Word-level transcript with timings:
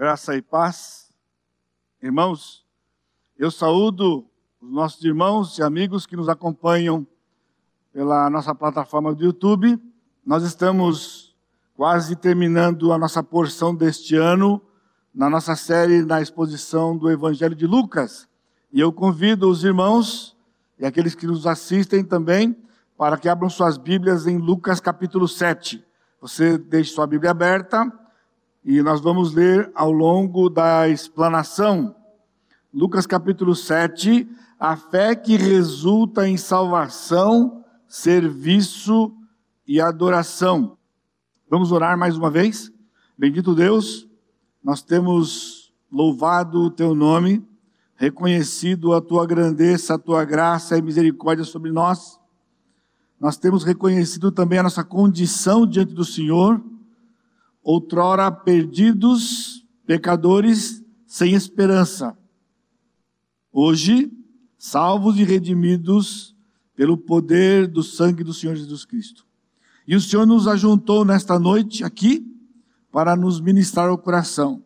Graça 0.00 0.34
e 0.34 0.40
paz. 0.40 1.12
Irmãos, 2.02 2.64
eu 3.36 3.50
saúdo 3.50 4.26
os 4.58 4.72
nossos 4.72 5.04
irmãos 5.04 5.58
e 5.58 5.62
amigos 5.62 6.06
que 6.06 6.16
nos 6.16 6.26
acompanham 6.26 7.06
pela 7.92 8.30
nossa 8.30 8.54
plataforma 8.54 9.14
do 9.14 9.22
YouTube. 9.22 9.78
Nós 10.24 10.42
estamos 10.42 11.36
quase 11.74 12.16
terminando 12.16 12.94
a 12.94 12.98
nossa 12.98 13.22
porção 13.22 13.74
deste 13.74 14.16
ano 14.16 14.62
na 15.14 15.28
nossa 15.28 15.54
série 15.54 16.02
na 16.02 16.22
exposição 16.22 16.96
do 16.96 17.10
Evangelho 17.10 17.54
de 17.54 17.66
Lucas. 17.66 18.26
E 18.72 18.80
eu 18.80 18.90
convido 18.90 19.50
os 19.50 19.64
irmãos 19.64 20.34
e 20.78 20.86
aqueles 20.86 21.14
que 21.14 21.26
nos 21.26 21.46
assistem 21.46 22.02
também 22.02 22.56
para 22.96 23.18
que 23.18 23.28
abram 23.28 23.50
suas 23.50 23.76
Bíblias 23.76 24.26
em 24.26 24.38
Lucas 24.38 24.80
capítulo 24.80 25.28
7. 25.28 25.84
Você 26.22 26.56
deixe 26.56 26.90
sua 26.90 27.06
Bíblia 27.06 27.32
aberta 27.32 28.00
e 28.64 28.82
nós 28.82 29.00
vamos 29.00 29.32
ler 29.32 29.70
ao 29.74 29.90
longo 29.90 30.50
da 30.50 30.88
explanação. 30.88 31.94
Lucas 32.72 33.06
capítulo 33.06 33.54
7, 33.54 34.28
a 34.58 34.76
fé 34.76 35.14
que 35.14 35.36
resulta 35.36 36.28
em 36.28 36.36
salvação, 36.36 37.64
serviço 37.88 39.12
e 39.66 39.80
adoração. 39.80 40.76
Vamos 41.48 41.72
orar 41.72 41.98
mais 41.98 42.16
uma 42.16 42.30
vez? 42.30 42.70
Bendito 43.16 43.54
Deus, 43.54 44.06
nós 44.62 44.82
temos 44.82 45.72
louvado 45.90 46.60
o 46.60 46.70
teu 46.70 46.94
nome, 46.94 47.44
reconhecido 47.96 48.92
a 48.92 49.00
tua 49.00 49.26
grandeza, 49.26 49.94
a 49.94 49.98
tua 49.98 50.24
graça 50.24 50.76
e 50.76 50.82
misericórdia 50.82 51.44
sobre 51.44 51.72
nós. 51.72 52.20
Nós 53.18 53.36
temos 53.36 53.64
reconhecido 53.64 54.30
também 54.30 54.58
a 54.58 54.62
nossa 54.62 54.84
condição 54.84 55.66
diante 55.66 55.94
do 55.94 56.04
Senhor 56.04 56.62
outrora 57.62 58.30
perdidos, 58.30 59.66
pecadores, 59.86 60.82
sem 61.06 61.34
esperança. 61.34 62.16
Hoje, 63.52 64.10
salvos 64.56 65.18
e 65.18 65.24
redimidos 65.24 66.36
pelo 66.74 66.96
poder 66.96 67.66
do 67.66 67.82
sangue 67.82 68.24
do 68.24 68.32
Senhor 68.32 68.56
Jesus 68.56 68.84
Cristo. 68.84 69.26
E 69.86 69.96
o 69.96 70.00
Senhor 70.00 70.26
nos 70.26 70.46
ajuntou 70.46 71.04
nesta 71.04 71.38
noite 71.38 71.84
aqui 71.84 72.26
para 72.92 73.16
nos 73.16 73.40
ministrar 73.40 73.90
o 73.90 73.98
coração. 73.98 74.62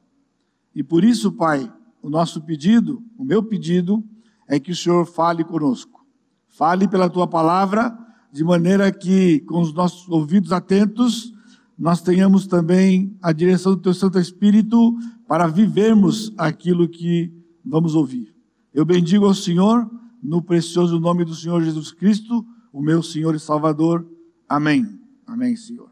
E 0.74 0.82
por 0.82 1.04
isso, 1.04 1.32
Pai, 1.32 1.72
o 2.02 2.10
nosso 2.10 2.42
pedido, 2.42 3.02
o 3.16 3.24
meu 3.24 3.42
pedido, 3.42 4.04
é 4.46 4.60
que 4.60 4.70
o 4.70 4.76
Senhor 4.76 5.06
fale 5.06 5.42
conosco. 5.42 6.04
Fale 6.48 6.86
pela 6.86 7.08
tua 7.10 7.26
palavra, 7.26 7.96
de 8.30 8.44
maneira 8.44 8.92
que, 8.92 9.40
com 9.40 9.60
os 9.60 9.72
nossos 9.72 10.08
ouvidos 10.08 10.52
atentos, 10.52 11.33
nós 11.78 12.00
tenhamos 12.00 12.46
também 12.46 13.16
a 13.20 13.32
direção 13.32 13.72
do 13.72 13.80
Teu 13.80 13.94
Santo 13.94 14.18
Espírito 14.18 14.96
para 15.26 15.46
vivermos 15.46 16.32
aquilo 16.38 16.88
que 16.88 17.32
vamos 17.64 17.94
ouvir. 17.94 18.34
Eu 18.72 18.84
bendigo 18.84 19.26
ao 19.26 19.34
Senhor, 19.34 19.90
no 20.22 20.40
precioso 20.40 20.98
nome 21.00 21.24
do 21.24 21.34
Senhor 21.34 21.62
Jesus 21.62 21.92
Cristo, 21.92 22.44
o 22.72 22.80
meu 22.80 23.02
Senhor 23.02 23.34
e 23.34 23.40
Salvador. 23.40 24.06
Amém. 24.48 24.98
Amém, 25.26 25.56
Senhor. 25.56 25.90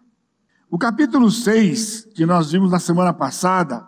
O 0.70 0.78
capítulo 0.78 1.30
6, 1.30 2.08
que 2.14 2.24
nós 2.24 2.52
vimos 2.52 2.70
na 2.70 2.78
semana 2.78 3.12
passada, 3.12 3.86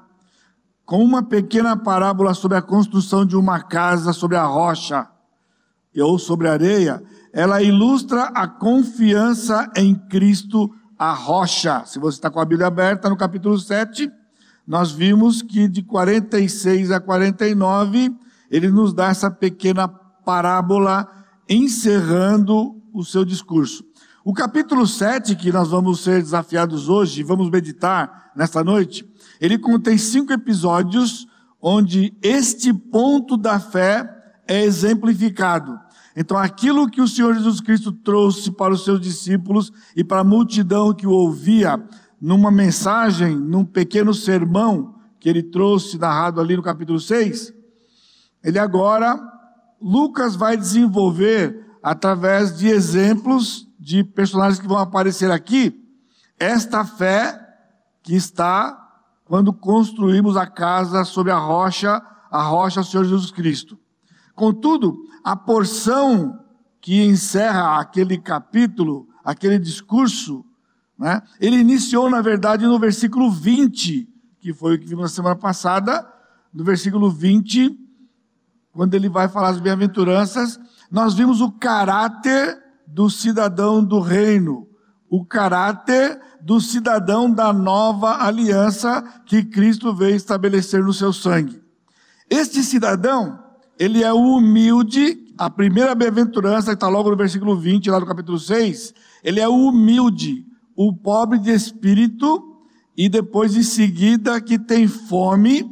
com 0.85 1.03
uma 1.03 1.23
pequena 1.23 1.77
parábola 1.77 2.35
sobre 2.35 2.59
a 2.59 2.63
construção 2.63 3.25
de 3.25 3.37
uma 3.37 3.63
casa 3.63 4.13
sobre 4.13 4.37
a 4.37 4.45
rocha 4.45 5.09
ou 5.97 6.19
sobre 6.19 6.49
a 6.49 6.53
areia, 6.53 7.03
ela 7.33 7.63
ilustra 7.63 8.25
a 8.35 8.47
confiança 8.47 9.71
em 9.77 9.95
Cristo 9.95 10.71
a 11.11 11.13
rocha. 11.13 11.85
Se 11.85 11.99
você 11.99 12.17
está 12.17 12.31
com 12.31 12.41
a 12.41 12.45
Bíblia 12.45 12.69
aberta, 12.69 13.11
no 13.11 13.17
capítulo 13.17 13.59
7, 13.59 14.11
nós 14.67 14.91
vimos 14.91 15.43
que 15.43 15.69
de 15.69 15.83
46 15.83 16.91
a 16.91 16.99
49, 16.99 18.11
ele 18.51 18.71
nos 18.71 18.95
dá 18.95 19.09
essa 19.09 19.31
pequena 19.31 19.87
parábola 19.87 21.07
encerrando 21.49 22.81
o 22.93 23.05
seu 23.05 23.25
discurso. 23.25 23.85
O 24.25 24.33
capítulo 24.33 24.87
7, 24.87 25.37
que 25.37 25.53
nós 25.53 25.69
vamos 25.69 26.01
ser 26.01 26.23
desafiados 26.23 26.89
hoje, 26.89 27.23
vamos 27.23 27.51
meditar 27.51 28.33
nesta 28.35 28.65
noite, 28.65 29.07
ele 29.39 29.59
contém 29.59 29.99
cinco 29.99 30.33
episódios 30.33 31.27
onde 31.61 32.17
este 32.23 32.73
ponto 32.73 33.37
da 33.37 33.61
fé 33.61 34.09
é 34.49 34.63
exemplificado. 34.63 35.79
Então, 36.17 36.37
aquilo 36.37 36.89
que 36.89 37.01
o 37.01 37.09
Senhor 37.09 37.35
Jesus 37.35 37.61
Cristo 37.61 37.91
trouxe 37.91 38.51
para 38.53 38.73
os 38.73 38.85
seus 38.85 39.01
discípulos 39.01 39.73
e 39.97 40.05
para 40.05 40.21
a 40.21 40.25
multidão 40.25 40.95
que 40.95 41.07
o 41.07 41.11
ouvia, 41.11 41.83
numa 42.21 42.51
mensagem, 42.51 43.35
num 43.35 43.65
pequeno 43.65 44.15
sermão 44.15 44.95
que 45.19 45.29
ele 45.29 45.43
trouxe, 45.43 45.99
narrado 45.99 46.41
ali 46.41 46.57
no 46.57 46.63
capítulo 46.63 47.01
6, 47.01 47.53
ele 48.45 48.59
agora, 48.59 49.19
Lucas 49.81 50.37
vai 50.37 50.57
desenvolver, 50.57 51.65
através 51.83 52.57
de 52.57 52.69
exemplos 52.69 53.67
de 53.79 54.05
personagens 54.05 54.61
que 54.61 54.69
vão 54.69 54.79
aparecer 54.79 55.31
aqui, 55.31 55.83
esta 56.39 56.85
fé 56.85 57.41
que 58.03 58.15
está 58.15 58.81
quando 59.25 59.53
construímos 59.53 60.37
a 60.37 60.47
casa 60.47 61.05
sobre 61.05 61.33
a 61.33 61.39
rocha, 61.39 62.03
a 62.31 62.43
rocha 62.43 62.83
Senhor 62.83 63.05
Jesus 63.05 63.31
Cristo. 63.31 63.79
Contudo, 64.35 64.97
a 65.25 65.35
porção 65.35 66.39
que 66.81 67.03
encerra 67.03 67.81
aquele 67.81 68.19
capítulo, 68.19 69.09
aquele 69.25 69.59
discurso, 69.59 70.45
né, 70.99 71.23
ele 71.41 71.57
iniciou, 71.57 72.11
na 72.11 72.21
verdade, 72.21 72.67
no 72.67 72.79
versículo 72.79 73.31
20, 73.31 74.07
que 74.39 74.53
foi 74.53 74.75
o 74.75 74.79
que 74.79 74.87
vimos 74.87 75.05
na 75.05 75.09
semana 75.09 75.35
passada, 75.35 76.07
no 76.53 76.63
versículo 76.63 77.11
20, 77.11 77.75
quando 78.71 78.95
ele 78.95 79.09
vai 79.09 79.29
falar 79.29 79.49
as 79.49 79.61
bem-aventuranças, 79.61 80.61
nós 80.91 81.15
vimos 81.15 81.41
o 81.41 81.51
caráter 81.51 82.63
do 82.87 83.09
cidadão 83.09 83.83
do 83.83 84.01
reino, 84.01 84.69
o 85.09 85.25
caráter 85.25 86.21
do 86.43 86.61
cidadão 86.61 87.31
da 87.31 87.53
nova 87.53 88.23
aliança 88.23 89.03
que 89.25 89.43
Cristo 89.43 89.95
veio 89.95 90.17
estabelecer 90.17 90.85
no 90.85 90.93
seu 90.93 91.13
sangue. 91.13 91.63
Este 92.29 92.63
cidadão, 92.63 93.44
ele 93.79 94.03
é 94.03 94.13
humilde, 94.13 95.25
a 95.37 95.51
primeira 95.51 95.95
bem-aventurança, 95.95 96.69
que 96.69 96.75
está 96.75 96.89
logo 96.89 97.11
no 97.11 97.17
versículo 97.17 97.57
20, 97.57 97.91
lá 97.91 97.99
do 97.99 98.07
capítulo 98.07 98.39
6, 98.39 98.95
ele 99.23 99.41
é 99.41 99.49
humilde, 99.49 100.47
o 100.77 100.93
pobre 100.93 101.39
de 101.39 101.51
espírito, 101.51 102.57
e 102.97 103.09
depois 103.09 103.57
em 103.57 103.63
seguida 103.63 104.41
que 104.41 104.59
tem 104.59 104.87
fome, 104.87 105.71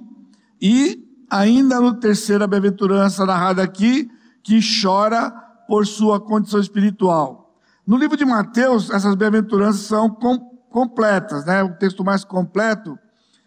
e 0.60 1.02
ainda 1.30 1.80
no 1.80 1.94
terceira 1.94 2.46
bem-aventurança 2.46 3.24
narrada 3.24 3.62
aqui, 3.62 4.10
que 4.42 4.60
chora 4.82 5.30
por 5.68 5.86
sua 5.86 6.20
condição 6.20 6.60
espiritual. 6.60 7.56
No 7.86 7.96
livro 7.96 8.16
de 8.16 8.24
Mateus, 8.24 8.90
essas 8.90 9.14
bem-aventuranças 9.14 9.82
são 9.82 10.10
com, 10.10 10.38
completas, 10.70 11.44
né? 11.44 11.62
O 11.62 11.74
texto 11.76 12.04
mais 12.04 12.24
completo, 12.24 12.98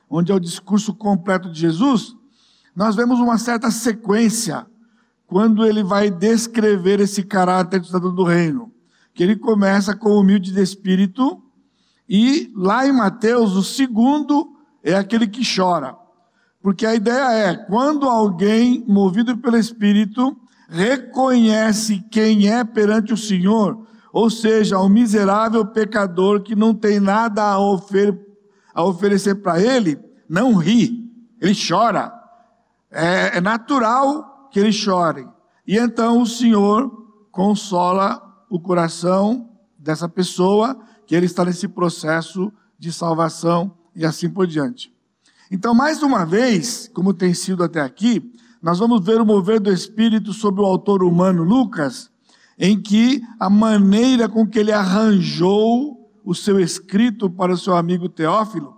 onde 0.09 0.31
é 0.31 0.35
o 0.35 0.39
discurso 0.39 0.93
completo 0.93 1.49
de 1.49 1.59
Jesus, 1.59 2.15
nós 2.75 2.95
vemos 2.95 3.19
uma 3.19 3.37
certa 3.37 3.71
sequência 3.71 4.67
quando 5.25 5.65
ele 5.65 5.83
vai 5.83 6.09
descrever 6.09 6.99
esse 6.99 7.23
caráter 7.23 7.79
do 7.79 7.87
cidadão 7.87 8.13
do 8.13 8.23
reino. 8.23 8.71
Que 9.13 9.23
ele 9.23 9.37
começa 9.37 9.95
com 9.95 10.09
humilde 10.09 10.51
de 10.51 10.61
espírito, 10.61 11.41
e 12.07 12.51
lá 12.53 12.85
em 12.85 12.91
Mateus, 12.91 13.55
o 13.55 13.63
segundo 13.63 14.55
é 14.83 14.93
aquele 14.93 15.25
que 15.25 15.41
chora. 15.41 15.95
Porque 16.61 16.85
a 16.85 16.93
ideia 16.93 17.31
é, 17.31 17.55
quando 17.55 18.09
alguém, 18.09 18.83
movido 18.87 19.37
pelo 19.37 19.57
Espírito, 19.57 20.35
reconhece 20.67 22.03
quem 22.11 22.51
é 22.51 22.63
perante 22.63 23.13
o 23.13 23.17
Senhor, 23.17 23.87
ou 24.11 24.29
seja, 24.29 24.79
um 24.79 24.89
miserável 24.89 25.65
pecador 25.65 26.41
que 26.41 26.55
não 26.55 26.73
tem 26.73 26.99
nada 26.99 27.43
a, 27.43 27.59
ofer 27.59 28.19
a 28.73 28.83
oferecer 28.83 29.35
para 29.35 29.61
ele, 29.61 29.99
não 30.27 30.55
ri, 30.55 31.09
ele 31.39 31.53
chora 31.55 32.11
é, 32.95 33.37
é 33.37 33.41
natural 33.41 34.47
que 34.49 34.59
eles 34.59 34.75
chorem. 34.75 35.27
E 35.67 35.77
então 35.77 36.21
o 36.21 36.25
Senhor 36.25 36.89
consola 37.31 38.21
o 38.49 38.59
coração 38.59 39.49
dessa 39.77 40.07
pessoa 40.07 40.79
que 41.05 41.13
ele 41.13 41.25
está 41.25 41.43
nesse 41.43 41.67
processo 41.67 42.51
de 42.79 42.93
salvação 42.93 43.73
e 43.95 44.05
assim 44.05 44.29
por 44.29 44.47
diante. 44.47 44.93
Então, 45.51 45.75
mais 45.75 46.01
uma 46.01 46.25
vez, 46.25 46.89
como 46.93 47.13
tem 47.13 47.33
sido 47.33 47.63
até 47.63 47.81
aqui, 47.81 48.33
nós 48.61 48.79
vamos 48.79 49.05
ver 49.05 49.21
o 49.21 49.25
mover 49.25 49.59
do 49.59 49.71
Espírito 49.71 50.33
sobre 50.33 50.61
o 50.61 50.65
autor 50.65 51.03
humano 51.03 51.43
Lucas, 51.43 52.09
em 52.57 52.81
que 52.81 53.21
a 53.39 53.49
maneira 53.49 54.27
com 54.27 54.47
que 54.47 54.57
ele 54.57 54.71
arranjou 54.71 56.09
o 56.23 56.33
seu 56.33 56.59
escrito 56.59 57.29
para 57.29 57.53
o 57.53 57.57
seu 57.57 57.75
amigo 57.75 58.09
Teófilo 58.09 58.74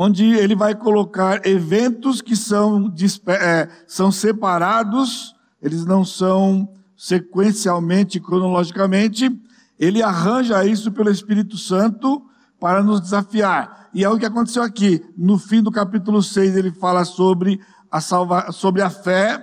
onde 0.00 0.24
ele 0.24 0.54
vai 0.54 0.76
colocar 0.76 1.44
eventos 1.44 2.22
que 2.22 2.36
são, 2.36 2.94
é, 3.26 3.68
são 3.84 4.12
separados, 4.12 5.34
eles 5.60 5.84
não 5.84 6.04
são 6.04 6.68
sequencialmente, 6.96 8.20
cronologicamente, 8.20 9.28
ele 9.76 10.00
arranja 10.00 10.64
isso 10.64 10.92
pelo 10.92 11.10
Espírito 11.10 11.58
Santo 11.58 12.24
para 12.60 12.80
nos 12.80 13.00
desafiar. 13.00 13.88
e 13.92 14.04
é 14.04 14.08
o 14.08 14.16
que 14.16 14.24
aconteceu 14.24 14.62
aqui. 14.62 15.04
No 15.16 15.36
fim 15.36 15.60
do 15.60 15.70
capítulo 15.72 16.22
6, 16.22 16.56
ele 16.56 16.70
fala 16.70 17.04
sobre 17.04 17.60
a, 17.90 18.00
salva, 18.00 18.52
sobre 18.52 18.82
a 18.82 18.90
fé 18.90 19.42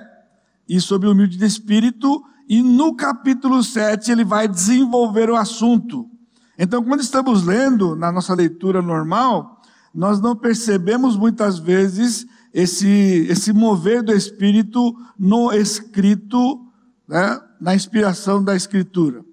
e 0.70 0.80
sobre 0.80 1.10
o 1.10 1.12
humilde 1.12 1.38
de 1.38 1.46
espírito, 1.46 2.24
e 2.48 2.62
no 2.62 2.96
capítulo 2.96 3.62
7 3.62 4.10
ele 4.10 4.24
vai 4.24 4.48
desenvolver 4.48 5.30
o 5.30 5.36
assunto. 5.36 6.10
Então, 6.58 6.82
quando 6.82 7.02
estamos 7.02 7.44
lendo 7.44 7.94
na 7.94 8.10
nossa 8.10 8.34
leitura 8.34 8.82
normal, 8.82 9.55
nós 9.96 10.20
não 10.20 10.36
percebemos 10.36 11.16
muitas 11.16 11.58
vezes 11.58 12.28
esse, 12.54 13.26
esse 13.30 13.54
mover 13.54 14.04
do 14.04 14.12
Espírito 14.12 14.94
no 15.18 15.54
escrito, 15.54 16.68
né, 17.08 17.40
na 17.62 17.74
inspiração 17.74 18.44
da 18.44 18.58
Escritura. 18.58 19.24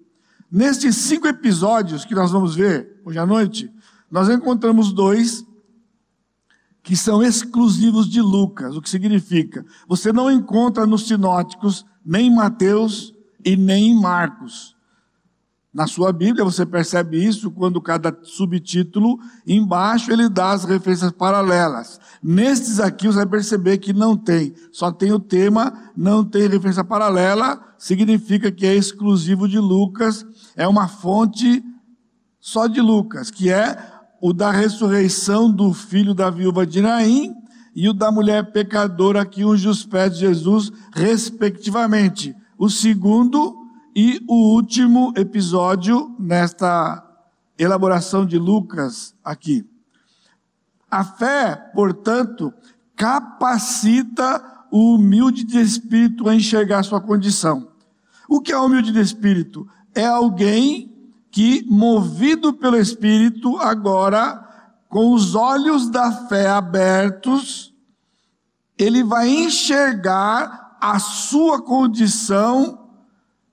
Nestes 0.49 0.95
cinco 0.97 1.27
episódios 1.27 2.05
que 2.05 2.15
nós 2.15 2.31
vamos 2.31 2.55
ver 2.55 3.01
hoje 3.05 3.19
à 3.19 3.27
noite, 3.27 3.73
nós 4.09 4.29
encontramos 4.29 4.93
dois 4.93 5.45
que 6.81 6.97
são 6.97 7.23
exclusivos 7.23 8.09
de 8.09 8.21
Lucas, 8.21 8.77
o 8.77 8.83
que 8.83 8.91
significa, 8.91 9.65
você 9.89 10.13
não 10.13 10.31
encontra 10.31 10.87
nos 10.87 11.09
sinóticos 11.09 11.85
nem 12.05 12.27
em 12.29 12.35
Mateus 12.35 13.13
e 13.45 13.57
nem 13.57 13.91
em 13.91 14.01
Marcos. 14.01 14.77
Na 15.73 15.87
sua 15.87 16.13
Bíblia 16.13 16.45
você 16.45 16.67
percebe 16.67 17.25
isso 17.25 17.51
quando 17.51 17.81
cada 17.81 18.15
subtítulo 18.23 19.19
embaixo 19.47 20.13
ele 20.13 20.29
dá 20.29 20.51
as 20.51 20.65
referências 20.65 21.11
paralelas. 21.13 21.99
Nestes 22.23 22.79
aqui 22.79 23.07
você 23.07 23.17
vai 23.17 23.27
perceber 23.27 23.79
que 23.79 23.95
não 23.95 24.15
tem, 24.15 24.53
só 24.71 24.93
tem 24.93 25.13
o 25.13 25.19
tema, 25.19 25.73
não 25.97 26.23
tem 26.23 26.47
referência 26.47 26.85
paralela, 26.85 27.59
significa 27.79 28.53
que 28.53 28.67
é 28.67 28.75
exclusivo 28.75 29.49
de 29.49 29.59
Lucas, 29.59 30.27
é 30.55 30.69
uma 30.69 30.89
fonte 30.89 31.65
só 32.39 32.67
de 32.67 32.81
Lucas, 32.83 33.31
que 33.31 33.51
é 33.51 33.79
o 34.21 34.35
da 34.35 34.51
ressurreição 34.51 35.51
do 35.51 35.73
filho 35.73 36.13
da 36.13 36.29
viúva 36.29 36.67
de 36.67 36.83
Naim 36.83 37.35
e 37.75 37.89
o 37.89 37.95
da 37.95 38.13
mulher 38.13 38.53
pecadora 38.53 39.25
que 39.25 39.43
unge 39.43 39.67
os 39.67 39.87
pés 39.87 40.13
de 40.13 40.21
Jesus, 40.21 40.71
respectivamente. 40.93 42.37
O 42.59 42.69
segundo 42.69 43.62
e 43.95 44.21
o 44.29 44.55
último 44.55 45.13
episódio 45.17 46.15
nesta 46.19 47.07
elaboração 47.59 48.25
de 48.25 48.39
Lucas 48.39 49.15
aqui. 49.23 49.65
A 50.91 51.05
fé, 51.05 51.57
portanto, 51.75 52.53
capacita 52.97 54.43
o 54.71 54.95
humilde 54.95 55.45
de 55.45 55.61
espírito 55.61 56.29
a 56.29 56.35
enxergar 56.35 56.83
sua 56.83 57.01
condição. 57.01 57.69
O 58.29 58.41
que 58.41 58.53
é 58.53 58.59
humilde 58.59 58.93
de 58.93 59.01
espírito? 59.01 59.69
É 59.95 60.07
alguém 60.07 60.91
que, 61.31 61.65
movido 61.69 62.53
pelo 62.53 62.77
espírito, 62.77 63.59
agora, 63.59 64.43
com 64.89 65.13
os 65.13 65.35
olhos 65.35 65.89
da 65.89 66.11
fé 66.29 66.49
abertos, 66.49 67.75
ele 68.79 69.03
vai 69.05 69.29
enxergar 69.29 70.77
a 70.81 70.99
sua 70.99 71.63
condição 71.63 72.82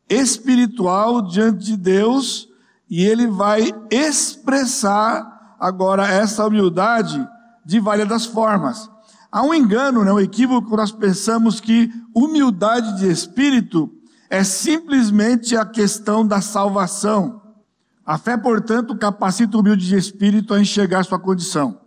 espiritual 0.10 1.22
diante 1.22 1.66
de 1.66 1.78
Deus 1.78 2.50
e 2.90 3.04
ele 3.04 3.28
vai 3.28 3.72
expressar 3.92 5.56
agora 5.60 6.08
essa 6.08 6.46
humildade 6.46 7.26
de 7.64 7.80
várias 7.80 8.26
formas. 8.26 8.90
Há 9.32 9.44
um 9.44 9.54
engano, 9.54 10.04
né, 10.04 10.12
um 10.12 10.20
equívoco, 10.20 10.76
nós 10.76 10.92
pensamos 10.92 11.60
que 11.60 11.92
humildade 12.16 12.98
de 12.98 13.12
espírito 13.12 13.92
é 14.30 14.44
simplesmente 14.44 15.56
a 15.56 15.66
questão 15.66 16.26
da 16.26 16.42
salvação. 16.42 17.42
A 18.04 18.18
fé, 18.18 18.36
portanto, 18.36 18.98
capacita 18.98 19.56
o 19.56 19.60
humilde 19.60 19.86
de 19.86 19.96
espírito 19.96 20.54
a 20.54 20.60
enxergar 20.60 21.04
sua 21.04 21.20
condição. 21.20 21.80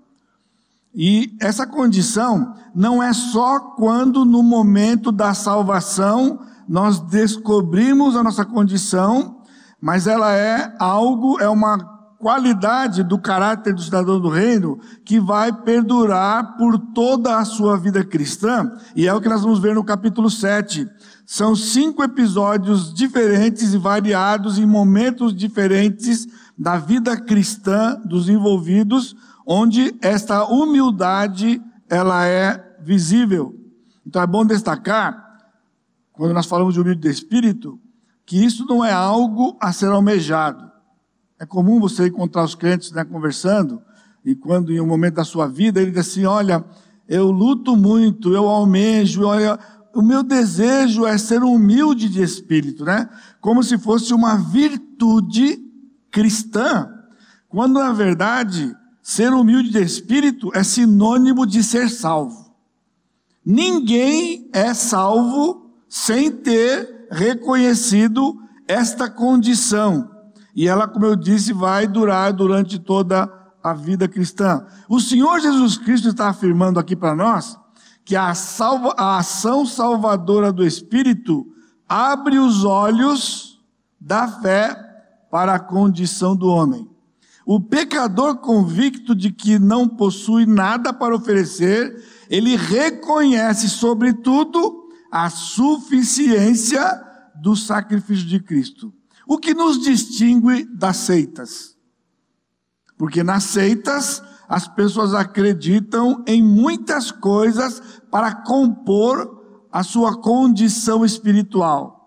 E 0.95 1.37
essa 1.41 1.67
condição 1.67 2.55
não 2.75 3.03
é 3.03 3.13
só 3.13 3.59
quando 3.59 4.25
no 4.25 4.43
momento 4.43 5.11
da 5.11 5.35
salvação 5.35 6.41
nós 6.73 7.01
descobrimos 7.01 8.17
a 8.17 8.23
nossa 8.23 8.47
condição, 8.47 9.43
mas 9.79 10.07
ela 10.07 10.35
é 10.35 10.75
algo, 10.79 11.39
é 11.39 11.47
uma 11.47 11.77
qualidade 12.19 13.03
do 13.03 13.19
caráter 13.19 13.75
do 13.75 13.83
cidadão 13.83 14.19
do 14.19 14.31
reino 14.31 14.81
que 15.05 15.21
vai 15.21 15.53
perdurar 15.53 16.57
por 16.57 16.79
toda 16.79 17.37
a 17.37 17.45
sua 17.45 17.77
vida 17.77 18.03
cristã, 18.03 18.73
e 18.97 19.07
é 19.07 19.13
o 19.13 19.21
que 19.21 19.29
nós 19.29 19.43
vamos 19.43 19.59
ver 19.59 19.75
no 19.75 19.85
capítulo 19.85 20.31
7. 20.31 20.89
São 21.27 21.55
cinco 21.55 22.03
episódios 22.03 22.95
diferentes 22.95 23.75
e 23.75 23.77
variados 23.77 24.59
em 24.59 24.65
momentos 24.65 25.35
diferentes 25.35 26.27
da 26.57 26.79
vida 26.79 27.19
cristã 27.19 28.01
dos 28.03 28.31
envolvidos, 28.31 29.15
onde 29.47 29.95
esta 30.01 30.47
humildade 30.47 31.61
ela 31.91 32.27
é 32.27 32.77
visível. 32.83 33.55
Então 34.07 34.23
é 34.23 34.27
bom 34.27 34.43
destacar 34.47 35.22
quando 36.23 36.35
nós 36.35 36.47
falamos 36.47 36.75
de 36.75 36.81
humilde 36.81 37.01
de 37.01 37.09
espírito, 37.09 37.81
que 38.25 38.45
isso 38.45 38.65
não 38.67 38.85
é 38.85 38.93
algo 38.93 39.57
a 39.61 39.73
ser 39.73 39.87
almejado. 39.87 40.71
É 41.37 41.45
comum 41.45 41.81
você 41.81 42.07
encontrar 42.07 42.45
os 42.45 42.55
crentes 42.55 42.93
né, 42.93 43.05
conversando, 43.05 43.83
e 44.25 44.37
quando 44.37 44.73
em 44.73 44.81
um 44.81 44.87
momento 44.87 45.15
da 45.15 45.25
sua 45.25 45.49
vida 45.49 45.83
ele 45.83 45.91
diz 45.91 45.99
assim: 45.99 46.25
Olha, 46.25 46.65
eu 47.09 47.29
luto 47.33 47.77
muito, 47.77 48.33
eu 48.33 48.47
almejo, 48.47 49.25
olha, 49.25 49.59
o 49.93 50.01
meu 50.01 50.23
desejo 50.23 51.05
é 51.05 51.19
ser 51.19 51.43
humilde 51.43 52.09
de 52.09 52.23
espírito, 52.23 52.85
né? 52.85 53.11
Como 53.41 53.61
se 53.61 53.77
fosse 53.77 54.15
uma 54.15 54.37
virtude 54.37 55.59
cristã, 56.09 56.89
quando 57.49 57.81
na 57.81 57.93
verdade 57.93 58.73
ser 59.03 59.33
humilde 59.33 59.71
de 59.71 59.83
espírito 59.83 60.53
é 60.55 60.63
sinônimo 60.63 61.45
de 61.45 61.65
ser 61.65 61.91
salvo. 61.91 62.55
Ninguém 63.45 64.49
é 64.53 64.73
salvo 64.73 65.62
sem 65.93 66.31
ter 66.31 67.07
reconhecido 67.11 68.41
esta 68.67 69.11
condição. 69.11 70.11
E 70.57 70.67
ela, 70.67 70.89
como 70.89 71.05
eu 71.05 71.15
disse, 71.15 71.53
vai 71.53 71.87
durar 71.87 72.33
durante 72.33 72.79
toda 72.79 73.31
a 73.63 73.75
vida 73.75 74.09
cristã. 74.09 74.67
O 74.89 74.99
Senhor 74.99 75.39
Jesus 75.39 75.77
Cristo 75.77 76.09
está 76.09 76.31
afirmando 76.31 76.81
aqui 76.81 76.97
para 76.97 77.15
nós 77.15 77.59
que 78.07 78.17
a, 78.17 78.35
salva, 78.35 78.95
a 78.97 79.19
ação 79.19 79.67
salvadora 79.67 80.51
do 80.51 80.65
Espírito 80.65 81.47
abre 81.87 82.39
os 82.39 82.65
olhos 82.65 83.63
da 84.01 84.27
fé 84.27 84.75
para 85.31 85.57
a 85.57 85.61
condição 85.61 86.35
do 86.35 86.49
homem. 86.49 86.89
O 87.45 87.61
pecador 87.61 88.39
convicto 88.39 89.15
de 89.15 89.31
que 89.31 89.59
não 89.59 89.87
possui 89.87 90.47
nada 90.47 90.91
para 90.91 91.15
oferecer, 91.15 92.03
ele 92.31 92.57
reconhece, 92.57 93.69
sobretudo, 93.69 94.82
a 95.13 95.29
suficiência 95.29 96.83
do 97.35 97.55
sacrifício 97.55 98.27
de 98.27 98.41
Cristo. 98.41 98.91
O 99.27 99.37
que 99.37 99.53
nos 99.53 99.79
distingue 99.83 100.65
das 100.65 100.97
seitas? 100.97 101.77
Porque 102.97 103.23
nas 103.23 103.45
seitas 103.45 104.23
as 104.49 104.67
pessoas 104.67 105.13
acreditam 105.13 106.25
em 106.27 106.43
muitas 106.43 107.11
coisas 107.11 108.01
para 108.11 108.35
compor 108.35 109.69
a 109.71 109.83
sua 109.83 110.19
condição 110.19 111.05
espiritual. 111.05 112.01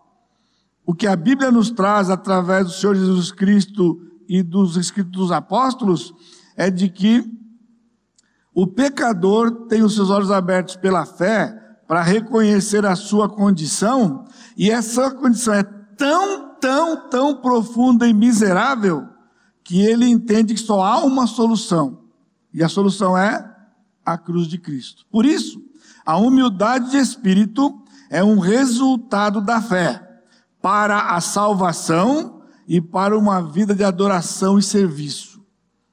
O 0.84 0.94
que 0.94 1.06
a 1.06 1.16
Bíblia 1.16 1.52
nos 1.52 1.70
traz 1.70 2.10
através 2.10 2.66
do 2.66 2.74
Senhor 2.74 2.96
Jesus 2.96 3.32
Cristo 3.32 4.02
e 4.28 4.42
dos 4.42 4.78
escritos 4.78 5.12
dos 5.12 5.32
apóstolos 5.32 6.14
é 6.56 6.72
de 6.72 6.90
que 6.90 7.24
o 8.54 8.66
pecador 8.66 9.68
tem 9.68 9.84
os 9.84 9.94
seus 9.94 10.10
olhos 10.10 10.32
abertos 10.32 10.76
pela 10.76 11.06
fé 11.06 11.65
para 11.88 12.02
reconhecer 12.02 12.86
a 12.86 12.96
sua 12.96 13.30
condição, 13.30 14.26
e 14.58 14.72
essa 14.72 15.12
condição 15.12 15.54
é 15.54 15.64
tão, 15.64 16.56
tão, 16.60 17.10
tão 17.10 17.36
profunda 17.42 18.08
e 18.08 18.14
miserável, 18.14 19.08
que 19.64 19.82
ele 19.82 20.08
entende 20.08 20.54
que 20.54 20.60
só 20.60 20.84
há 20.84 21.04
uma 21.04 21.28
solução, 21.28 22.00
e 22.54 22.64
a 22.64 22.70
solução 22.70 23.18
é 23.18 23.54
a 24.06 24.18
cruz 24.18 24.48
de 24.48 24.58
Cristo. 24.58 25.06
Por 25.12 25.26
isso, 25.26 25.62
a 26.06 26.18
humildade 26.18 26.92
de 26.92 26.98
espírito 26.98 27.82
é 28.10 28.24
um 28.24 28.40
resultado 28.40 29.42
da 29.42 29.62
fé 29.62 30.02
para 30.62 31.16
a 31.16 31.22
salvação 31.22 32.42
e 32.68 32.82
para 32.82 33.18
uma 33.18 33.42
vida 33.42 33.76
de 33.76 33.84
adoração 33.84 34.58
e 34.58 34.64
serviço. 34.64 35.44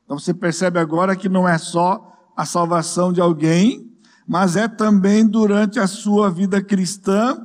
Então 0.04 0.18
você 0.18 0.32
percebe 0.32 0.78
agora 0.78 1.16
que 1.16 1.28
não 1.28 1.48
é 1.48 1.58
só 1.58 2.12
a 2.36 2.44
salvação 2.44 3.12
de 3.12 3.20
alguém, 3.20 3.91
mas 4.32 4.56
é 4.56 4.66
também 4.66 5.26
durante 5.26 5.78
a 5.78 5.86
sua 5.86 6.30
vida 6.30 6.62
cristã, 6.62 7.36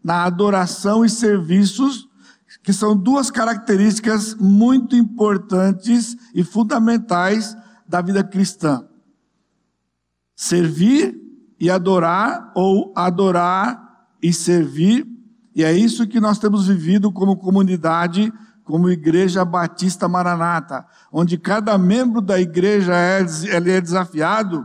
na 0.00 0.22
adoração 0.22 1.04
e 1.04 1.10
serviços, 1.10 2.08
que 2.62 2.72
são 2.72 2.96
duas 2.96 3.32
características 3.32 4.36
muito 4.36 4.94
importantes 4.94 6.16
e 6.32 6.44
fundamentais 6.44 7.56
da 7.84 8.00
vida 8.00 8.22
cristã. 8.22 8.86
Servir 10.36 11.20
e 11.58 11.68
adorar, 11.68 12.52
ou 12.54 12.92
adorar 12.94 14.06
e 14.22 14.32
servir, 14.32 15.04
e 15.52 15.64
é 15.64 15.72
isso 15.72 16.06
que 16.06 16.20
nós 16.20 16.38
temos 16.38 16.68
vivido 16.68 17.10
como 17.10 17.36
comunidade 17.38 18.32
como 18.62 18.88
Igreja 18.88 19.44
Batista 19.44 20.06
Maranata, 20.06 20.86
onde 21.10 21.36
cada 21.36 21.76
membro 21.76 22.20
da 22.20 22.40
igreja 22.40 22.94
é, 22.94 23.26
ele 23.52 23.72
é 23.72 23.80
desafiado 23.80 24.64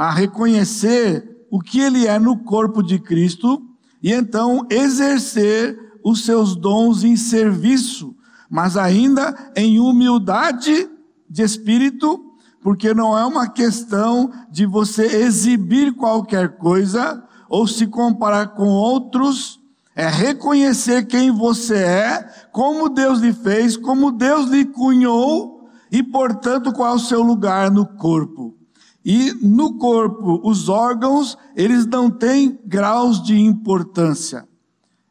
a 0.00 0.10
reconhecer 0.10 1.44
o 1.50 1.60
que 1.60 1.78
ele 1.78 2.06
é 2.06 2.18
no 2.18 2.38
corpo 2.38 2.82
de 2.82 2.98
Cristo 2.98 3.62
e 4.02 4.10
então 4.10 4.66
exercer 4.70 5.78
os 6.02 6.24
seus 6.24 6.56
dons 6.56 7.04
em 7.04 7.16
serviço, 7.16 8.16
mas 8.48 8.78
ainda 8.78 9.52
em 9.54 9.78
humildade 9.78 10.88
de 11.28 11.42
espírito, 11.42 12.18
porque 12.62 12.94
não 12.94 13.18
é 13.18 13.26
uma 13.26 13.46
questão 13.46 14.32
de 14.50 14.64
você 14.64 15.04
exibir 15.04 15.92
qualquer 15.92 16.56
coisa 16.56 17.22
ou 17.46 17.66
se 17.66 17.86
comparar 17.86 18.54
com 18.54 18.68
outros, 18.68 19.60
é 19.94 20.08
reconhecer 20.08 21.08
quem 21.08 21.30
você 21.30 21.76
é, 21.76 22.46
como 22.52 22.88
Deus 22.88 23.18
lhe 23.18 23.34
fez, 23.34 23.76
como 23.76 24.10
Deus 24.10 24.48
lhe 24.48 24.64
cunhou 24.64 25.68
e, 25.92 26.02
portanto, 26.02 26.72
qual 26.72 26.94
é 26.94 26.96
o 26.96 26.98
seu 26.98 27.22
lugar 27.22 27.70
no 27.70 27.84
corpo. 27.84 28.59
E 29.04 29.32
no 29.32 29.78
corpo, 29.78 30.40
os 30.44 30.68
órgãos, 30.68 31.36
eles 31.56 31.86
não 31.86 32.10
têm 32.10 32.58
graus 32.66 33.22
de 33.22 33.38
importância. 33.38 34.46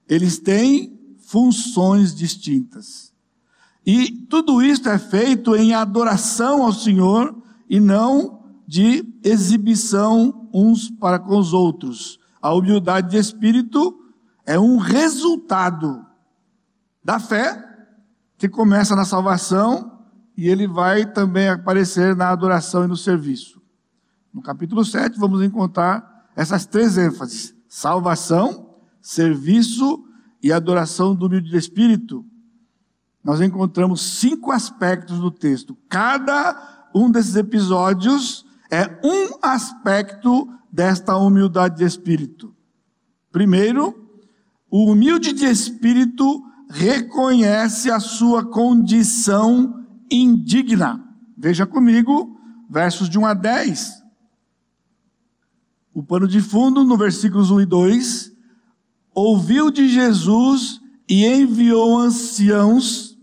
Eles 0.07 0.37
têm 0.37 0.97
funções 1.19 2.13
distintas. 2.13 3.11
E 3.85 4.11
tudo 4.29 4.61
isso 4.61 4.87
é 4.89 4.99
feito 4.99 5.55
em 5.55 5.73
adoração 5.73 6.63
ao 6.63 6.73
Senhor 6.73 7.35
e 7.69 7.79
não 7.79 8.39
de 8.67 9.03
exibição 9.23 10.47
uns 10.53 10.89
para 10.89 11.17
com 11.17 11.37
os 11.37 11.53
outros. 11.53 12.19
A 12.41 12.53
humildade 12.53 13.09
de 13.09 13.17
espírito 13.17 13.99
é 14.45 14.59
um 14.59 14.77
resultado 14.77 16.05
da 17.03 17.19
fé 17.19 17.65
que 18.37 18.47
começa 18.47 18.95
na 18.95 19.05
salvação 19.05 19.99
e 20.37 20.47
ele 20.47 20.67
vai 20.67 21.11
também 21.11 21.49
aparecer 21.49 22.15
na 22.15 22.29
adoração 22.29 22.85
e 22.85 22.87
no 22.87 22.95
serviço. 22.95 23.58
No 24.33 24.41
capítulo 24.41 24.85
7, 24.85 25.17
vamos 25.17 25.41
encontrar 25.41 26.29
essas 26.35 26.65
três 26.65 26.97
ênfases: 26.97 27.55
salvação, 27.67 28.75
serviço 29.01 30.03
e 30.41 30.51
adoração 30.51 31.15
do 31.15 31.25
humilde 31.25 31.55
espírito. 31.57 32.25
Nós 33.23 33.41
encontramos 33.41 34.01
cinco 34.01 34.51
aspectos 34.51 35.19
no 35.19 35.31
texto. 35.31 35.77
Cada 35.89 36.89
um 36.95 37.11
desses 37.11 37.35
episódios 37.35 38.45
é 38.71 38.99
um 39.03 39.37
aspecto 39.41 40.47
desta 40.71 41.17
humildade 41.17 41.77
de 41.77 41.83
espírito. 41.83 42.55
Primeiro, 43.31 44.09
o 44.69 44.91
humilde 44.91 45.33
de 45.33 45.45
espírito 45.45 46.43
reconhece 46.69 47.91
a 47.91 47.99
sua 47.99 48.45
condição 48.45 49.85
indigna. 50.09 51.03
Veja 51.37 51.65
comigo, 51.65 52.39
versos 52.69 53.09
de 53.09 53.17
1 53.17 53.25
a 53.25 53.33
10. 53.33 53.98
O 55.99 56.03
pano 56.03 56.29
de 56.29 56.39
fundo, 56.39 56.85
no 56.85 56.95
versículos 56.95 57.51
1 57.51 57.59
e 57.59 57.65
2, 57.65 58.31
ouviu 59.13 59.69
de 59.69 59.89
Jesus 59.89 60.79
e 61.09 61.25
enviou 61.25 61.99
anciãos. 61.99 63.17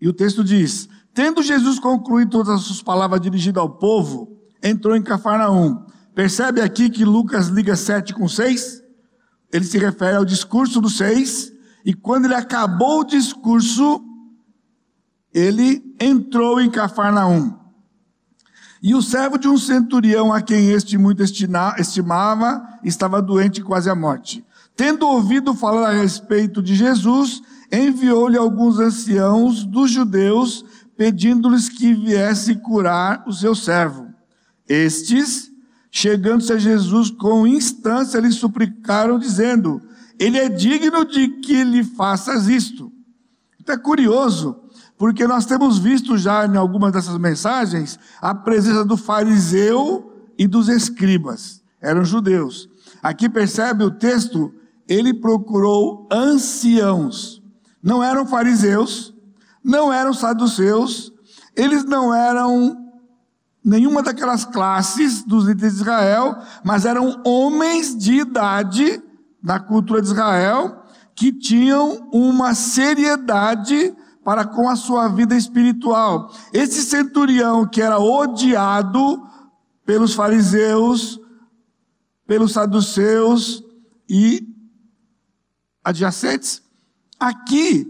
E 0.00 0.08
o 0.08 0.12
texto 0.12 0.44
diz: 0.44 0.88
Tendo 1.12 1.42
Jesus 1.42 1.80
concluído 1.80 2.30
todas 2.30 2.50
as 2.50 2.60
suas 2.60 2.80
palavras 2.80 3.20
dirigidas 3.20 3.60
ao 3.60 3.68
povo, 3.68 4.40
entrou 4.62 4.94
em 4.94 5.02
Cafarnaum. 5.02 5.84
Percebe 6.14 6.60
aqui 6.60 6.88
que 6.88 7.04
Lucas 7.04 7.48
liga 7.48 7.74
7 7.74 8.14
com 8.14 8.28
6? 8.28 8.84
Ele 9.52 9.64
se 9.64 9.78
refere 9.78 10.18
ao 10.18 10.24
discurso 10.24 10.80
do 10.80 10.88
6, 10.88 11.52
e 11.84 11.92
quando 11.92 12.26
ele 12.26 12.36
acabou 12.36 13.00
o 13.00 13.04
discurso, 13.04 14.00
ele 15.34 15.92
entrou 16.00 16.60
em 16.60 16.70
Cafarnaum. 16.70 17.65
E 18.82 18.94
o 18.94 19.02
servo 19.02 19.38
de 19.38 19.48
um 19.48 19.56
centurião, 19.56 20.32
a 20.32 20.40
quem 20.42 20.70
este 20.70 20.98
muito 20.98 21.22
estimava, 21.22 22.62
estava 22.84 23.22
doente 23.22 23.62
quase 23.62 23.88
à 23.88 23.94
morte. 23.94 24.44
Tendo 24.76 25.06
ouvido 25.06 25.54
falar 25.54 25.88
a 25.88 25.92
respeito 25.92 26.62
de 26.62 26.74
Jesus, 26.74 27.42
enviou-lhe 27.72 28.36
alguns 28.36 28.78
anciãos 28.78 29.64
dos 29.64 29.90
judeus, 29.90 30.64
pedindo-lhes 30.96 31.68
que 31.68 31.94
viesse 31.94 32.56
curar 32.56 33.24
o 33.26 33.32
seu 33.32 33.54
servo. 33.54 34.08
Estes, 34.68 35.50
chegando-se 35.90 36.52
a 36.52 36.58
Jesus 36.58 37.10
com 37.10 37.46
instância, 37.46 38.20
lhe 38.20 38.30
suplicaram, 38.30 39.18
dizendo: 39.18 39.80
Ele 40.18 40.38
é 40.38 40.48
digno 40.48 41.04
de 41.04 41.28
que 41.40 41.64
lhe 41.64 41.82
faças 41.82 42.48
isto. 42.48 42.92
Então 43.58 43.74
é 43.74 43.78
curioso 43.78 44.60
porque 44.98 45.26
nós 45.26 45.44
temos 45.44 45.78
visto 45.78 46.16
já 46.16 46.46
em 46.46 46.56
algumas 46.56 46.92
dessas 46.92 47.18
mensagens 47.18 47.98
a 48.20 48.34
presença 48.34 48.84
do 48.84 48.96
fariseu 48.96 50.12
e 50.38 50.46
dos 50.46 50.68
escribas, 50.68 51.62
eram 51.80 52.04
judeus. 52.04 52.68
Aqui 53.02 53.28
percebe 53.28 53.84
o 53.84 53.90
texto, 53.90 54.52
ele 54.88 55.12
procurou 55.12 56.08
anciãos, 56.10 57.42
não 57.82 58.02
eram 58.02 58.26
fariseus, 58.26 59.14
não 59.62 59.92
eram 59.92 60.12
saduceus, 60.12 61.12
eles 61.54 61.84
não 61.84 62.14
eram 62.14 62.86
nenhuma 63.64 64.02
daquelas 64.02 64.44
classes 64.44 65.24
dos 65.24 65.46
líderes 65.46 65.74
de 65.74 65.80
Israel, 65.80 66.36
mas 66.64 66.84
eram 66.84 67.20
homens 67.24 67.96
de 67.96 68.20
idade 68.20 69.02
na 69.42 69.58
cultura 69.58 70.00
de 70.00 70.08
Israel 70.08 70.84
que 71.16 71.32
tinham 71.32 72.08
uma 72.12 72.54
seriedade 72.54 73.94
para 74.26 74.44
com 74.44 74.68
a 74.68 74.74
sua 74.74 75.06
vida 75.06 75.36
espiritual. 75.36 76.32
Esse 76.52 76.82
centurião 76.82 77.64
que 77.64 77.80
era 77.80 77.96
odiado 77.96 79.24
pelos 79.84 80.14
fariseus, 80.14 81.20
pelos 82.26 82.52
saduceus 82.52 83.62
e 84.10 84.44
adjacentes, 85.84 86.60
aqui 87.20 87.86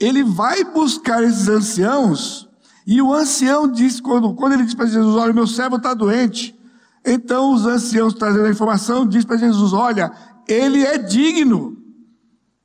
ele 0.00 0.24
vai 0.24 0.64
buscar 0.64 1.22
esses 1.22 1.50
anciãos 1.50 2.48
e 2.86 3.02
o 3.02 3.12
ancião 3.12 3.70
diz, 3.70 4.00
quando, 4.00 4.32
quando 4.32 4.54
ele 4.54 4.64
diz 4.64 4.72
para 4.72 4.86
Jesus, 4.86 5.16
olha, 5.16 5.34
meu 5.34 5.46
servo 5.46 5.76
está 5.76 5.92
doente, 5.92 6.58
então 7.04 7.52
os 7.52 7.66
anciãos 7.66 8.14
trazendo 8.14 8.46
a 8.46 8.50
informação, 8.50 9.06
diz 9.06 9.22
para 9.22 9.36
Jesus, 9.36 9.74
olha, 9.74 10.10
ele 10.48 10.82
é 10.82 10.96
digno. 10.96 11.76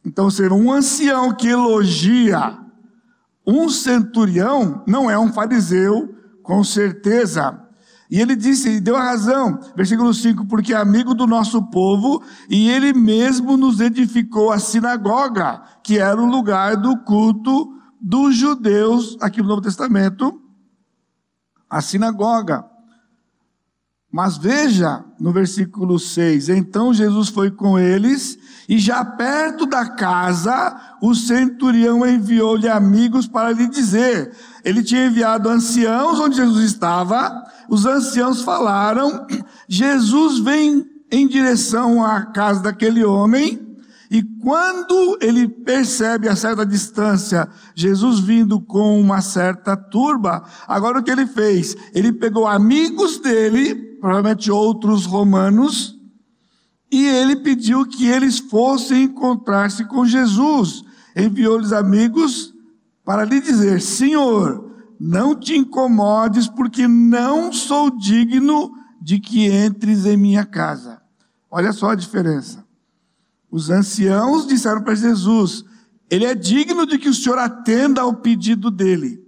Então, 0.05 0.29
ser 0.29 0.53
um 0.53 0.71
ancião 0.71 1.33
que 1.33 1.49
elogia 1.49 2.63
um 3.45 3.69
centurião 3.69 4.83
não 4.87 5.09
é 5.09 5.17
um 5.17 5.31
fariseu, 5.31 6.13
com 6.41 6.63
certeza. 6.63 7.59
E 8.09 8.21
ele 8.21 8.35
disse, 8.35 8.69
e 8.69 8.79
deu 8.79 8.95
a 8.95 9.03
razão, 9.03 9.59
versículo 9.75 10.13
5, 10.13 10.45
porque 10.45 10.73
é 10.73 10.77
amigo 10.77 11.15
do 11.15 11.25
nosso 11.25 11.63
povo, 11.71 12.21
e 12.49 12.69
ele 12.69 12.93
mesmo 12.93 13.57
nos 13.57 13.79
edificou 13.79 14.51
a 14.51 14.59
sinagoga, 14.59 15.63
que 15.83 15.97
era 15.97 16.21
o 16.21 16.25
lugar 16.25 16.77
do 16.77 16.97
culto 17.03 17.73
dos 17.99 18.35
judeus, 18.35 19.17
aqui 19.19 19.41
no 19.41 19.47
Novo 19.47 19.61
Testamento, 19.61 20.39
a 21.69 21.81
sinagoga. 21.81 22.72
Mas 24.13 24.37
veja 24.37 25.03
no 25.19 25.33
versículo 25.33 25.97
6: 25.97 26.49
Então 26.49 26.93
Jesus 26.93 27.29
foi 27.29 27.49
com 27.49 27.79
eles, 27.79 28.37
e 28.69 28.77
já 28.77 29.03
perto 29.03 29.65
da 29.65 29.89
casa, 29.89 30.79
o 31.01 31.15
centurião 31.15 32.05
enviou-lhe 32.05 32.69
amigos 32.69 33.25
para 33.25 33.51
lhe 33.51 33.67
dizer. 33.67 34.31
Ele 34.63 34.83
tinha 34.83 35.07
enviado 35.07 35.49
anciãos 35.49 36.19
onde 36.19 36.35
Jesus 36.35 36.63
estava, 36.63 37.43
os 37.67 37.87
anciãos 37.87 38.43
falaram: 38.43 39.25
Jesus 39.67 40.37
vem 40.37 40.85
em 41.11 41.27
direção 41.27 42.05
à 42.05 42.21
casa 42.21 42.61
daquele 42.61 43.03
homem, 43.03 43.72
e 44.13 44.21
quando 44.21 45.17
ele 45.19 45.47
percebe 45.47 46.29
a 46.29 46.35
certa 46.35 46.63
distância 46.63 47.49
Jesus 47.73 48.19
vindo 48.19 48.61
com 48.61 49.01
uma 49.01 49.21
certa 49.21 49.75
turba, 49.75 50.43
agora 50.67 50.99
o 50.99 51.03
que 51.03 51.09
ele 51.09 51.25
fez? 51.25 51.75
Ele 51.95 52.13
pegou 52.13 52.45
amigos 52.45 53.17
dele, 53.17 53.73
provavelmente 53.99 54.51
outros 54.51 55.07
romanos, 55.07 55.99
e 56.91 57.07
ele 57.07 57.37
pediu 57.37 57.87
que 57.87 58.05
eles 58.05 58.37
fossem 58.37 59.05
encontrar-se 59.05 59.83
com 59.85 60.05
Jesus. 60.05 60.83
Enviou-lhes 61.15 61.73
amigos 61.73 62.53
para 63.03 63.25
lhe 63.25 63.41
dizer: 63.41 63.81
Senhor, 63.81 64.75
não 64.99 65.35
te 65.35 65.57
incomodes, 65.57 66.47
porque 66.47 66.87
não 66.87 67.51
sou 67.51 67.89
digno 67.89 68.71
de 69.01 69.19
que 69.19 69.47
entres 69.47 70.05
em 70.05 70.17
minha 70.17 70.45
casa. 70.45 71.01
Olha 71.49 71.71
só 71.71 71.89
a 71.89 71.95
diferença. 71.95 72.62
Os 73.53 73.69
anciãos 73.69 74.47
disseram 74.47 74.81
para 74.81 74.95
Jesus: 74.95 75.63
Ele 76.09 76.25
é 76.25 76.33
digno 76.33 76.87
de 76.87 76.97
que 76.97 77.07
o 77.07 77.13
Senhor 77.13 77.37
atenda 77.37 78.01
ao 78.01 78.15
pedido 78.15 78.71
dele. 78.71 79.21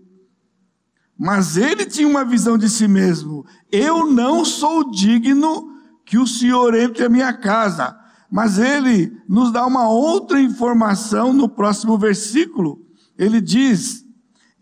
Mas 1.15 1.57
ele 1.57 1.85
tinha 1.85 2.07
uma 2.07 2.25
visão 2.25 2.57
de 2.57 2.67
si 2.67 2.87
mesmo: 2.87 3.45
Eu 3.71 4.11
não 4.11 4.43
sou 4.43 4.89
digno 4.89 5.69
que 6.03 6.17
o 6.17 6.25
Senhor 6.25 6.73
entre 6.73 7.05
a 7.05 7.09
minha 7.09 7.33
casa. 7.33 7.95
Mas 8.31 8.57
ele 8.57 9.15
nos 9.29 9.53
dá 9.53 9.63
uma 9.63 9.87
outra 9.87 10.41
informação 10.41 11.31
no 11.31 11.47
próximo 11.47 11.95
versículo. 11.95 12.83
ele 13.15 13.39
diz: 13.39 14.03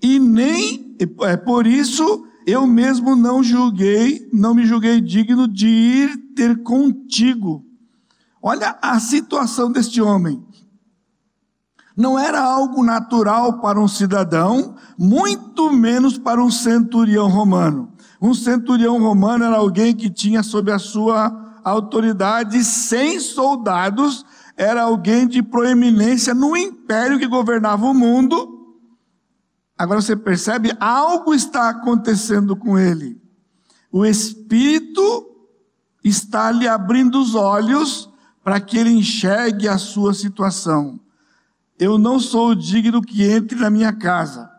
E 0.02 0.20
nem, 0.20 0.98
é 1.22 1.38
por 1.38 1.66
isso 1.66 2.28
eu 2.46 2.68
mesmo 2.68 3.16
não 3.16 3.42
julguei, 3.42 4.28
não 4.34 4.54
me 4.54 4.66
julguei 4.66 5.00
digno 5.00 5.48
de 5.48 5.70
ir 5.70 6.18
ter 6.36 6.62
contigo. 6.64 7.66
Olha 8.44 8.78
a 8.82 9.00
situação 9.00 9.72
deste 9.72 10.02
homem. 10.02 10.46
Não 11.96 12.20
era 12.20 12.42
algo 12.42 12.84
natural 12.84 13.62
para 13.62 13.80
um 13.80 13.88
cidadão, 13.88 14.76
muito 15.00 15.72
menos 15.72 16.18
para 16.18 16.44
um 16.44 16.52
centurião 16.52 17.30
romano. 17.30 17.94
Um 18.22 18.34
centurião 18.34 19.00
romano 19.00 19.46
era 19.46 19.56
alguém 19.56 19.96
que 19.96 20.10
tinha 20.10 20.44
sob 20.44 20.72
a 20.72 20.80
sua 20.80 21.60
autoridade 21.64 22.62
100 22.62 23.22
soldados, 23.22 24.26
era 24.58 24.84
alguém 24.84 25.28
de 25.28 25.42
proeminência 25.42 26.34
no 26.34 26.58
império 26.58 27.18
que 27.18 27.28
governava 27.28 27.86
o 27.86 27.94
mundo 27.94 28.54
Agora 29.78 30.02
você 30.02 30.16
percebe, 30.16 30.72
algo 30.80 31.34
está 31.34 31.70
acontecendo 31.70 32.56
com 32.56 32.78
ele. 32.78 33.22
O 33.92 34.06
Espírito 34.06 35.30
está 36.04 36.52
lhe 36.52 36.68
abrindo 36.68 37.20
os 37.20 37.36
olhos 37.36 38.10
para 38.44 38.60
que 38.60 38.78
ele 38.78 38.90
enxergue 38.90 39.68
a 39.68 39.78
sua 39.78 40.14
situação. 40.14 41.00
Eu 41.80 41.98
não 41.98 42.20
sou 42.20 42.54
digno 42.54 43.02
que 43.02 43.24
entre 43.24 43.58
na 43.58 43.70
minha 43.70 43.94
casa. 43.94 44.52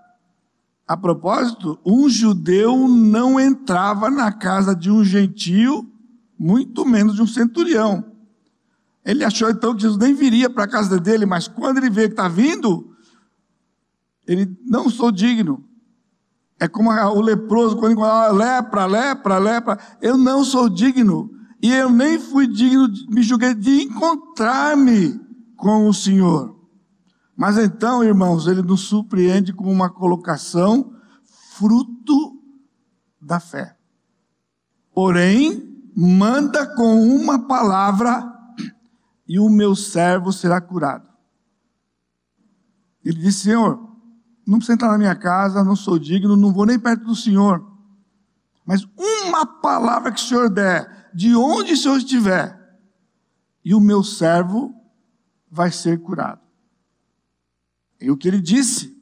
A 0.87 0.97
propósito, 0.97 1.79
um 1.85 2.09
judeu 2.09 2.89
não 2.89 3.39
entrava 3.39 4.11
na 4.11 4.33
casa 4.33 4.75
de 4.75 4.91
um 4.91 5.05
gentio, 5.05 5.91
muito 6.39 6.85
menos 6.85 7.15
de 7.15 7.23
um 7.23 7.27
centurião. 7.27 8.05
Ele 9.05 9.23
achou 9.23 9.51
então 9.51 9.75
que 9.75 9.83
Jesus 9.83 9.99
nem 9.99 10.15
viria 10.15 10.49
para 10.49 10.65
a 10.65 10.69
casa 10.69 10.99
dele, 10.99 11.27
mas 11.27 11.47
quando 11.47 11.79
ele 11.79 11.91
vê 11.91 12.07
que 12.07 12.15
está 12.15 12.29
vindo, 12.29 12.95
ele 14.27 14.57
não 14.67 14.89
sou 14.89 15.13
digno. 15.13 15.63
É 16.59 16.67
como 16.67 16.91
o 16.91 17.21
leproso, 17.21 17.77
quando 17.77 17.93
encontra 17.93 18.31
lepra, 18.31 18.87
lepra, 18.87 19.39
lepra. 19.39 19.79
Eu 20.01 20.17
não 20.17 20.45
sou 20.45 20.69
digno. 20.69 21.31
E 21.65 21.73
eu 21.73 21.89
nem 21.89 22.21
fui 22.21 22.47
digno, 22.47 22.87
me 23.09 23.23
julguei 23.23 23.55
de 23.55 23.85
encontrar-me 23.85 25.19
com 25.57 25.89
o 25.89 25.95
Senhor. 25.95 26.55
Mas 27.35 27.57
então, 27.57 28.05
irmãos, 28.05 28.47
ele 28.47 28.61
nos 28.61 28.83
surpreende 28.83 29.51
com 29.51 29.73
uma 29.73 29.89
colocação 29.89 30.93
fruto 31.57 32.39
da 33.19 33.41
fé. 33.41 33.79
Porém, 34.93 35.83
manda 35.97 36.67
com 36.77 37.01
uma 37.01 37.47
palavra 37.47 38.31
e 39.27 39.39
o 39.41 39.49
meu 39.49 39.75
servo 39.75 40.35
será 40.35 40.61
curado. 40.61 41.09
Ele 43.03 43.19
disse: 43.19 43.45
Senhor, 43.45 43.91
não 44.47 44.59
precisa 44.59 44.75
entrar 44.75 44.93
na 44.93 44.99
minha 44.99 45.17
casa, 45.17 45.65
não 45.65 45.75
sou 45.75 45.99
digno, 45.99 46.37
não 46.37 46.53
vou 46.53 46.67
nem 46.67 46.79
perto 46.79 47.05
do 47.05 47.17
Senhor. 47.17 47.67
Mas 48.67 48.87
uma 48.99 49.47
palavra 49.47 50.13
que 50.13 50.21
o 50.21 50.23
Senhor 50.23 50.51
der, 50.51 50.94
de 51.15 51.35
onde 51.37 51.73
o 51.73 51.77
Senhor 51.77 51.97
estiver, 51.97 52.59
e 53.65 53.75
o 53.75 53.81
meu 53.81 54.03
servo 54.03 54.75
vai 55.51 55.71
ser 55.71 56.01
curado. 56.01 56.41
É 58.01 58.11
o 58.11 58.17
que 58.17 58.29
ele 58.29 58.41
disse. 58.41 58.95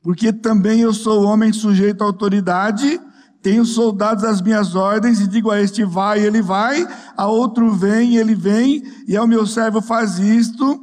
Porque 0.00 0.32
também 0.32 0.80
eu 0.80 0.92
sou 0.92 1.22
homem 1.24 1.52
sujeito 1.52 2.02
à 2.02 2.06
autoridade, 2.06 3.00
tenho 3.40 3.64
soldados 3.64 4.24
às 4.24 4.40
minhas 4.40 4.74
ordens, 4.74 5.20
e 5.20 5.26
digo 5.26 5.50
a 5.50 5.60
este 5.60 5.84
vai, 5.84 6.24
ele 6.24 6.40
vai, 6.40 6.86
a 7.16 7.26
outro 7.26 7.70
vem, 7.72 8.16
ele 8.16 8.34
vem, 8.34 8.82
e 9.06 9.16
ao 9.16 9.26
meu 9.26 9.46
servo 9.46 9.80
faz 9.80 10.18
isto, 10.18 10.80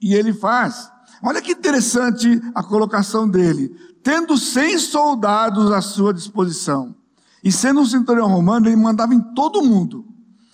e 0.00 0.14
ele 0.14 0.32
faz. 0.32 0.90
Olha 1.22 1.40
que 1.40 1.52
interessante 1.52 2.40
a 2.54 2.62
colocação 2.62 3.28
dele. 3.28 3.70
Tendo 4.02 4.36
100 4.36 4.78
soldados 4.78 5.70
à 5.70 5.80
sua 5.80 6.12
disposição, 6.12 6.94
e 7.42 7.50
sendo 7.50 7.80
um 7.80 7.86
centurião 7.86 8.28
romano, 8.28 8.68
ele 8.68 8.76
mandava 8.76 9.14
em 9.14 9.20
todo 9.34 9.64
mundo. 9.64 10.06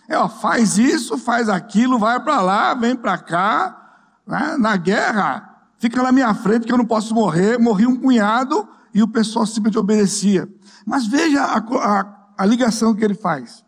É, 0.09 0.17
ó, 0.17 0.27
faz 0.27 0.79
isso, 0.79 1.19
faz 1.19 1.49
aquilo, 1.49 1.99
vai 1.99 2.19
para 2.23 2.41
lá, 2.41 2.73
vem 2.75 2.97
para 2.97 3.19
cá. 3.19 4.23
Né? 4.27 4.57
Na 4.57 4.77
guerra, 4.77 5.69
fica 5.77 6.03
na 6.03 6.11
minha 6.11 6.33
frente 6.35 6.67
que 6.67 6.73
eu 6.73 6.79
não 6.79 6.87
posso 6.87 7.15
morrer. 7.15 7.59
Morri 7.59 7.87
um 7.87 7.97
cunhado 7.97 8.67
e 8.95 9.03
o 9.03 9.09
pessoal 9.09 9.45
simplesmente 9.45 9.79
obedecia. 9.79 10.49
Mas 10.87 11.07
veja 11.07 11.43
a, 11.43 11.59
a, 11.59 12.33
a 12.39 12.47
ligação 12.47 12.95
que 12.95 13.05
ele 13.05 13.15
faz. 13.15 13.63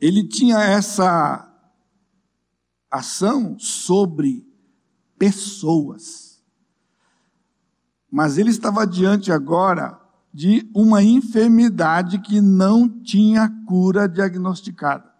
Ele 0.00 0.26
tinha 0.28 0.60
essa 0.60 1.48
ação 2.88 3.58
sobre 3.58 4.46
pessoas. 5.18 6.40
Mas 8.08 8.38
ele 8.38 8.50
estava 8.50 8.86
diante 8.86 9.32
agora 9.32 9.99
de 10.32 10.68
uma 10.74 11.02
enfermidade 11.02 12.20
que 12.20 12.40
não 12.40 12.88
tinha 12.88 13.48
cura 13.66 14.08
diagnosticada. 14.08 15.10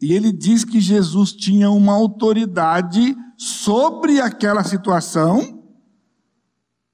E 0.00 0.12
ele 0.12 0.32
diz 0.32 0.64
que 0.64 0.80
Jesus 0.80 1.32
tinha 1.32 1.70
uma 1.70 1.92
autoridade 1.92 3.16
sobre 3.36 4.20
aquela 4.20 4.64
situação, 4.64 5.64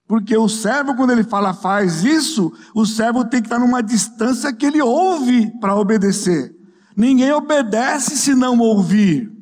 porque 0.06 0.36
o 0.36 0.48
servo, 0.48 0.94
quando 0.94 1.10
ele 1.10 1.24
fala 1.24 1.54
faz 1.54 2.04
isso, 2.04 2.52
o 2.74 2.84
servo 2.84 3.24
tem 3.24 3.40
que 3.40 3.46
estar 3.46 3.58
numa 3.58 3.82
distância 3.82 4.52
que 4.52 4.66
ele 4.66 4.82
ouve 4.82 5.50
para 5.58 5.76
obedecer. 5.76 6.54
Ninguém 6.96 7.32
obedece 7.32 8.16
se 8.16 8.34
não 8.34 8.58
ouvir. 8.58 9.32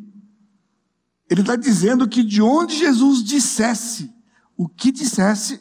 Ele 1.29 1.40
está 1.40 1.57
dizendo 1.57 2.09
que 2.09 2.22
de 2.22 2.42
onde 2.42 2.76
Jesus 2.76 3.22
dissesse 3.22 4.12
o 4.57 4.68
que 4.68 4.92
dissesse, 4.92 5.61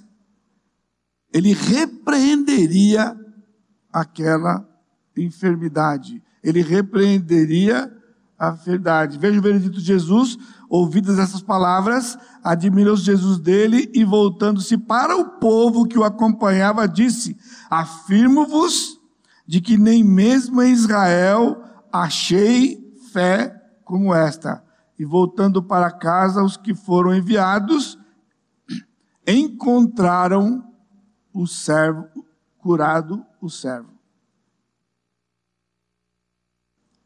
ele 1.34 1.54
repreenderia 1.54 3.16
aquela 3.92 4.68
enfermidade. 5.16 6.22
Ele 6.44 6.62
repreenderia 6.62 7.92
a 8.38 8.52
verdade. 8.52 9.18
Veja 9.18 9.40
o 9.40 9.42
veredito 9.42 9.80
de 9.80 9.86
Jesus, 9.86 10.38
ouvidas 10.70 11.20
essas 11.20 11.42
palavras, 11.42 12.18
admirou 12.44 12.96
Jesus 12.96 13.38
dele 13.40 13.92
e 13.94 14.04
voltando-se 14.06 14.78
para 14.78 15.18
o 15.18 15.40
povo 15.40 15.86
que 15.86 16.00
o 16.00 16.04
acompanhava, 16.04 16.88
disse: 16.88 17.38
Afirmo-vos 17.70 19.00
de 19.46 19.60
que 19.60 19.78
nem 19.78 20.04
mesmo 20.04 20.62
em 20.62 20.72
Israel 20.72 21.62
achei 21.92 22.80
fé 23.12 23.54
como 23.84 24.14
esta. 24.14 24.64
E 24.98 25.06
voltando 25.06 25.62
para 25.62 25.92
casa, 25.92 26.44
os 26.44 26.56
que 26.56 26.74
foram 26.74 27.14
enviados 27.14 27.98
encontraram 29.28 30.69
o 31.34 31.48
servo 31.48 32.26
curado, 32.58 33.26
o 33.42 33.50
servo. 33.50 33.94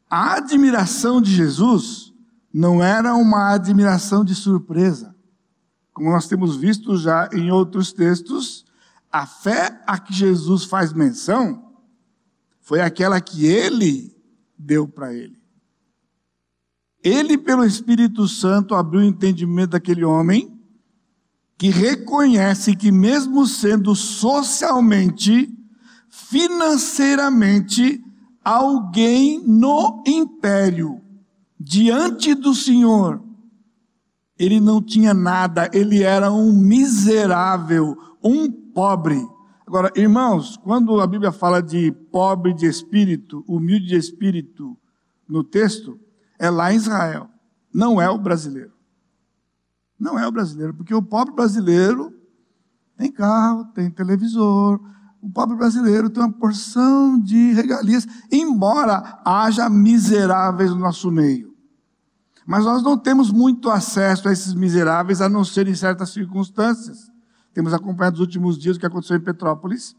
A 0.08 0.34
admiração 0.34 1.20
de 1.20 1.34
Jesus 1.34 2.12
não 2.52 2.82
era 2.82 3.14
uma 3.14 3.52
admiração 3.52 4.24
de 4.24 4.34
surpresa. 4.34 5.14
Como 5.92 6.10
nós 6.10 6.28
temos 6.28 6.56
visto 6.56 6.96
já 6.96 7.28
em 7.32 7.50
outros 7.50 7.92
textos, 7.92 8.64
a 9.10 9.26
fé 9.26 9.82
a 9.86 9.98
que 9.98 10.12
Jesus 10.12 10.64
faz 10.64 10.92
menção 10.92 11.72
foi 12.60 12.80
aquela 12.80 13.20
que 13.20 13.44
ele 13.44 14.16
deu 14.58 14.88
para 14.88 15.12
ele. 15.12 15.38
Ele, 17.02 17.36
pelo 17.36 17.64
Espírito 17.64 18.26
Santo, 18.26 18.74
abriu 18.74 19.00
o 19.00 19.04
entendimento 19.04 19.70
daquele 19.70 20.04
homem 20.04 20.53
que 21.56 21.70
reconhece 21.70 22.74
que, 22.74 22.90
mesmo 22.90 23.46
sendo 23.46 23.94
socialmente, 23.94 25.52
financeiramente, 26.10 28.02
alguém 28.44 29.42
no 29.46 30.02
império, 30.06 31.00
diante 31.58 32.34
do 32.34 32.54
Senhor, 32.54 33.22
ele 34.38 34.60
não 34.60 34.82
tinha 34.82 35.14
nada, 35.14 35.70
ele 35.72 36.02
era 36.02 36.30
um 36.30 36.52
miserável, 36.52 37.96
um 38.22 38.50
pobre. 38.50 39.24
Agora, 39.66 39.90
irmãos, 39.96 40.56
quando 40.56 41.00
a 41.00 41.06
Bíblia 41.06 41.32
fala 41.32 41.62
de 41.62 41.90
pobre 42.12 42.52
de 42.52 42.66
espírito, 42.66 43.44
humilde 43.46 43.86
de 43.86 43.96
espírito 43.96 44.76
no 45.26 45.42
texto, 45.42 45.98
é 46.38 46.50
lá 46.50 46.72
em 46.72 46.76
Israel, 46.76 47.28
não 47.72 48.02
é 48.02 48.10
o 48.10 48.18
brasileiro. 48.18 48.73
Não 50.04 50.18
é 50.18 50.28
o 50.28 50.30
brasileiro, 50.30 50.74
porque 50.74 50.94
o 50.94 51.02
pobre 51.02 51.34
brasileiro 51.34 52.14
tem 52.94 53.10
carro, 53.10 53.64
tem 53.72 53.90
televisor, 53.90 54.78
o 55.18 55.30
pobre 55.30 55.56
brasileiro 55.56 56.10
tem 56.10 56.22
uma 56.22 56.30
porção 56.30 57.18
de 57.18 57.54
regalias, 57.54 58.06
embora 58.30 59.22
haja 59.24 59.66
miseráveis 59.70 60.68
no 60.68 60.76
nosso 60.76 61.10
meio. 61.10 61.56
Mas 62.46 62.66
nós 62.66 62.82
não 62.82 62.98
temos 62.98 63.30
muito 63.30 63.70
acesso 63.70 64.28
a 64.28 64.32
esses 64.32 64.52
miseráveis, 64.52 65.22
a 65.22 65.28
não 65.30 65.42
ser 65.42 65.66
em 65.68 65.74
certas 65.74 66.10
circunstâncias. 66.10 67.10
Temos 67.54 67.72
acompanhado 67.72 68.18
nos 68.18 68.26
últimos 68.26 68.58
dias 68.58 68.76
o 68.76 68.80
que 68.80 68.84
aconteceu 68.84 69.16
em 69.16 69.24
Petrópolis. 69.24 69.96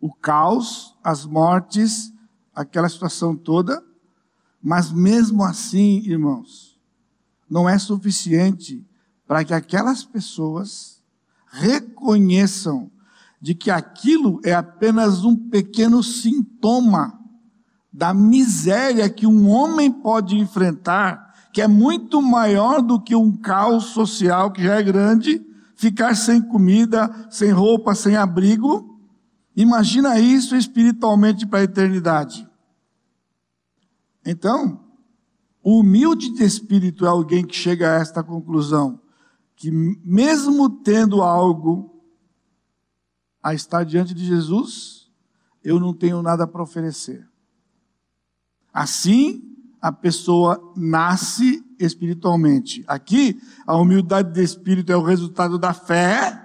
O 0.00 0.14
caos, 0.14 0.96
as 1.04 1.26
mortes, 1.26 2.10
aquela 2.54 2.88
situação 2.88 3.36
toda, 3.36 3.84
mas 4.64 4.90
mesmo 4.90 5.44
assim, 5.44 5.98
irmãos, 6.06 6.80
não 7.50 7.68
é 7.68 7.78
suficiente 7.78 8.82
para 9.26 9.44
que 9.44 9.52
aquelas 9.52 10.02
pessoas 10.02 11.02
reconheçam 11.50 12.90
de 13.38 13.54
que 13.54 13.70
aquilo 13.70 14.40
é 14.42 14.54
apenas 14.54 15.22
um 15.22 15.36
pequeno 15.36 16.02
sintoma 16.02 17.20
da 17.92 18.14
miséria 18.14 19.10
que 19.10 19.26
um 19.26 19.50
homem 19.50 19.92
pode 19.92 20.34
enfrentar, 20.38 21.34
que 21.52 21.60
é 21.60 21.68
muito 21.68 22.22
maior 22.22 22.80
do 22.80 22.98
que 22.98 23.14
um 23.14 23.36
caos 23.36 23.84
social 23.88 24.50
que 24.50 24.64
já 24.64 24.76
é 24.76 24.82
grande, 24.82 25.44
ficar 25.76 26.16
sem 26.16 26.40
comida, 26.40 27.28
sem 27.28 27.50
roupa, 27.50 27.94
sem 27.94 28.16
abrigo. 28.16 28.98
Imagina 29.54 30.18
isso 30.18 30.56
espiritualmente 30.56 31.46
para 31.46 31.58
a 31.58 31.64
eternidade. 31.64 32.48
Então, 34.24 34.80
o 35.62 35.80
humilde 35.80 36.34
de 36.34 36.44
espírito 36.44 37.04
é 37.04 37.08
alguém 37.08 37.44
que 37.44 37.56
chega 37.56 37.90
a 37.90 38.00
esta 38.00 38.22
conclusão, 38.22 39.00
que 39.56 39.70
mesmo 39.70 40.68
tendo 40.68 41.22
algo 41.22 42.02
a 43.42 43.54
estar 43.54 43.84
diante 43.84 44.14
de 44.14 44.24
Jesus, 44.24 45.10
eu 45.62 45.78
não 45.78 45.94
tenho 45.94 46.22
nada 46.22 46.46
para 46.46 46.62
oferecer. 46.62 47.26
Assim, 48.72 49.54
a 49.80 49.92
pessoa 49.92 50.72
nasce 50.76 51.64
espiritualmente. 51.78 52.84
Aqui, 52.86 53.40
a 53.66 53.76
humildade 53.76 54.32
de 54.32 54.42
espírito 54.42 54.90
é 54.90 54.96
o 54.96 55.02
resultado 55.02 55.58
da 55.58 55.72
fé 55.72 56.40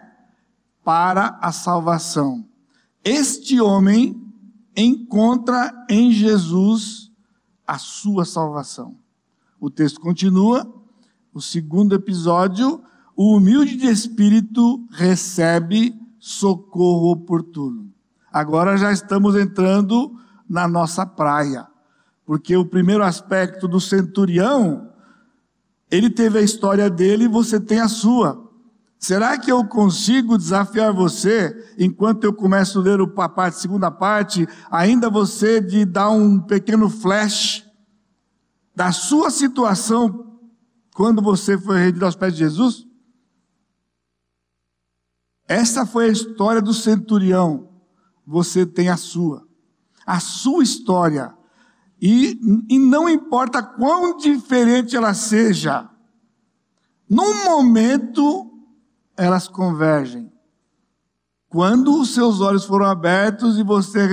para 0.84 1.40
a 1.42 1.52
salvação. 1.52 2.48
Este 3.04 3.60
homem 3.60 4.22
encontra 4.76 5.86
em 5.90 6.12
Jesus 6.12 7.09
a 7.70 7.78
sua 7.78 8.26
salvação. 8.26 8.98
O 9.60 9.70
texto 9.70 10.02
continua, 10.02 10.68
o 11.32 11.40
segundo 11.40 11.94
episódio, 11.94 12.82
o 13.16 13.36
humilde 13.36 13.76
de 13.76 13.86
espírito 13.86 14.84
recebe 14.90 15.94
socorro 16.18 17.12
oportuno. 17.12 17.94
Agora 18.34 18.76
já 18.76 18.92
estamos 18.92 19.36
entrando 19.36 20.20
na 20.50 20.68
nossa 20.68 21.06
praia. 21.06 21.68
Porque 22.26 22.58
o 22.58 22.66
primeiro 22.66 23.04
aspecto 23.04 23.68
do 23.68 23.80
centurião, 23.80 24.92
ele 25.92 26.10
teve 26.10 26.40
a 26.40 26.42
história 26.42 26.90
dele 26.90 27.26
e 27.26 27.28
você 27.28 27.60
tem 27.60 27.80
a 27.80 27.88
sua. 27.88 28.49
Será 29.00 29.38
que 29.38 29.50
eu 29.50 29.66
consigo 29.66 30.38
desafiar 30.38 30.94
você, 30.94 31.74
enquanto 31.78 32.26
eu 32.26 32.34
começo 32.34 32.80
a 32.80 32.82
ler 32.82 33.00
a 33.00 33.30
parte, 33.30 33.56
a 33.56 33.62
segunda 33.62 33.90
parte, 33.90 34.46
ainda 34.70 35.10
você 35.10 35.62
de 35.62 35.86
dar 35.86 36.10
um 36.10 36.40
pequeno 36.40 36.90
flash 36.90 37.66
da 38.76 38.92
sua 38.92 39.32
situação 39.32 40.38
quando 40.94 41.22
você 41.22 41.58
foi 41.58 41.80
rendido 41.80 42.06
aos 42.06 42.16
pés 42.16 42.34
de 42.34 42.40
Jesus? 42.40 42.86
Essa 45.48 45.86
foi 45.86 46.06
a 46.06 46.12
história 46.12 46.62
do 46.62 46.74
centurião. 46.74 47.70
Você 48.28 48.66
tem 48.66 48.90
a 48.90 48.98
sua. 48.98 49.48
A 50.06 50.20
sua 50.20 50.62
história 50.62 51.34
e, 52.02 52.40
e 52.70 52.80
não 52.80 53.10
importa 53.10 53.62
quão 53.62 54.16
diferente 54.18 54.96
ela 54.96 55.14
seja, 55.14 55.90
num 57.10 57.44
momento 57.44 58.49
elas 59.20 59.48
convergem. 59.48 60.32
Quando 61.50 62.00
os 62.00 62.14
seus 62.14 62.40
olhos 62.42 62.64
foram 62.64 62.86
abertos 62.86 63.58
e 63.58 63.64
você 63.64 64.08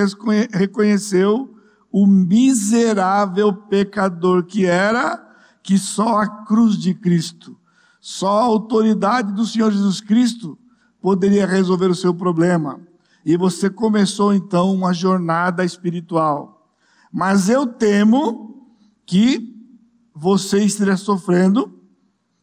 reconheceu 0.53 1.55
o 1.93 2.07
miserável 2.07 3.53
pecador 3.53 4.45
que 4.45 4.67
era, 4.67 5.23
que 5.63 5.79
só 5.79 6.19
a 6.19 6.45
cruz 6.45 6.77
de 6.77 6.93
Cristo, 6.93 7.57
só 8.01 8.41
a 8.41 8.45
autoridade 8.45 9.33
do 9.33 9.47
Senhor 9.47 9.71
Jesus 9.71 10.01
Cristo 10.01 10.59
poderia 11.01 11.47
resolver 11.47 11.87
o 11.87 11.95
seu 11.95 12.13
problema. 12.13 12.81
E 13.25 13.37
você 13.37 13.69
começou 13.69 14.35
então 14.35 14.75
uma 14.75 14.93
jornada 14.93 15.65
espiritual. 15.65 16.69
Mas 17.13 17.49
eu 17.49 17.67
temo 17.67 18.67
que 19.05 19.55
você 20.15 20.65
esteja 20.65 20.97
sofrendo 20.97 21.76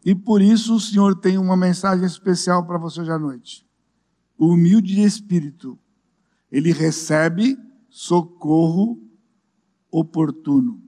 e 0.06 0.14
por 0.14 0.42
isso 0.42 0.76
o 0.76 0.80
Senhor 0.80 1.16
tem 1.16 1.38
uma 1.38 1.56
mensagem 1.56 2.06
especial 2.06 2.66
para 2.66 2.78
você 2.78 3.02
hoje 3.02 3.12
à 3.12 3.20
noite. 3.20 3.66
O 4.38 4.48
humilde 4.48 4.96
de 4.96 5.02
espírito, 5.02 5.80
ele 6.52 6.72
recebe 6.74 7.58
socorro 7.90 9.00
oportuno. 9.90 10.82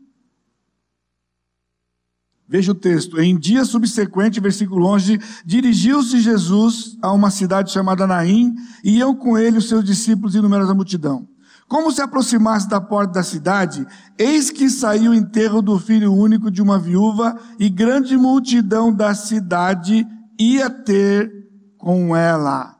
Veja 2.48 2.72
o 2.72 2.76
texto. 2.76 3.20
Em 3.20 3.38
dia 3.38 3.66
subsequente, 3.66 4.40
versículo 4.40 4.86
11, 4.88 5.20
dirigiu-se 5.46 6.20
Jesus 6.20 6.98
a 7.02 7.12
uma 7.12 7.32
cidade 7.32 7.72
chamada 7.72 8.06
Naim, 8.06 8.54
e 8.84 8.98
iam 8.98 9.16
com 9.16 9.38
ele 9.38 9.58
os 9.58 9.68
seus 9.68 9.84
discípulos 9.84 10.36
e 10.36 10.42
numerosa 10.42 10.74
multidão. 10.74 11.28
Como 11.68 11.92
se 11.92 12.02
aproximasse 12.02 12.70
da 12.70 12.80
porta 12.80 13.14
da 13.14 13.24
cidade, 13.24 13.86
eis 14.18 14.52
que 14.52 14.70
saiu 14.70 15.12
o 15.12 15.16
enterro 15.16 15.62
do 15.62 15.80
filho 15.80 16.14
único 16.14 16.52
de 16.52 16.62
uma 16.62 16.78
viúva, 16.78 17.40
e 17.60 17.70
grande 17.70 18.16
multidão 18.16 18.94
da 18.94 19.16
cidade 19.16 20.06
ia 20.40 20.70
ter 20.70 21.50
com 21.78 22.16
ela. 22.16 22.76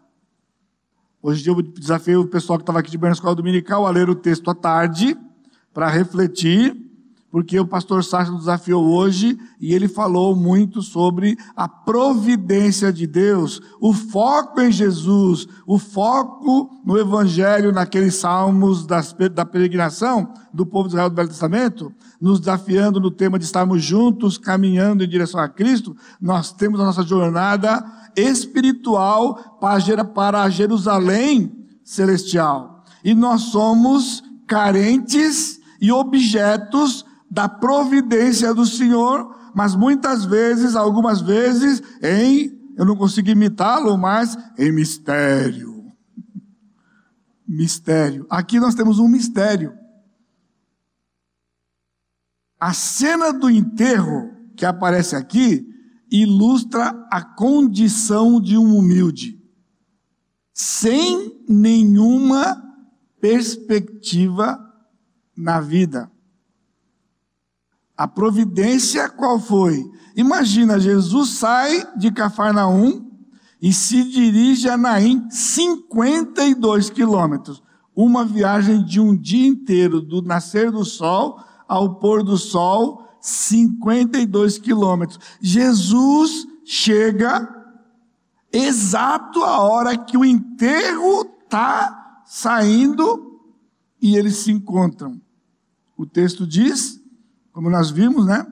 Hoje 1.22 1.50
eu 1.50 1.60
desafio 1.62 2.22
o 2.22 2.28
pessoal 2.28 2.60
que 2.60 2.64
estava 2.64 2.80
aqui 2.80 2.92
de 2.92 2.98
Berna 3.00 3.16
Escola 3.16 3.36
Dominical 3.36 3.88
a 3.88 3.90
ler 3.90 4.10
o 4.10 4.16
texto 4.16 4.52
à 4.52 4.56
tarde, 4.56 5.18
para 5.74 5.90
refletir 5.90 6.85
porque 7.36 7.60
o 7.60 7.68
pastor 7.68 8.02
Sérgio 8.02 8.32
nos 8.32 8.44
desafiou 8.44 8.82
hoje 8.82 9.38
e 9.60 9.74
ele 9.74 9.90
falou 9.90 10.34
muito 10.34 10.82
sobre 10.82 11.38
a 11.54 11.68
providência 11.68 12.94
de 12.94 13.06
Deus, 13.06 13.62
o 13.82 13.92
foco 13.92 14.62
em 14.62 14.72
Jesus, 14.72 15.46
o 15.68 15.78
foco 15.78 16.70
no 16.86 16.98
Evangelho, 16.98 17.74
naqueles 17.74 18.16
salmos 18.16 18.86
das, 18.86 19.14
da 19.34 19.46
peregrinação 19.46 20.34
do 20.54 20.66
povo 20.66 20.88
de 20.88 20.94
Israel 20.94 21.10
do 21.10 21.16
Velho 21.18 21.28
Testamento, 21.28 21.92
nos 22.22 22.40
desafiando 22.40 23.02
no 23.02 23.12
tema 23.12 23.38
de 23.38 23.44
estarmos 23.44 23.84
juntos, 23.84 24.38
caminhando 24.38 25.04
em 25.04 25.10
direção 25.10 25.42
a 25.42 25.50
Cristo. 25.50 25.94
Nós 26.22 26.54
temos 26.54 26.80
a 26.80 26.86
nossa 26.86 27.04
jornada 27.04 27.84
espiritual 28.16 29.58
para 29.60 30.50
Jerusalém 30.50 31.52
celestial. 31.84 32.86
E 33.04 33.14
nós 33.14 33.42
somos 33.42 34.24
carentes 34.48 35.60
e 35.82 35.92
objetos 35.92 37.04
da 37.36 37.50
providência 37.50 38.54
do 38.54 38.66
Senhor, 38.66 39.36
mas 39.54 39.76
muitas 39.76 40.24
vezes, 40.24 40.74
algumas 40.74 41.20
vezes, 41.20 41.84
em, 42.02 42.58
eu 42.78 42.86
não 42.86 42.96
consigo 42.96 43.30
imitá-lo, 43.30 43.98
mas 43.98 44.38
em 44.58 44.72
mistério. 44.72 45.92
Mistério. 47.46 48.26
Aqui 48.30 48.58
nós 48.58 48.74
temos 48.74 49.00
um 49.00 49.10
mistério. 49.10 49.74
A 52.58 52.72
cena 52.72 53.34
do 53.34 53.50
enterro 53.50 54.32
que 54.56 54.66
aparece 54.66 55.14
aqui 55.18 55.68
ilustra 56.10 57.06
a 57.12 57.22
condição 57.22 58.40
de 58.40 58.58
um 58.58 58.78
humilde, 58.78 59.38
sem 60.54 61.44
nenhuma 61.50 62.64
perspectiva 63.20 64.58
na 65.36 65.60
vida. 65.60 66.15
A 67.98 68.08
providência 68.08 69.08
qual 69.10 69.40
foi? 69.40 69.90
Imagina, 70.16 70.80
Jesus 70.80 71.32
sai 71.32 71.84
de 71.98 72.12
Cafarnaum 72.12 73.10
e 73.62 73.72
se 73.72 74.04
dirige 74.04 74.70
a 74.70 74.78
Naim, 74.78 75.26
52 75.30 76.90
quilômetros. 76.90 77.64
Uma 77.96 78.26
viagem 78.26 78.84
de 78.84 79.00
um 79.00 79.16
dia 79.16 79.48
inteiro, 79.48 80.02
do 80.02 80.22
nascer 80.22 80.72
do 80.72 80.84
sol 80.84 81.40
ao 81.68 81.96
pôr 81.96 82.24
do 82.24 82.38
sol, 82.38 83.08
52 83.22 84.60
quilômetros. 84.60 85.20
Jesus 85.42 86.46
chega 86.64 87.50
exato 88.52 89.44
a 89.44 89.62
hora 89.62 89.98
que 89.98 90.18
o 90.18 90.26
enterro 90.26 91.26
está 91.44 92.22
saindo 92.26 93.42
e 94.02 94.16
eles 94.16 94.38
se 94.38 94.52
encontram. 94.52 95.20
O 95.98 96.06
texto 96.06 96.46
diz 96.46 97.02
como 97.56 97.70
nós 97.70 97.90
vimos, 97.90 98.26
né? 98.26 98.46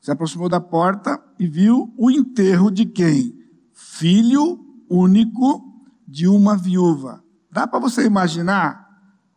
Se 0.00 0.12
aproximou 0.12 0.48
da 0.48 0.60
porta 0.60 1.20
e 1.36 1.48
viu 1.48 1.92
o 1.98 2.08
enterro 2.08 2.70
de 2.70 2.86
quem? 2.86 3.36
Filho 3.72 4.64
único 4.88 5.82
de 6.06 6.28
uma 6.28 6.56
viúva. 6.56 7.24
Dá 7.50 7.66
para 7.66 7.80
você 7.80 8.06
imaginar 8.06 8.88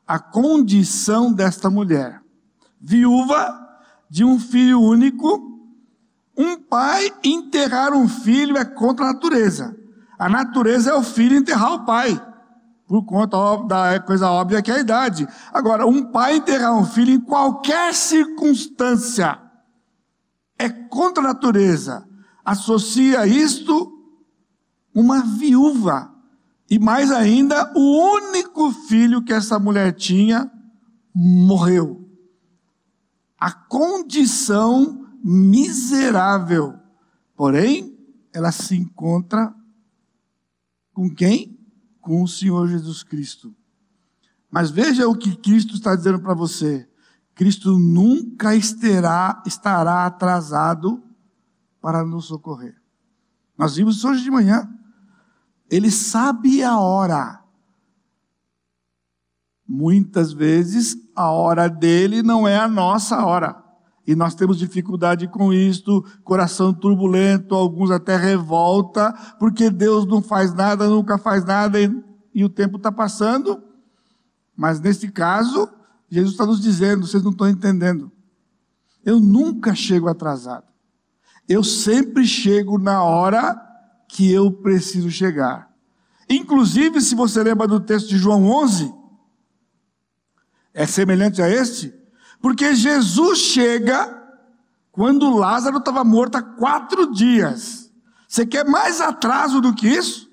a 0.06 0.20
condição 0.20 1.34
desta 1.34 1.72
mulher? 1.72 2.22
Viúva 2.80 3.68
de 4.08 4.24
um 4.24 4.40
filho 4.40 4.80
único, 4.80 5.60
um 6.38 6.62
pai 6.62 7.12
enterrar 7.24 7.94
um 7.94 8.08
filho 8.08 8.58
é 8.58 8.64
contra 8.64 9.06
a 9.06 9.14
natureza. 9.14 9.76
A 10.20 10.30
natureza 10.30 10.92
é 10.92 10.94
o 10.94 11.02
filho 11.02 11.36
enterrar 11.36 11.74
o 11.74 11.84
pai 11.84 12.27
por 12.88 13.04
conta 13.04 13.38
da 13.68 14.00
coisa 14.00 14.32
óbvia 14.32 14.62
que 14.62 14.72
é 14.72 14.76
a 14.76 14.80
idade. 14.80 15.28
Agora, 15.52 15.86
um 15.86 16.10
pai 16.10 16.38
enterrar 16.38 16.74
um 16.74 16.86
filho 16.86 17.12
em 17.12 17.20
qualquer 17.20 17.94
circunstância 17.94 19.40
é 20.58 20.70
contra 20.70 21.22
a 21.22 21.28
natureza. 21.28 22.08
Associa 22.46 23.28
isto 23.28 23.94
uma 24.96 25.22
viúva. 25.22 26.14
E 26.70 26.80
mais 26.80 27.12
ainda, 27.12 27.72
o 27.76 28.16
único 28.16 28.72
filho 28.72 29.24
que 29.24 29.34
essa 29.34 29.60
mulher 29.60 29.94
tinha 29.94 30.50
morreu. 31.14 32.10
A 33.38 33.52
condição 33.52 35.06
miserável. 35.24 36.74
Porém, 37.36 37.98
ela 38.34 38.52
se 38.52 38.76
encontra 38.76 39.54
com 40.94 41.10
quem? 41.10 41.57
Com 42.08 42.24
o 42.24 42.28
Senhor 42.28 42.70
Jesus 42.70 43.04
Cristo. 43.04 43.54
Mas 44.50 44.72
veja 44.72 45.10
o 45.10 45.14
que 45.14 45.36
Cristo 45.36 45.76
está 45.76 45.94
dizendo 45.94 46.22
para 46.22 46.34
você. 46.34 46.90
Cristo 47.36 47.78
nunca 47.78 48.56
estará, 48.56 49.44
estará 49.46 50.06
atrasado 50.06 51.04
para 51.82 52.06
nos 52.06 52.28
socorrer. 52.28 52.82
Nós 53.58 53.76
vimos 53.76 54.06
hoje 54.06 54.24
de 54.24 54.32
manhã. 54.32 54.74
Ele 55.70 55.92
sabe 55.92 56.64
a 56.64 56.80
hora. 56.80 57.44
Muitas 59.68 60.32
vezes 60.32 60.96
a 61.14 61.30
hora 61.30 61.68
dele 61.68 62.24
não 62.24 62.48
é 62.48 62.58
a 62.58 62.70
nossa 62.70 63.26
hora. 63.26 63.62
E 64.08 64.16
nós 64.16 64.34
temos 64.34 64.58
dificuldade 64.58 65.28
com 65.28 65.52
isto, 65.52 66.02
coração 66.24 66.74
turbulento, 66.74 67.54
alguns 67.54 67.92
até 67.92 68.16
revolta, 68.16 69.12
porque 69.38 69.70
Deus 69.70 70.06
não 70.06 70.22
faz 70.22 70.54
nada, 70.54 70.88
nunca 70.88 71.18
faz 71.18 71.44
nada 71.44 71.78
e, 71.82 71.94
e 72.34 72.46
o 72.46 72.48
tempo 72.48 72.78
está 72.78 72.90
passando. 72.90 73.62
Mas 74.56 74.80
nesse 74.80 75.12
caso, 75.12 75.70
Jesus 76.10 76.32
está 76.32 76.46
nos 76.46 76.62
dizendo, 76.62 77.06
vocês 77.06 77.22
não 77.22 77.32
estão 77.32 77.50
entendendo. 77.50 78.10
Eu 79.04 79.20
nunca 79.20 79.76
chego 79.76 80.08
atrasado. 80.08 80.66
Eu 81.48 81.62
sempre 81.62 82.26
chego 82.26 82.78
na 82.78 83.04
hora 83.04 83.62
que 84.08 84.32
eu 84.32 84.50
preciso 84.50 85.12
chegar. 85.12 85.70
Inclusive, 86.30 87.02
se 87.02 87.14
você 87.14 87.44
lembra 87.44 87.68
do 87.68 87.80
texto 87.80 88.08
de 88.08 88.18
João 88.18 88.46
11, 88.46 88.94
é 90.74 90.86
semelhante 90.86 91.42
a 91.42 91.50
este, 91.50 91.94
porque 92.42 92.76
Jesus 92.76 93.40
chega 93.40 94.16
quando 94.92 95.36
Lázaro 95.36 95.78
estava 95.78 96.04
morto 96.04 96.36
há 96.36 96.42
quatro 96.42 97.12
dias. 97.12 97.92
Você 98.28 98.46
quer 98.46 98.66
mais 98.66 99.00
atraso 99.00 99.62
do 99.62 99.74
que 99.74 99.88
isso? 99.88 100.28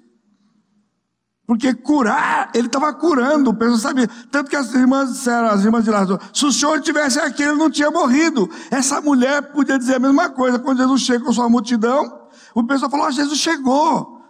Porque 1.46 1.74
curar, 1.74 2.50
ele 2.54 2.66
estava 2.66 2.92
curando, 2.94 3.50
o 3.50 3.54
pessoal 3.54 3.78
sabia. 3.78 4.08
Tanto 4.30 4.48
que 4.48 4.56
as 4.56 4.72
irmãs 4.72 5.12
disseram, 5.12 5.48
as 5.48 5.62
irmãs 5.62 5.84
de 5.84 5.90
Lázaro, 5.90 6.18
se 6.32 6.46
o 6.46 6.52
senhor 6.52 6.80
tivesse 6.80 7.18
aqui, 7.20 7.42
ele 7.42 7.56
não 7.56 7.70
tinha 7.70 7.90
morrido. 7.90 8.48
Essa 8.70 9.00
mulher 9.00 9.52
podia 9.52 9.78
dizer 9.78 9.96
a 9.96 9.98
mesma 9.98 10.30
coisa. 10.30 10.58
Quando 10.58 10.78
Jesus 10.78 11.02
chega 11.02 11.22
com 11.22 11.32
sua 11.32 11.48
multidão, 11.48 12.28
o 12.54 12.64
pessoal 12.64 12.90
falou, 12.90 13.06
oh, 13.06 13.10
Jesus 13.10 13.38
chegou. 13.38 14.22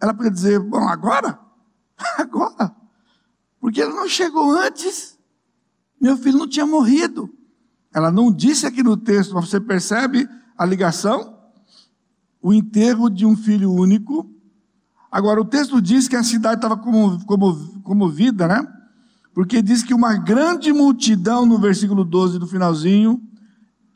Ela 0.00 0.14
podia 0.14 0.30
dizer, 0.30 0.60
bom, 0.60 0.88
agora? 0.88 1.38
Agora. 2.18 2.76
Porque 3.60 3.80
ele 3.80 3.94
não 3.94 4.08
chegou 4.08 4.52
antes. 4.52 5.15
Meu 6.00 6.16
filho 6.16 6.38
não 6.38 6.48
tinha 6.48 6.66
morrido. 6.66 7.30
Ela 7.92 8.10
não 8.10 8.30
disse 8.30 8.66
aqui 8.66 8.82
no 8.82 8.96
texto, 8.96 9.34
mas 9.34 9.48
você 9.48 9.58
percebe 9.60 10.28
a 10.56 10.64
ligação? 10.64 11.34
O 12.42 12.52
enterro 12.52 13.08
de 13.08 13.24
um 13.24 13.36
filho 13.36 13.72
único. 13.72 14.30
Agora, 15.10 15.40
o 15.40 15.44
texto 15.44 15.80
diz 15.80 16.06
que 16.06 16.16
a 16.16 16.22
cidade 16.22 16.56
estava 16.56 16.76
comovida, 16.76 18.46
né? 18.46 18.66
Porque 19.32 19.62
diz 19.62 19.82
que 19.82 19.94
uma 19.94 20.16
grande 20.16 20.72
multidão, 20.72 21.46
no 21.46 21.58
versículo 21.58 22.04
12 22.04 22.38
do 22.38 22.46
finalzinho, 22.46 23.22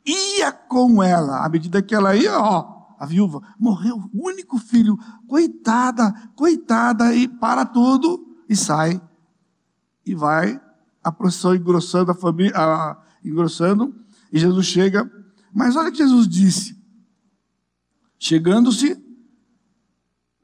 ia 0.05 0.51
com 0.51 1.01
ela. 1.01 1.45
À 1.45 1.49
medida 1.49 1.81
que 1.81 1.93
ela 1.93 2.15
ia, 2.15 2.39
ó, 2.39 2.81
a 2.99 3.05
viúva 3.05 3.41
morreu, 3.59 4.09
único 4.13 4.57
filho, 4.57 4.97
coitada, 5.27 6.13
coitada, 6.35 7.13
e 7.15 7.27
para 7.27 7.65
tudo 7.65 8.35
e 8.49 8.55
sai. 8.55 9.01
E 10.05 10.15
vai 10.15 10.59
a 11.03 11.11
procissão 11.11 11.55
engrossando 11.55 12.11
a 12.11 12.15
família, 12.15 12.53
a, 12.55 13.01
engrossando, 13.23 13.95
e 14.31 14.39
Jesus 14.39 14.65
chega. 14.65 15.09
Mas 15.53 15.75
olha 15.75 15.89
o 15.89 15.91
que 15.91 15.97
Jesus 15.97 16.27
disse. 16.27 16.79
Chegando-se, 18.17 18.97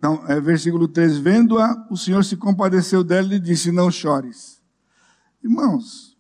não, 0.02 0.26
é 0.28 0.40
versículo 0.40 0.88
13, 0.88 1.22
vendo-a, 1.22 1.88
o 1.90 1.98
Senhor 1.98 2.24
se 2.24 2.36
compadeceu 2.36 3.04
dela 3.04 3.36
e 3.36 3.40
disse: 3.40 3.72
Não 3.72 3.90
chores. 3.90 4.62
Irmãos, 5.44 6.18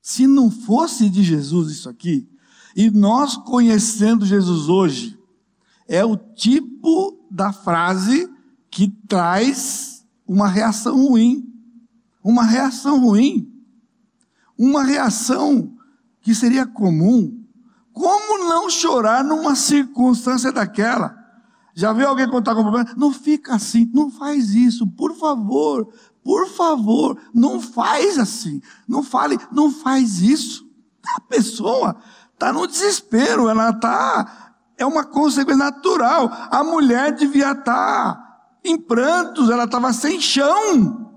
se 0.00 0.26
não 0.26 0.50
fosse 0.50 1.08
de 1.08 1.22
Jesus 1.22 1.70
isso 1.70 1.88
aqui, 1.88 2.28
e 2.76 2.90
nós 2.90 3.36
conhecendo 3.36 4.24
Jesus 4.24 4.68
hoje, 4.68 5.18
é 5.86 6.04
o 6.04 6.16
tipo 6.16 7.26
da 7.30 7.52
frase 7.52 8.30
que 8.70 8.88
traz 9.08 10.06
uma 10.26 10.48
reação 10.48 11.08
ruim 11.08 11.47
uma 12.28 12.44
reação 12.44 13.00
ruim, 13.00 13.50
uma 14.58 14.82
reação 14.82 15.74
que 16.20 16.34
seria 16.34 16.66
comum. 16.66 17.42
Como 17.90 18.46
não 18.50 18.68
chorar 18.68 19.24
numa 19.24 19.56
circunstância 19.56 20.52
daquela? 20.52 21.16
Já 21.74 21.90
viu 21.90 22.06
alguém 22.06 22.28
contar 22.28 22.54
com 22.54 22.60
problema? 22.60 22.92
Não 22.98 23.10
fica 23.10 23.54
assim, 23.54 23.90
não 23.94 24.10
faz 24.10 24.50
isso, 24.50 24.86
por 24.86 25.16
favor, 25.16 25.88
por 26.22 26.46
favor, 26.48 27.18
não 27.32 27.62
faz 27.62 28.18
assim, 28.18 28.60
não 28.86 29.02
fale, 29.02 29.38
não 29.50 29.70
faz 29.70 30.20
isso. 30.20 30.68
A 31.16 31.20
pessoa 31.22 31.96
está 32.34 32.52
no 32.52 32.66
desespero, 32.66 33.48
ela 33.48 33.70
está, 33.70 34.52
é 34.76 34.84
uma 34.84 35.02
consequência 35.02 35.64
natural. 35.64 36.28
A 36.50 36.62
mulher 36.62 37.14
devia 37.14 37.52
estar 37.52 37.64
tá 37.64 38.40
em 38.62 38.76
prantos, 38.76 39.48
ela 39.48 39.64
estava 39.64 39.94
sem 39.94 40.20
chão. 40.20 41.07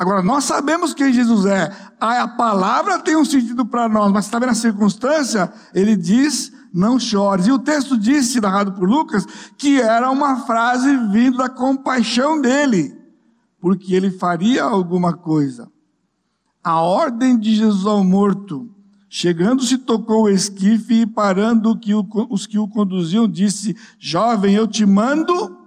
Agora, 0.00 0.22
nós 0.22 0.44
sabemos 0.44 0.94
quem 0.94 1.12
Jesus 1.12 1.44
é. 1.44 1.70
A 2.00 2.26
palavra 2.26 2.98
tem 3.00 3.16
um 3.16 3.24
sentido 3.24 3.66
para 3.66 3.86
nós, 3.86 4.10
mas 4.10 4.24
está 4.24 4.38
vendo 4.38 4.48
a 4.48 4.54
circunstância? 4.54 5.52
Ele 5.74 5.94
diz, 5.94 6.50
não 6.72 6.98
chores. 6.98 7.46
E 7.46 7.52
o 7.52 7.58
texto 7.58 7.98
disse, 7.98 8.40
narrado 8.40 8.72
por 8.72 8.88
Lucas, 8.88 9.26
que 9.58 9.78
era 9.78 10.10
uma 10.10 10.46
frase 10.46 10.96
vindo 11.12 11.36
da 11.36 11.50
compaixão 11.50 12.40
dele, 12.40 12.98
porque 13.60 13.94
ele 13.94 14.10
faria 14.10 14.64
alguma 14.64 15.12
coisa. 15.12 15.70
A 16.64 16.80
ordem 16.80 17.38
de 17.38 17.54
Jesus 17.54 17.84
ao 17.84 18.02
morto, 18.02 18.74
chegando-se, 19.06 19.76
tocou 19.76 20.22
o 20.22 20.30
esquife 20.30 21.02
e 21.02 21.06
parando 21.06 21.78
os 22.30 22.46
que 22.46 22.58
o 22.58 22.66
conduziam, 22.66 23.28
disse: 23.28 23.76
Jovem, 23.98 24.54
eu 24.54 24.66
te 24.66 24.86
mando, 24.86 25.58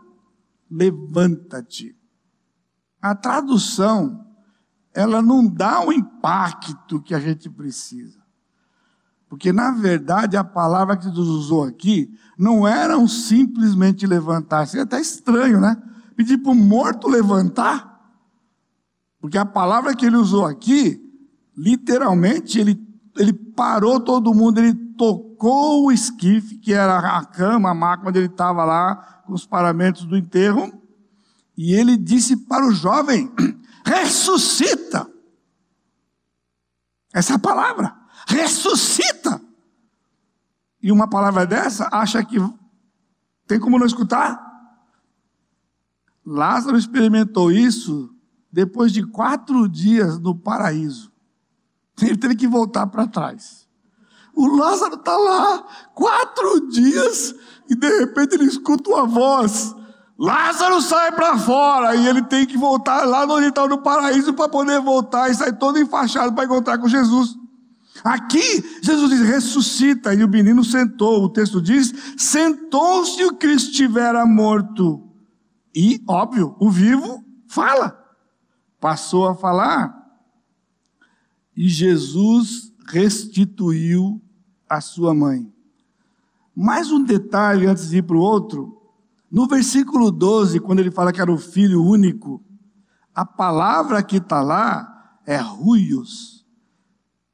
levanta-te. 0.72 1.96
A 3.00 3.14
tradução, 3.14 4.23
ela 4.94 5.22
não 5.22 5.48
dá 5.48 5.86
o 5.86 5.92
impacto 5.92 7.02
que 7.02 7.16
a 7.16 7.20
gente 7.20 7.50
precisa. 7.50 8.22
Porque, 9.28 9.52
na 9.52 9.72
verdade, 9.72 10.38
a 10.38 10.44
palavra 10.44 10.96
que 10.96 11.06
Jesus 11.06 11.28
usou 11.28 11.64
aqui 11.64 12.14
não 12.38 12.68
era 12.68 12.98
um 12.98 13.08
simplesmente 13.08 14.06
levantar. 14.06 14.68
Seria 14.68 14.84
até 14.84 15.02
estranho, 15.02 15.60
né? 15.60 15.76
Pedir 16.16 16.38
para 16.38 16.52
o 16.52 16.56
morto 16.56 17.08
levantar. 17.08 18.00
Porque 19.20 19.38
a 19.38 19.46
palavra 19.46 19.96
que 19.96 20.06
ele 20.06 20.18
usou 20.18 20.46
aqui, 20.46 21.02
literalmente, 21.58 22.60
ele, 22.60 22.80
ele 23.18 23.34
parou 23.34 24.00
todo 24.00 24.34
mundo, 24.36 24.60
ele 24.60 24.76
tocou 24.96 25.86
o 25.86 25.92
esquife, 25.92 26.60
que 26.60 26.72
era 26.72 27.18
a 27.18 27.26
cama, 27.26 27.72
a 27.72 27.74
maca 27.74 28.08
onde 28.08 28.20
ele 28.20 28.28
estava 28.28 28.64
lá, 28.64 29.24
com 29.26 29.34
os 29.34 29.48
paramentos 29.48 30.06
do 30.06 30.16
enterro, 30.16 30.72
e 31.58 31.74
ele 31.74 31.98
disse 31.98 32.38
para 32.38 32.68
o 32.68 32.72
jovem: 32.72 33.32
ressuscita. 33.86 35.10
Essa 37.14 37.34
é 37.34 37.36
a 37.36 37.40
palavra, 37.40 37.96
ressuscita. 38.28 39.42
E 40.82 40.92
uma 40.92 41.08
palavra 41.08 41.46
dessa, 41.46 41.88
acha 41.92 42.24
que 42.24 42.38
tem 43.48 43.60
como 43.60 43.78
não 43.78 43.86
escutar? 43.86 44.52
Lázaro 46.26 46.78
experimentou 46.78 47.52
isso 47.52 48.14
depois 48.52 48.92
de 48.92 49.06
quatro 49.06 49.68
dias 49.68 50.20
no 50.20 50.36
paraíso. 50.36 51.12
Ele 52.02 52.18
teve 52.18 52.36
que 52.36 52.48
voltar 52.48 52.88
para 52.88 53.08
trás. 53.08 53.68
O 54.36 54.48
Lázaro 54.58 54.96
está 54.96 55.16
lá, 55.16 55.64
quatro 55.94 56.68
dias, 56.70 57.36
e 57.70 57.76
de 57.76 58.00
repente 58.00 58.34
ele 58.34 58.46
escuta 58.46 58.90
uma 58.90 59.06
voz: 59.06 59.76
Lázaro 60.24 60.82
sai 60.82 61.12
para 61.12 61.38
fora 61.38 61.98
e 61.98 62.08
ele 62.08 62.22
tem 62.22 62.46
que 62.46 62.58
voltar 62.58 63.04
lá 63.04 63.28
no 63.28 63.42
estava 63.42 63.68
no 63.68 63.80
paraíso 63.80 64.34
para 64.34 64.48
poder 64.48 64.80
voltar 64.80 65.30
e 65.30 65.36
sai 65.36 65.52
todo 65.52 65.78
enfaixado 65.78 66.32
para 66.34 66.46
encontrar 66.46 66.78
com 66.78 66.88
Jesus. 66.88 67.36
Aqui, 68.02 68.64
Jesus 68.82 69.10
diz: 69.10 69.20
ressuscita, 69.20 70.14
e 70.14 70.24
o 70.24 70.30
menino 70.30 70.64
sentou. 70.64 71.26
O 71.26 71.30
texto 71.30 71.62
diz: 71.62 71.94
sentou-se 72.18 73.22
o 73.26 73.36
que 73.36 73.48
estivera 73.48 74.26
morto. 74.26 75.06
E, 75.76 76.02
óbvio, 76.08 76.56
o 76.58 76.70
vivo 76.72 77.22
fala. 77.46 78.02
Passou 78.80 79.28
a 79.28 79.36
falar. 79.36 79.94
E 81.54 81.68
Jesus 81.68 82.72
restituiu 82.88 84.22
a 84.70 84.80
sua 84.80 85.14
mãe. 85.14 85.52
Mais 86.56 86.94
um 86.94 87.04
detalhe 87.04 87.68
antes 87.68 87.90
de 87.90 87.98
ir 87.98 88.04
para 88.04 88.16
o 88.16 88.22
outro. 88.22 88.83
No 89.34 89.48
versículo 89.48 90.12
12, 90.12 90.60
quando 90.60 90.78
ele 90.78 90.92
fala 90.92 91.12
que 91.12 91.20
era 91.20 91.32
o 91.32 91.40
filho 91.40 91.84
único, 91.84 92.46
a 93.16 93.26
palavra 93.26 94.04
que 94.04 94.18
está 94.18 94.44
lá 94.44 95.18
é 95.26 95.38
ruios. 95.38 96.46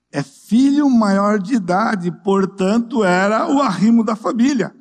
É 0.10 0.24
filho 0.24 0.90
maior 0.90 1.40
de 1.40 1.56
idade, 1.56 2.10
portanto, 2.24 3.04
era 3.04 3.52
o 3.54 3.62
arrimo 3.62 4.02
da 4.02 4.16
família. 4.16 4.74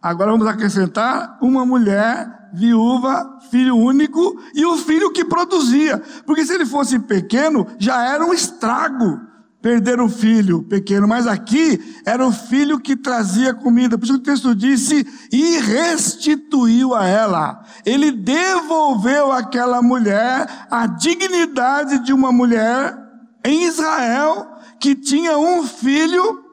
Agora 0.00 0.30
vamos 0.30 0.46
acrescentar 0.46 1.38
uma 1.42 1.66
mulher 1.66 2.48
viúva, 2.54 3.38
filho 3.50 3.76
único 3.76 4.40
e 4.54 4.64
o 4.64 4.78
filho 4.78 5.12
que 5.12 5.26
produzia. 5.26 6.02
Porque 6.24 6.46
se 6.46 6.54
ele 6.54 6.64
fosse 6.64 6.98
pequeno, 7.00 7.66
já 7.78 8.02
era 8.02 8.24
um 8.24 8.32
estrago 8.32 9.20
perder 9.64 9.98
o 9.98 10.10
filho 10.10 10.62
pequeno, 10.62 11.08
mas 11.08 11.26
aqui 11.26 11.80
era 12.04 12.26
o 12.26 12.30
filho 12.30 12.78
que 12.78 12.94
trazia 12.94 13.54
comida. 13.54 13.96
Por 13.96 14.04
isso 14.04 14.12
que 14.12 14.20
o 14.20 14.22
texto 14.22 14.54
disse: 14.54 15.06
e 15.32 15.58
restituiu 15.58 16.94
a 16.94 17.06
ela. 17.06 17.64
Ele 17.82 18.12
devolveu 18.12 19.32
àquela 19.32 19.80
mulher 19.80 20.66
a 20.70 20.86
dignidade 20.86 22.04
de 22.04 22.12
uma 22.12 22.30
mulher 22.30 22.94
em 23.42 23.64
Israel 23.64 24.46
que 24.78 24.94
tinha 24.94 25.38
um 25.38 25.62
filho 25.66 26.44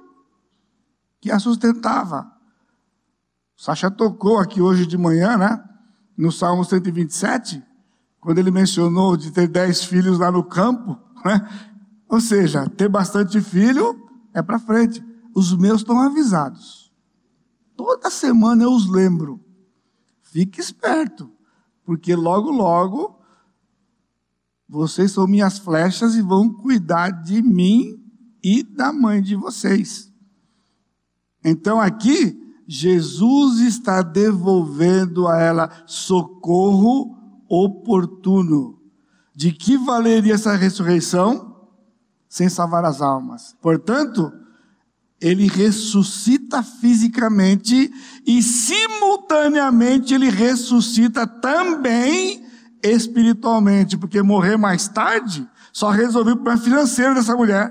que 1.20 1.30
a 1.30 1.38
sustentava. 1.38 2.32
O 3.60 3.62
Sacha 3.62 3.92
tocou 3.92 4.40
aqui 4.40 4.62
hoje 4.62 4.86
de 4.86 4.98
manhã, 4.98 5.36
né? 5.36 5.62
No 6.18 6.32
Salmo 6.32 6.64
127, 6.64 7.62
quando 8.22 8.38
ele 8.38 8.52
mencionou 8.52 9.18
de 9.18 9.32
ter 9.32 9.50
dez 9.50 9.84
filhos 9.84 10.18
lá 10.18 10.32
no 10.32 10.46
campo, 10.46 10.98
né? 11.26 11.46
Ou 12.12 12.20
seja, 12.20 12.68
ter 12.68 12.90
bastante 12.90 13.40
filho 13.40 14.06
é 14.34 14.42
para 14.42 14.60
frente. 14.60 15.02
Os 15.34 15.56
meus 15.56 15.80
estão 15.80 15.98
avisados. 16.02 16.92
Toda 17.74 18.10
semana 18.10 18.64
eu 18.64 18.74
os 18.74 18.86
lembro. 18.86 19.40
Fique 20.22 20.60
esperto, 20.60 21.32
porque 21.86 22.14
logo, 22.14 22.52
logo 22.52 23.18
vocês 24.68 25.12
são 25.12 25.26
minhas 25.26 25.58
flechas 25.58 26.16
e 26.16 26.22
vão 26.22 26.50
cuidar 26.50 27.12
de 27.12 27.42
mim 27.42 27.98
e 28.44 28.62
da 28.62 28.92
mãe 28.92 29.22
de 29.22 29.38
vocês. 29.38 30.12
Então 31.44 31.80
aqui, 31.80 32.38
Jesus 32.68 33.62
está 33.62 34.02
devolvendo 34.02 35.30
a 35.30 35.40
ela 35.40 35.84
socorro 35.86 37.18
oportuno. 37.48 38.82
De 39.34 39.54
que 39.54 39.78
valeria 39.78 40.34
essa 40.34 40.56
ressurreição? 40.58 41.51
Sem 42.32 42.48
salvar 42.48 42.86
as 42.86 43.02
almas. 43.02 43.54
Portanto, 43.62 44.32
ele 45.20 45.50
ressuscita 45.50 46.64
fisicamente 46.64 47.92
e, 48.26 48.42
simultaneamente, 48.42 50.14
ele 50.14 50.30
ressuscita 50.30 51.28
também 51.28 52.42
espiritualmente, 52.82 53.98
porque 53.98 54.22
morrer 54.22 54.56
mais 54.56 54.88
tarde 54.88 55.46
só 55.74 55.90
resolveu 55.90 56.42
o 56.42 56.58
financeiro 56.58 57.14
dessa 57.14 57.36
mulher. 57.36 57.70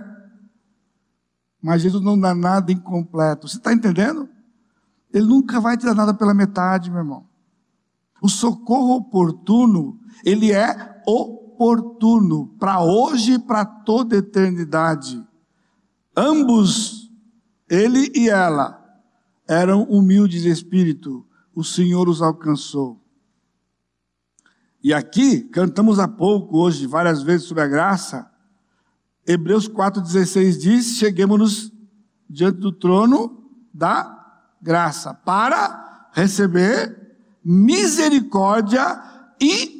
Mas 1.63 1.81
Jesus 1.81 2.05
não 2.05 2.21
dá 2.21 2.35
nada 2.35 2.71
incompleto. 2.71 3.49
Você 3.49 3.57
está 3.57 3.73
entendendo? 3.73 4.29
Ele 5.11 5.25
nunca 5.25 5.59
vai 5.59 5.79
te 5.79 5.87
dar 5.87 5.95
nada 5.95 6.13
pela 6.13 6.35
metade, 6.35 6.91
meu 6.91 7.01
irmão. 7.01 7.27
O 8.21 8.29
socorro 8.29 8.97
oportuno, 8.97 9.99
ele 10.23 10.53
é 10.53 11.01
o 11.07 11.40
oportuno 11.61 12.47
para 12.59 12.83
hoje 12.83 13.35
e 13.35 13.39
para 13.39 13.67
toda 13.67 14.17
eternidade. 14.17 15.23
Ambos, 16.17 17.13
ele 17.69 18.11
e 18.15 18.31
ela, 18.31 18.83
eram 19.47 19.83
humildes 19.83 20.43
de 20.43 20.49
espírito. 20.49 21.27
O 21.55 21.63
Senhor 21.63 22.09
os 22.09 22.23
alcançou. 22.23 22.99
E 24.83 24.95
aqui, 24.95 25.43
cantamos 25.43 25.99
há 25.99 26.09
pouco 26.09 26.57
hoje, 26.57 26.87
várias 26.87 27.23
vezes 27.23 27.47
sobre 27.47 27.63
a 27.63 27.69
graça. 27.69 28.31
Hebreus 29.27 29.69
4,16 29.69 30.59
diz: 30.59 30.97
Cheguemos-nos 30.97 31.71
diante 32.29 32.59
do 32.59 32.73
trono 32.73 33.45
da 33.73 34.17
graça, 34.63 35.13
para 35.13 36.09
receber 36.15 37.19
misericórdia 37.45 38.99
e 39.39 39.80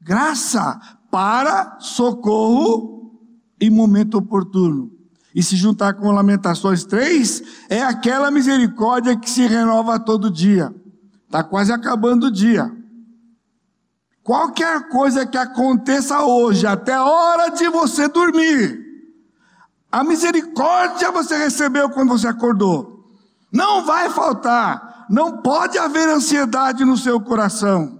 graça 0.00 0.80
para 1.10 1.78
socorro 1.80 3.20
em 3.60 3.68
momento 3.68 4.18
oportuno. 4.18 4.90
E 5.34 5.42
se 5.42 5.56
juntar 5.56 5.94
com 5.94 6.10
Lamentações 6.10 6.84
3, 6.84 7.42
é 7.68 7.82
aquela 7.82 8.30
misericórdia 8.30 9.16
que 9.16 9.30
se 9.30 9.46
renova 9.46 9.98
todo 10.00 10.30
dia. 10.30 10.74
Está 11.26 11.44
quase 11.44 11.72
acabando 11.72 12.26
o 12.26 12.30
dia. 12.30 12.72
Qualquer 14.22 14.88
coisa 14.88 15.24
que 15.24 15.38
aconteça 15.38 16.24
hoje, 16.24 16.66
até 16.66 16.94
a 16.94 17.04
hora 17.04 17.50
de 17.50 17.68
você 17.68 18.08
dormir, 18.08 18.80
a 19.90 20.02
misericórdia 20.04 21.10
você 21.10 21.36
recebeu 21.36 21.90
quando 21.90 22.10
você 22.10 22.26
acordou. 22.26 23.08
Não 23.52 23.84
vai 23.84 24.10
faltar. 24.10 25.06
Não 25.08 25.38
pode 25.38 25.76
haver 25.78 26.08
ansiedade 26.08 26.84
no 26.84 26.96
seu 26.96 27.20
coração. 27.20 27.99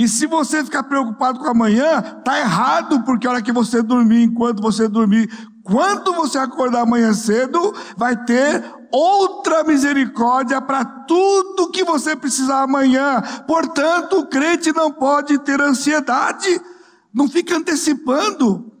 E 0.00 0.08
se 0.08 0.26
você 0.26 0.64
ficar 0.64 0.84
preocupado 0.84 1.38
com 1.40 1.46
amanhã, 1.46 2.00
tá 2.24 2.40
errado, 2.40 3.02
porque 3.02 3.26
a 3.26 3.32
hora 3.32 3.42
que 3.42 3.52
você 3.52 3.82
dormir, 3.82 4.22
enquanto 4.22 4.62
você 4.62 4.88
dormir, 4.88 5.30
quando 5.62 6.14
você 6.14 6.38
acordar 6.38 6.80
amanhã 6.80 7.12
cedo, 7.12 7.74
vai 7.98 8.16
ter 8.24 8.64
outra 8.90 9.62
misericórdia 9.62 10.58
para 10.58 10.86
tudo 10.86 11.70
que 11.70 11.84
você 11.84 12.16
precisar 12.16 12.62
amanhã. 12.62 13.20
Portanto, 13.46 14.20
o 14.20 14.26
crente 14.26 14.72
não 14.72 14.90
pode 14.90 15.38
ter 15.40 15.60
ansiedade, 15.60 16.48
não 17.12 17.28
fica 17.28 17.58
antecipando. 17.58 18.72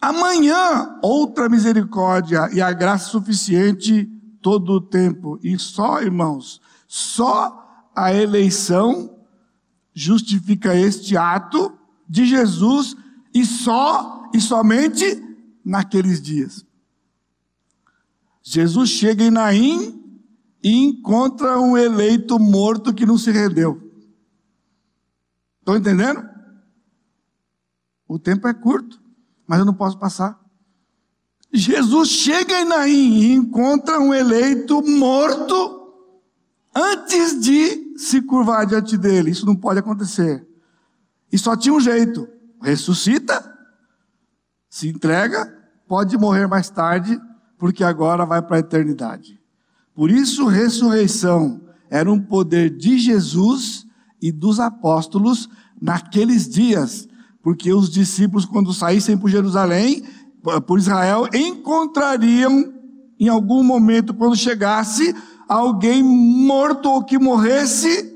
Amanhã, 0.00 0.98
outra 1.00 1.48
misericórdia 1.48 2.48
e 2.52 2.60
a 2.60 2.72
graça 2.72 3.08
suficiente 3.10 4.04
todo 4.42 4.72
o 4.72 4.80
tempo. 4.80 5.38
E 5.44 5.56
só, 5.60 6.02
irmãos, 6.02 6.60
só 6.88 7.86
a 7.94 8.12
eleição 8.12 9.16
justifica 9.98 10.76
este 10.76 11.16
ato 11.16 11.76
de 12.08 12.24
Jesus 12.24 12.96
e 13.34 13.44
só 13.44 14.30
e 14.32 14.40
somente 14.40 15.04
naqueles 15.64 16.22
dias. 16.22 16.64
Jesus 18.40 18.90
chega 18.90 19.24
em 19.24 19.30
Naim 19.30 20.00
e 20.62 20.72
encontra 20.72 21.58
um 21.58 21.76
eleito 21.76 22.38
morto 22.38 22.94
que 22.94 23.04
não 23.04 23.18
se 23.18 23.32
rendeu. 23.32 23.82
Estão 25.58 25.76
entendendo? 25.76 26.26
O 28.06 28.20
tempo 28.20 28.46
é 28.46 28.54
curto, 28.54 29.02
mas 29.48 29.58
eu 29.58 29.64
não 29.64 29.74
posso 29.74 29.98
passar. 29.98 30.40
Jesus 31.52 32.08
chega 32.08 32.60
em 32.60 32.64
Naim 32.64 33.20
e 33.20 33.32
encontra 33.32 33.98
um 33.98 34.14
eleito 34.14 34.80
morto 34.80 35.92
antes 36.72 37.40
de 37.40 37.87
se 37.98 38.22
curvar 38.22 38.64
diante 38.64 38.96
dele. 38.96 39.32
Isso 39.32 39.44
não 39.44 39.56
pode 39.56 39.80
acontecer. 39.80 40.46
E 41.32 41.36
só 41.36 41.56
tinha 41.56 41.74
um 41.74 41.80
jeito: 41.80 42.28
ressuscita, 42.62 43.52
se 44.70 44.88
entrega, 44.88 45.52
pode 45.86 46.16
morrer 46.16 46.46
mais 46.46 46.70
tarde, 46.70 47.20
porque 47.58 47.82
agora 47.82 48.24
vai 48.24 48.40
para 48.40 48.56
a 48.56 48.60
eternidade. 48.60 49.40
Por 49.94 50.10
isso, 50.10 50.46
ressurreição 50.46 51.60
era 51.90 52.10
um 52.10 52.20
poder 52.20 52.70
de 52.70 52.98
Jesus 52.98 53.84
e 54.22 54.30
dos 54.30 54.60
apóstolos 54.60 55.48
naqueles 55.80 56.48
dias, 56.48 57.08
porque 57.42 57.72
os 57.72 57.90
discípulos, 57.90 58.44
quando 58.44 58.72
saíssem 58.72 59.18
por 59.18 59.28
Jerusalém, 59.28 60.04
por 60.66 60.78
Israel, 60.78 61.28
encontrariam 61.34 62.72
em 63.18 63.28
algum 63.28 63.64
momento, 63.64 64.14
quando 64.14 64.36
chegasse, 64.36 65.12
alguém 65.48 66.02
morto 66.02 66.90
ou 66.90 67.02
que 67.02 67.18
morresse, 67.18 68.14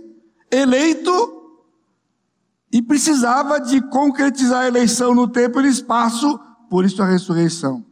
eleito, 0.51 1.41
e 2.71 2.83
precisava 2.83 3.59
de 3.59 3.81
concretizar 3.89 4.63
a 4.63 4.69
eleição 4.69 5.15
no 5.15 5.27
tempo 5.27 5.61
e 5.61 5.63
no 5.63 5.69
espaço, 5.69 6.39
por 6.69 6.85
isso 6.85 7.03
a 7.03 7.07
ressurreição. 7.07 7.85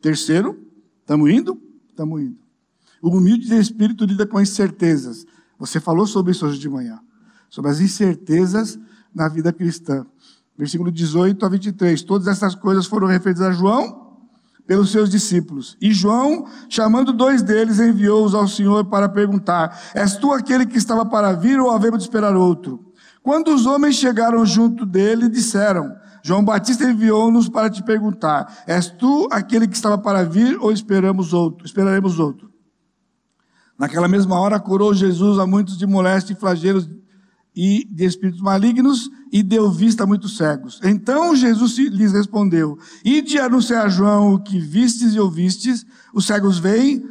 Terceiro, 0.00 0.58
estamos 1.00 1.30
indo? 1.30 1.60
Estamos 1.90 2.22
indo. 2.22 2.38
O 3.02 3.10
humilde 3.10 3.46
de 3.46 3.58
espírito 3.58 4.04
lida 4.04 4.26
com 4.26 4.40
incertezas. 4.40 5.26
Você 5.58 5.80
falou 5.80 6.06
sobre 6.06 6.32
isso 6.32 6.46
hoje 6.46 6.58
de 6.58 6.68
manhã, 6.68 7.00
sobre 7.48 7.70
as 7.70 7.80
incertezas 7.80 8.78
na 9.14 9.28
vida 9.28 9.52
cristã. 9.52 10.06
Versículo 10.56 10.90
18 10.90 11.44
a 11.44 11.48
23. 11.48 12.02
Todas 12.02 12.26
essas 12.28 12.54
coisas 12.54 12.86
foram 12.86 13.06
referidas 13.06 13.42
a 13.42 13.52
João 13.52 14.05
pelos 14.66 14.90
seus 14.90 15.08
discípulos. 15.08 15.76
E 15.80 15.92
João, 15.92 16.46
chamando 16.68 17.12
dois 17.12 17.42
deles, 17.42 17.78
enviou-os 17.78 18.34
ao 18.34 18.48
Senhor 18.48 18.84
para 18.86 19.08
perguntar: 19.08 19.78
És 19.94 20.16
tu 20.16 20.32
aquele 20.32 20.66
que 20.66 20.78
estava 20.78 21.04
para 21.06 21.32
vir 21.32 21.60
ou 21.60 21.70
havemos 21.70 21.98
de 22.00 22.04
esperar 22.04 22.36
outro? 22.36 22.92
Quando 23.22 23.54
os 23.54 23.66
homens 23.66 23.96
chegaram 23.96 24.44
junto 24.44 24.84
dele, 24.84 25.28
disseram: 25.28 25.94
João 26.22 26.44
Batista 26.44 26.84
enviou-nos 26.84 27.48
para 27.48 27.70
te 27.70 27.82
perguntar: 27.82 28.64
És 28.66 28.88
tu 28.88 29.28
aquele 29.30 29.68
que 29.68 29.76
estava 29.76 29.96
para 29.96 30.24
vir 30.24 30.58
ou 30.60 30.72
esperamos 30.72 31.32
outro? 31.32 31.64
Esperaremos 31.64 32.18
outro. 32.18 32.50
Naquela 33.78 34.08
mesma 34.08 34.40
hora 34.40 34.58
curou 34.58 34.94
Jesus 34.94 35.38
a 35.38 35.46
muitos 35.46 35.76
de 35.76 35.86
moléstia 35.86 36.32
e 36.32 36.36
flagelos 36.36 36.88
e 37.56 37.88
de 37.90 38.04
espíritos 38.04 38.42
malignos 38.42 39.10
e 39.32 39.42
deu 39.42 39.70
vista 39.70 40.04
a 40.04 40.06
muitos 40.06 40.36
cegos. 40.36 40.78
Então 40.84 41.34
Jesus 41.34 41.78
lhes 41.78 42.12
respondeu: 42.12 42.78
Ide 43.02 43.38
anunciar 43.38 43.86
a 43.86 43.88
João 43.88 44.34
o 44.34 44.38
que 44.38 44.60
vistes 44.60 45.14
e 45.14 45.20
ouvistes: 45.20 45.86
os 46.12 46.26
cegos 46.26 46.58
veem, 46.58 47.02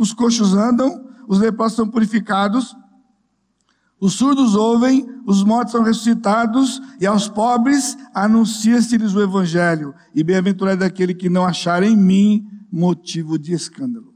os 0.00 0.14
coxos 0.14 0.54
andam, 0.54 1.06
os 1.28 1.38
leprosos 1.38 1.76
são 1.76 1.86
purificados, 1.86 2.74
os 4.00 4.14
surdos 4.14 4.54
ouvem, 4.54 5.06
os 5.26 5.44
mortos 5.44 5.72
são 5.72 5.82
ressuscitados, 5.82 6.80
e 6.98 7.06
aos 7.06 7.28
pobres 7.28 7.98
anuncia-se-lhes 8.14 9.14
o 9.14 9.20
evangelho. 9.20 9.94
E 10.14 10.24
bem-aventurado 10.24 10.82
é 10.82 10.86
aquele 10.86 11.12
que 11.12 11.28
não 11.28 11.44
achar 11.44 11.82
em 11.82 11.96
mim 11.96 12.46
motivo 12.72 13.38
de 13.38 13.52
escândalo. 13.52 14.14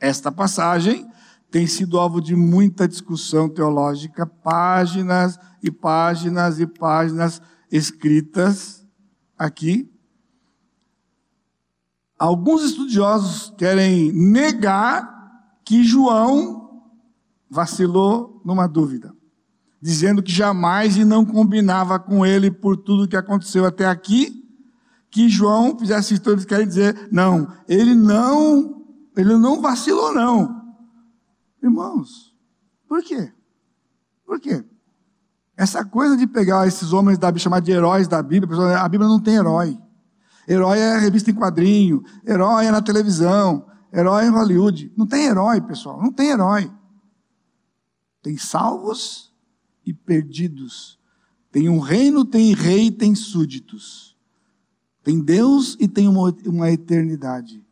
Esta 0.00 0.32
passagem 0.32 1.06
tem 1.54 1.68
sido 1.68 2.00
alvo 2.00 2.20
de 2.20 2.34
muita 2.34 2.88
discussão 2.88 3.48
teológica, 3.48 4.26
páginas 4.26 5.38
e 5.62 5.70
páginas 5.70 6.58
e 6.58 6.66
páginas 6.66 7.40
escritas 7.70 8.84
aqui. 9.38 9.88
Alguns 12.18 12.64
estudiosos 12.64 13.54
querem 13.56 14.10
negar 14.10 15.08
que 15.64 15.84
João 15.84 16.82
vacilou 17.48 18.42
numa 18.44 18.66
dúvida, 18.66 19.14
dizendo 19.80 20.24
que 20.24 20.32
jamais 20.32 20.96
e 20.96 21.04
não 21.04 21.24
combinava 21.24 22.00
com 22.00 22.26
ele 22.26 22.50
por 22.50 22.76
tudo 22.76 23.06
que 23.06 23.16
aconteceu 23.16 23.64
até 23.64 23.86
aqui, 23.86 24.44
que 25.08 25.28
João 25.28 25.78
fizesse 25.78 26.14
isso, 26.14 26.30
eles 26.30 26.44
querem 26.44 26.66
dizer, 26.66 27.08
não, 27.12 27.46
ele 27.68 27.94
não, 27.94 28.84
ele 29.16 29.38
não 29.38 29.62
vacilou 29.62 30.12
não. 30.12 30.63
Irmãos, 31.64 32.36
por 32.86 33.02
quê? 33.02 33.32
Por 34.26 34.38
quê? 34.38 34.62
Essa 35.56 35.82
coisa 35.82 36.14
de 36.14 36.26
pegar 36.26 36.66
esses 36.66 36.92
homens 36.92 37.16
da 37.16 37.28
Bíblia, 37.28 37.42
chamar 37.42 37.60
de 37.60 37.72
heróis 37.72 38.06
da 38.06 38.22
Bíblia, 38.22 38.78
a 38.78 38.86
Bíblia 38.86 39.08
não 39.08 39.18
tem 39.18 39.36
herói. 39.36 39.78
Herói 40.46 40.78
é 40.78 40.98
revista 40.98 41.30
em 41.30 41.34
quadrinho, 41.34 42.04
herói 42.26 42.66
é 42.66 42.70
na 42.70 42.82
televisão, 42.82 43.66
herói 43.90 44.24
é 44.24 44.26
em 44.26 44.30
Hollywood. 44.30 44.92
Não 44.94 45.06
tem 45.06 45.24
herói, 45.24 45.58
pessoal, 45.62 46.02
não 46.02 46.12
tem 46.12 46.32
herói. 46.32 46.70
Tem 48.22 48.36
salvos 48.36 49.32
e 49.86 49.94
perdidos. 49.94 50.98
Tem 51.50 51.70
um 51.70 51.78
reino, 51.78 52.26
tem 52.26 52.52
rei, 52.54 52.90
tem 52.90 53.14
súditos. 53.14 54.14
Tem 55.02 55.18
Deus 55.18 55.78
e 55.80 55.88
tem 55.88 56.08
uma, 56.08 56.30
uma 56.44 56.70
eternidade. 56.70 57.64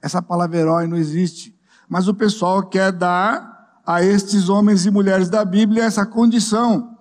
Essa 0.00 0.22
palavra 0.22 0.56
herói 0.56 0.86
não 0.86 0.96
existe. 0.96 1.53
Mas 1.88 2.08
o 2.08 2.14
pessoal 2.14 2.62
quer 2.66 2.92
dar 2.92 3.80
a 3.86 4.02
estes 4.02 4.48
homens 4.48 4.86
e 4.86 4.90
mulheres 4.90 5.28
da 5.28 5.44
Bíblia 5.44 5.84
essa 5.84 6.06
condição. 6.06 6.96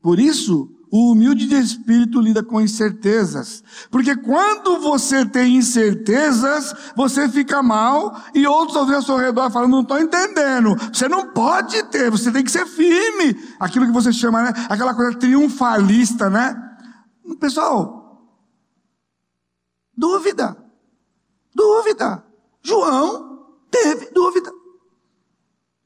Por 0.00 0.18
isso, 0.18 0.70
o 0.92 1.12
humilde 1.12 1.46
de 1.46 1.54
espírito 1.54 2.20
lida 2.20 2.42
com 2.42 2.60
incertezas. 2.60 3.64
Porque 3.90 4.14
quando 4.14 4.78
você 4.78 5.24
tem 5.24 5.56
incertezas, 5.56 6.74
você 6.94 7.28
fica 7.30 7.62
mal 7.62 8.14
e 8.34 8.46
outros 8.46 8.76
ao 8.76 9.02
seu 9.02 9.16
redor 9.16 9.50
falam, 9.50 9.68
não 9.68 9.80
estou 9.80 9.98
entendendo. 9.98 10.76
Você 10.92 11.08
não 11.08 11.32
pode 11.32 11.82
ter, 11.84 12.10
você 12.10 12.30
tem 12.30 12.44
que 12.44 12.50
ser 12.50 12.66
firme. 12.66 13.34
Aquilo 13.58 13.86
que 13.86 13.92
você 13.92 14.12
chama, 14.12 14.42
né? 14.42 14.52
Aquela 14.68 14.94
coisa 14.94 15.16
triunfalista, 15.16 16.28
né? 16.28 16.54
Pessoal, 17.40 18.28
dúvida. 19.96 20.56
Dúvida. 21.54 22.22
João 22.62 23.31
Teve 23.72 24.10
dúvida. 24.10 24.52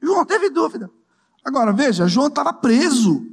João 0.01 0.25
teve 0.25 0.49
dúvida. 0.49 0.91
Agora 1.43 1.71
veja, 1.71 2.07
João 2.07 2.27
estava 2.27 2.51
preso. 2.51 3.25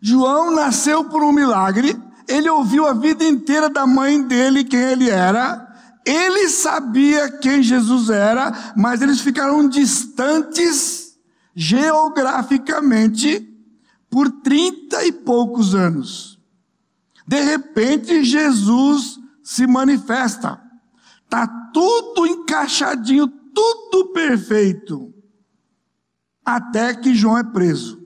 João 0.00 0.50
nasceu 0.50 1.04
por 1.04 1.22
um 1.22 1.32
milagre. 1.32 1.96
Ele 2.26 2.50
ouviu 2.50 2.86
a 2.86 2.92
vida 2.92 3.24
inteira 3.24 3.70
da 3.70 3.86
mãe 3.86 4.20
dele 4.20 4.64
quem 4.64 4.80
ele 4.80 5.08
era. 5.08 5.68
Ele 6.04 6.48
sabia 6.48 7.30
quem 7.38 7.62
Jesus 7.62 8.10
era, 8.10 8.74
mas 8.76 9.00
eles 9.00 9.20
ficaram 9.20 9.68
distantes 9.68 11.16
geograficamente 11.54 13.48
por 14.10 14.28
trinta 14.28 15.06
e 15.06 15.12
poucos 15.12 15.74
anos. 15.74 16.40
De 17.26 17.40
repente, 17.40 18.24
Jesus 18.24 19.18
se 19.42 19.66
manifesta. 19.66 20.61
Está 21.32 21.46
tudo 21.72 22.26
encaixadinho, 22.26 23.26
tudo 23.26 24.12
perfeito. 24.12 25.14
Até 26.44 26.94
que 26.94 27.14
João 27.14 27.38
é 27.38 27.42
preso. 27.42 28.02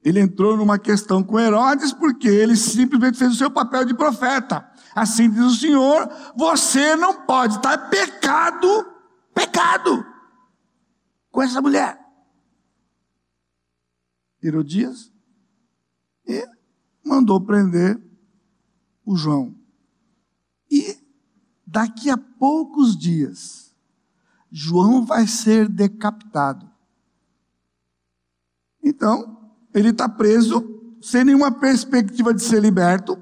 Ele 0.00 0.20
entrou 0.20 0.56
numa 0.56 0.78
questão 0.78 1.24
com 1.24 1.40
Herodes 1.40 1.92
porque 1.92 2.28
ele 2.28 2.54
simplesmente 2.54 3.18
fez 3.18 3.32
o 3.32 3.36
seu 3.36 3.50
papel 3.50 3.84
de 3.84 3.94
profeta. 3.94 4.64
Assim 4.94 5.28
diz 5.28 5.42
o 5.42 5.56
Senhor: 5.56 6.08
você 6.36 6.94
não 6.94 7.26
pode 7.26 7.56
estar 7.56 7.76
tá 7.76 7.88
pecado, 7.88 8.86
pecado, 9.34 10.06
com 11.32 11.42
essa 11.42 11.60
mulher. 11.60 11.98
Herodias 14.40 15.12
e 16.24 16.46
mandou 17.04 17.44
prender 17.44 18.00
o 19.04 19.16
João. 19.16 19.52
E 20.70 20.99
Daqui 21.70 22.10
a 22.10 22.16
poucos 22.16 22.98
dias, 22.98 23.72
João 24.50 25.06
vai 25.06 25.24
ser 25.28 25.68
decapitado. 25.68 26.68
Então, 28.82 29.52
ele 29.72 29.90
está 29.90 30.08
preso, 30.08 30.98
sem 31.00 31.22
nenhuma 31.22 31.52
perspectiva 31.52 32.34
de 32.34 32.42
ser 32.42 32.60
liberto, 32.60 33.16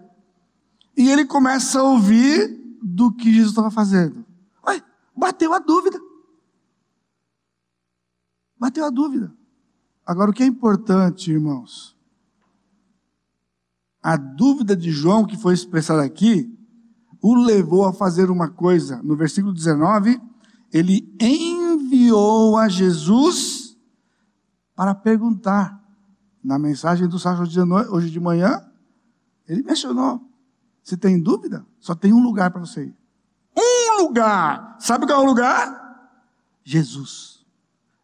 e 0.97 1.11
ele 1.11 1.27
começa 1.27 1.79
a 1.79 1.83
ouvir 1.83 2.49
do 2.83 3.13
que 3.13 3.31
Jesus 3.31 3.51
estava 3.51 3.71
fazendo. 3.71 4.25
Ué, 4.67 4.83
bateu 5.15 5.53
a 5.53 5.59
dúvida. 5.59 6.01
Bateu 8.59 8.87
a 8.87 8.91
dúvida. 8.91 9.31
Agora, 10.07 10.31
o 10.31 10.35
que 10.35 10.43
é 10.43 10.47
importante, 10.47 11.31
irmãos? 11.31 11.95
A 14.03 14.17
dúvida 14.17 14.75
de 14.75 14.91
João, 14.91 15.27
que 15.27 15.37
foi 15.37 15.53
expressada 15.53 16.03
aqui, 16.03 16.58
o 17.29 17.35
levou 17.35 17.85
a 17.85 17.93
fazer 17.93 18.31
uma 18.31 18.49
coisa. 18.49 19.03
No 19.03 19.17
versículo 19.17 19.53
19, 19.53 20.21
ele 20.73 21.15
enviou 21.21 22.57
a 22.57 22.69
Jesus 22.69 23.77
para 24.75 24.95
perguntar. 24.95 25.79
Na 26.43 26.59
mensagem 26.59 27.09
do 27.09 27.19
sábado 27.19 27.49
de 27.49 27.61
hoje 27.61 28.11
de 28.11 28.21
manhã, 28.21 28.65
ele 29.47 29.63
mencionou: 29.63 30.23
se 30.83 30.97
tem 30.97 31.21
dúvida, 31.21 31.67
só 31.79 31.95
tem 31.95 32.13
um 32.13 32.23
lugar 32.23 32.51
para 32.51 32.61
você 32.61 32.87
ir. 32.87 32.97
Um 33.57 34.03
lugar! 34.03 34.77
Sabe 34.79 35.05
qual 35.07 35.21
é 35.21 35.25
o 35.25 35.27
lugar? 35.27 36.11
Jesus. 36.65 37.45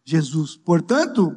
Jesus. 0.04 0.56
Portanto, 0.56 1.36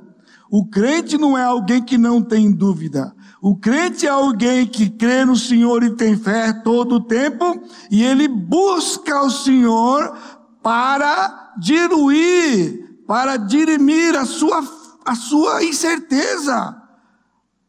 o 0.49 0.65
crente 0.65 1.17
não 1.17 1.37
é 1.37 1.43
alguém 1.43 1.81
que 1.81 1.97
não 1.97 2.21
tem 2.21 2.51
dúvida. 2.51 3.13
O 3.41 3.55
crente 3.55 4.05
é 4.05 4.09
alguém 4.09 4.65
que 4.65 4.89
crê 4.89 5.25
no 5.25 5.35
Senhor 5.35 5.83
e 5.83 5.95
tem 5.95 6.17
fé 6.17 6.53
todo 6.53 6.95
o 6.95 7.03
tempo, 7.03 7.61
e 7.91 8.03
ele 8.03 8.27
busca 8.27 9.21
o 9.21 9.29
Senhor 9.29 10.15
para 10.63 11.53
diluir, 11.59 13.03
para 13.05 13.37
dirimir 13.37 14.15
a 14.15 14.25
sua, 14.25 14.63
a 15.05 15.15
sua 15.15 15.63
incerteza, 15.63 16.75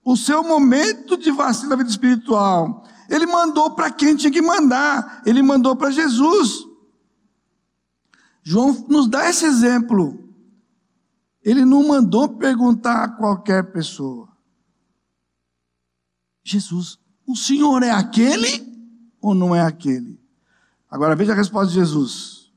o 0.04 0.16
seu 0.16 0.42
momento 0.42 1.16
de 1.16 1.30
vacina 1.30 1.70
da 1.70 1.76
vida 1.76 1.90
espiritual. 1.90 2.84
Ele 3.08 3.26
mandou 3.26 3.72
para 3.72 3.90
quem 3.90 4.14
tinha 4.14 4.30
que 4.30 4.42
mandar, 4.42 5.22
ele 5.26 5.42
mandou 5.42 5.74
para 5.74 5.90
Jesus. 5.90 6.66
João 8.42 8.86
nos 8.88 9.08
dá 9.08 9.28
esse 9.28 9.44
exemplo. 9.44 10.27
Ele 11.43 11.64
não 11.64 11.86
mandou 11.86 12.28
perguntar 12.28 13.05
a 13.05 13.09
qualquer 13.09 13.72
pessoa. 13.72 14.28
Jesus, 16.45 16.99
o 17.26 17.36
Senhor 17.36 17.82
é 17.82 17.91
aquele 17.91 18.66
ou 19.20 19.34
não 19.34 19.55
é 19.55 19.61
aquele? 19.61 20.18
Agora 20.91 21.14
veja 21.14 21.32
a 21.32 21.36
resposta 21.36 21.68
de 21.68 21.74
Jesus. 21.74 22.51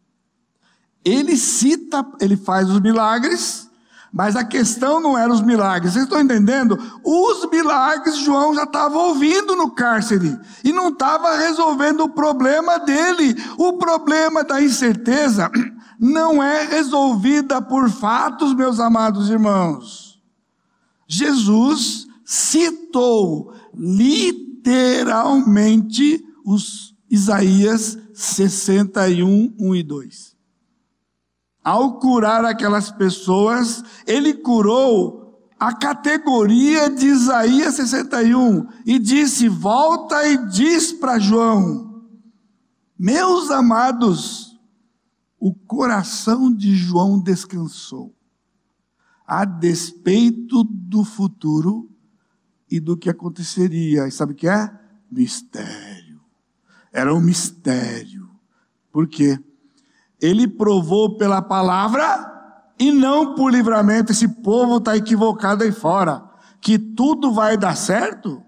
Ele 1.04 1.36
cita, 1.36 2.06
ele 2.20 2.38
faz 2.38 2.70
os 2.70 2.80
milagres, 2.80 3.70
mas 4.14 4.36
a 4.36 4.44
questão 4.44 5.00
não 5.00 5.18
era 5.18 5.32
os 5.32 5.42
milagres. 5.42 5.94
Vocês 5.94 6.06
estão 6.06 6.22
entendendo? 6.22 6.78
Os 7.04 7.50
milagres 7.50 8.18
João 8.18 8.54
já 8.54 8.64
estava 8.64 8.98
ouvindo 8.98 9.56
no 9.56 9.72
cárcere 9.72 10.38
e 10.64 10.72
não 10.72 10.90
estava 10.90 11.38
resolvendo 11.38 12.02
o 12.02 12.10
problema 12.10 12.80
dele. 12.80 13.36
O 13.58 13.74
problema 13.74 14.44
da 14.44 14.62
incerteza 14.62 15.50
não 16.02 16.42
é 16.42 16.66
resolvida 16.66 17.62
por 17.62 17.88
fatos, 17.88 18.56
meus 18.56 18.80
amados 18.80 19.30
irmãos. 19.30 20.20
Jesus 21.08 22.08
citou 22.26 23.54
literalmente 23.72 26.26
os 26.44 26.96
Isaías 27.08 28.00
61, 28.16 29.54
1 29.60 29.76
e 29.76 29.84
2. 29.84 30.36
Ao 31.64 32.00
curar 32.00 32.46
aquelas 32.46 32.90
pessoas, 32.90 33.84
ele 34.08 34.34
curou 34.34 35.48
a 35.60 35.72
categoria 35.72 36.90
de 36.90 37.06
Isaías 37.06 37.76
61 37.76 38.68
e 38.88 38.98
disse: 38.98 39.48
Volta 39.48 40.28
e 40.28 40.48
diz 40.48 40.92
para 40.92 41.20
João, 41.20 42.02
meus 42.98 43.52
amados, 43.52 44.51
o 45.42 45.52
coração 45.52 46.54
de 46.54 46.76
João 46.76 47.20
descansou, 47.20 48.14
a 49.26 49.44
despeito 49.44 50.64
do 50.64 51.04
futuro 51.04 51.90
e 52.70 52.80
do 52.80 52.96
que 52.96 53.10
aconteceria. 53.10 54.08
E 54.08 54.12
sabe 54.12 54.34
o 54.34 54.36
que 54.36 54.48
é? 54.48 54.72
Mistério. 55.12 56.22
Era 56.94 57.12
um 57.12 57.20
mistério. 57.20 58.30
Por 58.92 59.08
quê? 59.08 59.40
Ele 60.22 60.48
provou 60.48 61.18
pela 61.18 61.42
palavra 61.42 62.72
e 62.78 62.92
não 62.92 63.34
por 63.34 63.52
livramento. 63.52 64.12
Esse 64.12 64.28
povo 64.28 64.78
está 64.78 64.96
equivocado 64.96 65.64
aí 65.64 65.72
fora. 65.72 66.24
Que 66.62 66.78
tudo 66.78 67.34
vai 67.34 67.58
dar 67.58 67.76
certo? 67.76 68.44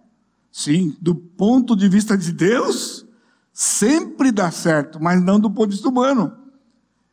Sim, 0.52 0.96
do 1.02 1.16
ponto 1.16 1.76
de 1.76 1.90
vista 1.90 2.16
de 2.16 2.32
Deus, 2.32 3.04
sempre 3.52 4.32
dá 4.32 4.52
certo, 4.52 5.02
mas 5.02 5.20
não 5.24 5.40
do 5.40 5.50
ponto 5.50 5.70
de 5.70 5.76
vista 5.78 5.90
humano. 5.90 6.43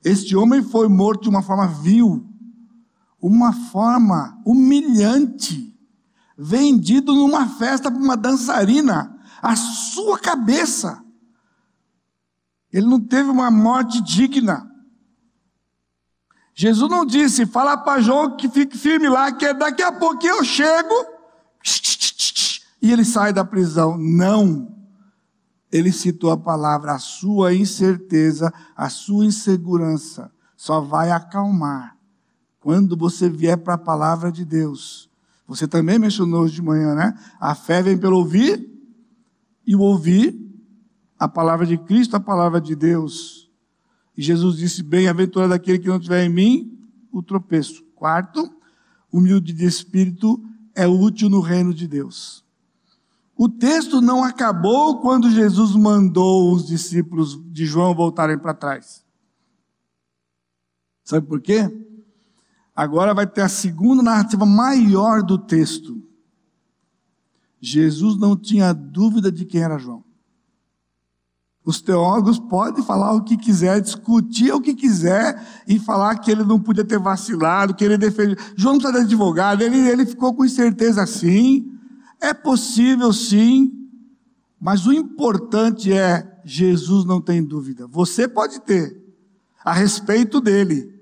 Este 0.05 0.35
homem 0.37 0.63
foi 0.63 0.89
morto 0.89 1.25
de 1.25 1.29
uma 1.29 1.43
forma 1.43 1.67
vil, 1.67 2.27
uma 3.21 3.53
forma 3.53 4.41
humilhante, 4.45 5.77
vendido 6.37 7.15
numa 7.15 7.47
festa 7.47 7.91
para 7.91 8.01
uma 8.01 8.17
dançarina, 8.17 9.19
a 9.43 9.55
sua 9.57 10.19
cabeça. 10.19 11.05
Ele 12.73 12.87
não 12.87 13.01
teve 13.01 13.29
uma 13.29 13.51
morte 13.51 14.01
digna. 14.01 14.71
Jesus 16.55 16.91
não 16.91 17.05
disse, 17.05 17.47
fala 17.47 17.77
para 17.77 18.01
João 18.01 18.37
que 18.37 18.49
fique 18.49 18.77
firme 18.77 19.09
lá, 19.09 19.33
que 19.33 19.53
daqui 19.53 19.83
a 19.83 19.93
pouquinho 19.93 20.37
eu 20.37 20.45
chego 20.45 20.95
e 22.83 22.91
ele 22.91 23.05
sai 23.05 23.33
da 23.33 23.45
prisão. 23.45 23.97
Não. 23.99 24.80
Ele 25.73 25.93
citou 25.93 26.31
a 26.31 26.37
palavra, 26.37 26.93
a 26.93 26.99
sua 26.99 27.55
incerteza, 27.55 28.53
a 28.77 28.89
sua 28.89 29.25
insegurança 29.25 30.31
só 30.57 30.81
vai 30.81 31.11
acalmar 31.11 31.97
quando 32.61 32.97
você 32.97 33.31
vier 33.31 33.57
para 33.57 33.75
a 33.75 33.79
palavra 33.79 34.31
de 34.31 34.45
Deus. 34.45 35.09
Você 35.47 35.67
também 35.67 35.99
mencionou 35.99 36.43
hoje 36.43 36.57
de 36.57 36.63
manhã, 36.63 36.95
né? 36.95 37.19
A 37.41 37.55
fé 37.55 37.83
vem 37.83 37.97
pelo 37.97 38.19
ouvir 38.19 38.69
e 39.67 39.75
o 39.75 39.81
ouvir 39.81 40.39
a 41.19 41.27
palavra 41.27 41.67
de 41.67 41.79
Cristo, 41.79 42.15
a 42.15 42.21
palavra 42.21 42.61
de 42.61 42.77
Deus. 42.77 43.51
E 44.17 44.23
Jesus 44.23 44.59
disse: 44.59 44.83
Bem-aventurado 44.83 45.55
aquele 45.55 45.79
que 45.79 45.89
não 45.89 45.99
tiver 45.99 46.25
em 46.25 46.29
mim 46.29 46.79
o 47.11 47.23
tropeço. 47.23 47.83
Quarto, 47.95 48.55
humilde 49.11 49.53
de 49.53 49.65
espírito 49.65 50.43
é 50.75 50.87
útil 50.87 51.31
no 51.31 51.41
reino 51.41 51.73
de 51.73 51.89
Deus. 51.89 52.45
O 53.43 53.49
texto 53.49 54.03
não 54.03 54.23
acabou 54.23 55.01
quando 55.01 55.31
Jesus 55.31 55.75
mandou 55.75 56.53
os 56.53 56.67
discípulos 56.67 57.41
de 57.51 57.65
João 57.65 57.95
voltarem 57.95 58.37
para 58.37 58.53
trás. 58.53 59.03
Sabe 61.03 61.27
por 61.27 61.41
quê? 61.41 61.67
Agora 62.77 63.15
vai 63.15 63.27
ter 63.27 63.41
a 63.41 63.49
segunda 63.49 64.03
narrativa 64.03 64.45
maior 64.45 65.23
do 65.23 65.39
texto. 65.39 66.07
Jesus 67.59 68.19
não 68.19 68.37
tinha 68.37 68.75
dúvida 68.75 69.33
de 69.33 69.47
quem 69.47 69.63
era 69.63 69.79
João. 69.79 70.05
Os 71.65 71.81
teólogos 71.81 72.39
podem 72.39 72.85
falar 72.85 73.15
o 73.15 73.25
que 73.25 73.39
quiser, 73.39 73.81
discutir 73.81 74.53
o 74.53 74.61
que 74.61 74.75
quiser 74.75 75.43
e 75.67 75.79
falar 75.79 76.19
que 76.19 76.31
ele 76.31 76.45
não 76.45 76.61
podia 76.61 76.85
ter 76.85 76.99
vacilado, 76.99 77.75
que 77.75 77.87
ele 77.87 77.97
defendeu. 77.97 78.37
João 78.55 78.75
não 78.75 78.83
precisa 78.83 78.99
de 78.99 79.07
advogado, 79.07 79.63
ele, 79.63 79.79
ele 79.79 80.05
ficou 80.05 80.35
com 80.35 80.47
certeza 80.47 81.07
sim. 81.07 81.80
É 82.21 82.35
possível 82.35 83.13
sim, 83.13 83.89
mas 84.61 84.87
o 84.87 84.93
importante 84.93 85.93
é 85.93 86.41
Jesus 86.45 87.05
não 87.05 87.21
tem 87.21 87.43
dúvida. 87.43 87.87
Você 87.87 88.29
pode 88.29 88.61
ter 88.61 89.01
a 89.65 89.73
respeito 89.73 90.41
dele, 90.41 90.95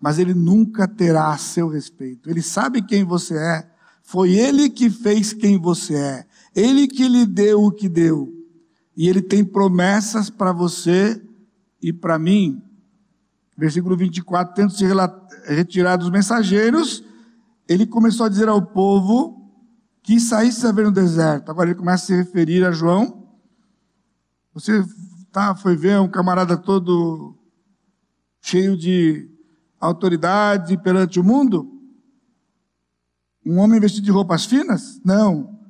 mas 0.00 0.18
ele 0.18 0.34
nunca 0.34 0.86
terá 0.86 1.32
a 1.32 1.38
seu 1.38 1.68
respeito. 1.68 2.30
Ele 2.30 2.42
sabe 2.42 2.82
quem 2.82 3.04
você 3.04 3.36
é. 3.36 3.70
Foi 4.02 4.32
ele 4.32 4.70
que 4.70 4.88
fez 4.88 5.32
quem 5.32 5.58
você 5.58 5.94
é. 5.94 6.26
Ele 6.54 6.86
que 6.86 7.06
lhe 7.08 7.26
deu 7.26 7.64
o 7.64 7.72
que 7.72 7.88
deu 7.88 8.38
e 8.98 9.08
Ele 9.08 9.22
tem 9.22 9.44
promessas 9.44 10.28
para 10.28 10.50
você 10.50 11.22
e 11.80 11.92
para 11.92 12.18
mim. 12.18 12.60
Versículo 13.56 13.96
24: 13.96 14.52
tendo 14.52 14.72
se 14.72 14.84
retirado 15.46 16.04
os 16.04 16.10
mensageiros, 16.10 17.04
ele 17.68 17.86
começou 17.86 18.26
a 18.26 18.28
dizer 18.28 18.48
ao 18.48 18.60
povo 18.60 19.37
que 20.08 20.18
saísse 20.18 20.66
a 20.66 20.72
ver 20.72 20.86
no 20.86 20.90
deserto. 20.90 21.50
Agora 21.50 21.68
ele 21.68 21.78
começa 21.78 22.04
a 22.04 22.06
se 22.06 22.16
referir 22.16 22.64
a 22.64 22.70
João. 22.70 23.28
Você 24.54 24.82
tá, 25.30 25.54
foi 25.54 25.76
ver 25.76 26.00
um 26.00 26.08
camarada 26.08 26.56
todo 26.56 27.36
cheio 28.40 28.74
de 28.74 29.30
autoridade 29.78 30.78
perante 30.78 31.20
o 31.20 31.22
mundo? 31.22 31.70
Um 33.44 33.58
homem 33.58 33.78
vestido 33.78 34.06
de 34.06 34.10
roupas 34.10 34.46
finas? 34.46 34.98
Não. 35.04 35.60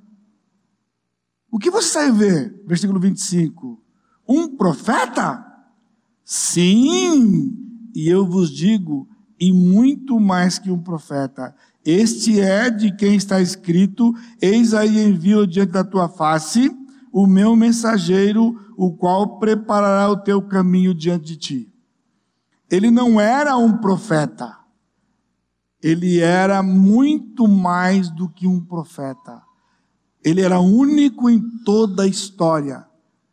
O 1.50 1.58
que 1.58 1.68
você 1.68 1.88
sai 1.88 2.12
ver? 2.12 2.62
Versículo 2.64 3.00
25. 3.00 3.82
Um 4.28 4.56
profeta? 4.56 5.44
Sim, 6.24 7.56
e 7.92 8.08
eu 8.08 8.24
vos 8.24 8.50
digo, 8.50 9.08
e 9.40 9.52
muito 9.52 10.20
mais 10.20 10.60
que 10.60 10.70
um 10.70 10.80
profeta. 10.80 11.56
Este 11.90 12.38
é 12.38 12.68
de 12.68 12.94
quem 12.94 13.16
está 13.16 13.40
escrito: 13.40 14.12
Eis 14.42 14.74
aí 14.74 15.00
envio 15.00 15.46
diante 15.46 15.72
da 15.72 15.82
tua 15.82 16.06
face 16.06 16.70
o 17.10 17.26
meu 17.26 17.56
mensageiro, 17.56 18.54
o 18.76 18.94
qual 18.94 19.38
preparará 19.38 20.10
o 20.10 20.18
teu 20.18 20.42
caminho 20.42 20.92
diante 20.92 21.24
de 21.24 21.36
ti. 21.38 21.72
Ele 22.70 22.90
não 22.90 23.18
era 23.18 23.56
um 23.56 23.78
profeta, 23.78 24.54
ele 25.82 26.20
era 26.20 26.62
muito 26.62 27.48
mais 27.48 28.10
do 28.10 28.28
que 28.28 28.46
um 28.46 28.60
profeta. 28.60 29.40
Ele 30.22 30.42
era 30.42 30.60
único 30.60 31.30
em 31.30 31.40
toda 31.64 32.02
a 32.02 32.06
história. 32.06 32.86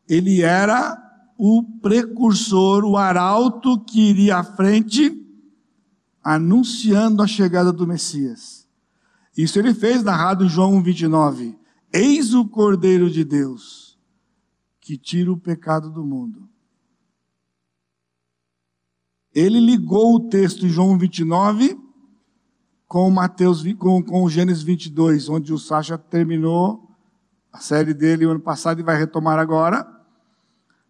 Ele 0.07 0.41
era 0.41 0.97
o 1.37 1.61
precursor, 1.81 2.85
o 2.85 2.95
arauto 2.95 3.83
que 3.83 3.99
iria 3.99 4.37
à 4.37 4.43
frente, 4.45 5.24
anunciando 6.25 7.21
a 7.21 7.27
chegada 7.27 7.71
do 7.71 7.85
Messias. 7.85 8.67
Isso 9.37 9.59
ele 9.59 9.75
fez 9.75 10.01
narrado 10.01 10.43
em 10.43 10.49
João 10.49 10.81
29. 10.81 11.55
Eis 11.93 12.33
o 12.33 12.47
Cordeiro 12.47 13.11
de 13.11 13.23
Deus, 13.23 13.95
que 14.81 14.97
tira 14.97 15.31
o 15.31 15.37
pecado 15.37 15.91
do 15.91 16.03
mundo. 16.03 16.49
Ele 19.31 19.59
ligou 19.59 20.15
o 20.15 20.27
texto 20.27 20.65
em 20.65 20.69
João 20.69 20.97
29 20.97 21.79
com 22.87 23.09
Mateus, 23.11 23.61
com, 23.73 24.01
com 24.01 24.27
Gênesis 24.27 24.63
22, 24.63 25.29
onde 25.29 25.53
o 25.53 25.59
Sacha 25.59 25.95
terminou 25.95 26.89
a 27.53 27.59
série 27.59 27.93
dele 27.93 28.25
o 28.25 28.31
ano 28.31 28.39
passado 28.39 28.79
e 28.79 28.83
vai 28.83 28.97
retomar 28.97 29.37
agora, 29.37 29.85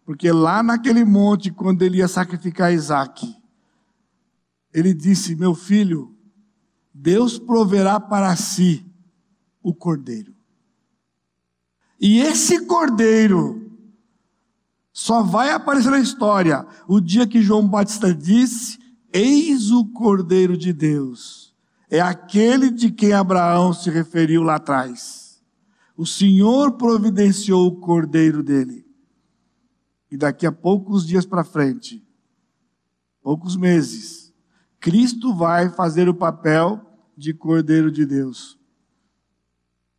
porque 0.04 0.30
lá 0.32 0.62
naquele 0.62 1.04
monte, 1.04 1.50
quando 1.50 1.82
ele 1.82 1.98
ia 1.98 2.08
sacrificar 2.08 2.72
Isaac, 2.72 3.36
ele 4.76 4.92
disse: 4.92 5.34
Meu 5.34 5.54
filho, 5.54 6.14
Deus 6.92 7.38
proverá 7.38 7.98
para 7.98 8.36
si 8.36 8.84
o 9.62 9.74
cordeiro. 9.74 10.34
E 11.98 12.20
esse 12.20 12.66
cordeiro 12.66 13.72
só 14.92 15.22
vai 15.22 15.50
aparecer 15.50 15.90
na 15.90 15.98
história 15.98 16.66
o 16.86 17.00
dia 17.00 17.26
que 17.26 17.40
João 17.40 17.66
Batista 17.66 18.12
disse: 18.14 18.78
Eis 19.10 19.70
o 19.70 19.86
cordeiro 19.86 20.58
de 20.58 20.74
Deus 20.74 21.56
é 21.88 22.00
aquele 22.00 22.70
de 22.70 22.90
quem 22.90 23.14
Abraão 23.14 23.72
se 23.72 23.88
referiu 23.88 24.42
lá 24.42 24.56
atrás. 24.56 25.42
O 25.96 26.04
Senhor 26.04 26.72
providenciou 26.72 27.66
o 27.66 27.76
cordeiro 27.76 28.42
dele. 28.42 28.84
E 30.10 30.18
daqui 30.18 30.46
a 30.46 30.52
poucos 30.52 31.06
dias 31.06 31.24
para 31.24 31.42
frente, 31.44 32.06
poucos 33.22 33.56
meses, 33.56 34.25
Cristo 34.86 35.34
vai 35.34 35.68
fazer 35.68 36.08
o 36.08 36.14
papel 36.14 36.80
de 37.18 37.34
cordeiro 37.34 37.90
de 37.90 38.06
Deus. 38.06 38.56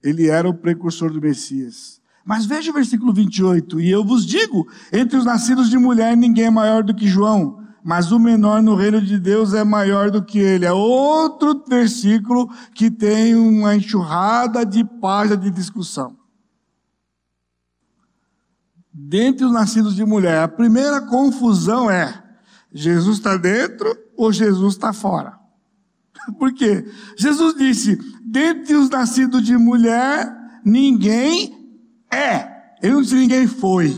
Ele 0.01 0.29
era 0.29 0.47
o 0.47 0.53
precursor 0.53 1.11
do 1.11 1.19
Messias. 1.19 1.99
Mas 2.23 2.45
veja 2.45 2.71
o 2.71 2.73
versículo 2.73 3.11
28. 3.11 3.81
E 3.81 3.89
eu 3.89 4.01
vos 4.01 4.25
digo: 4.25 4.65
entre 4.93 5.17
os 5.17 5.25
nascidos 5.25 5.69
de 5.69 5.77
mulher, 5.77 6.15
ninguém 6.15 6.45
é 6.45 6.49
maior 6.49 6.83
do 6.83 6.95
que 6.95 7.05
João 7.05 7.67
mas 7.83 8.11
o 8.11 8.19
menor 8.19 8.61
no 8.61 8.75
reino 8.75 9.01
de 9.01 9.17
Deus 9.17 9.53
é 9.53 9.63
maior 9.63 10.11
do 10.11 10.21
que 10.21 10.39
ele. 10.39 10.65
É 10.65 10.73
outro 10.73 11.63
versículo 11.69 12.49
que 12.73 12.91
tem 12.91 13.33
uma 13.33 13.75
enxurrada 13.75 14.65
de 14.65 14.83
páginas 14.83 15.39
de 15.39 15.49
discussão. 15.49 16.17
Dentre 18.91 19.45
os 19.45 19.53
nascidos 19.53 19.95
de 19.95 20.03
mulher, 20.03 20.43
a 20.43 20.47
primeira 20.49 20.99
confusão 21.01 21.89
é: 21.89 22.21
Jesus 22.73 23.19
está 23.19 23.37
dentro 23.37 24.06
ou 24.17 24.33
Jesus 24.33 24.73
está 24.73 24.91
fora? 24.91 25.37
Por 26.37 26.53
quê? 26.53 26.85
Jesus 27.17 27.55
disse: 27.55 27.97
dentre 28.25 28.75
os 28.75 28.89
nascidos 28.89 29.43
de 29.43 29.55
mulher, 29.57 30.29
ninguém 30.65 31.55
é. 32.11 32.57
Ele 32.81 32.93
não 32.93 33.01
disse 33.01 33.15
ninguém 33.15 33.47
foi. 33.47 33.95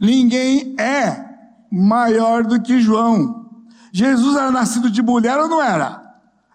Ninguém 0.00 0.74
é 0.78 1.28
maior 1.70 2.44
do 2.44 2.60
que 2.60 2.80
João. 2.80 3.50
Jesus 3.92 4.36
era 4.36 4.50
nascido 4.50 4.90
de 4.90 5.02
mulher 5.02 5.38
ou 5.38 5.48
não 5.48 5.62
era? 5.62 6.00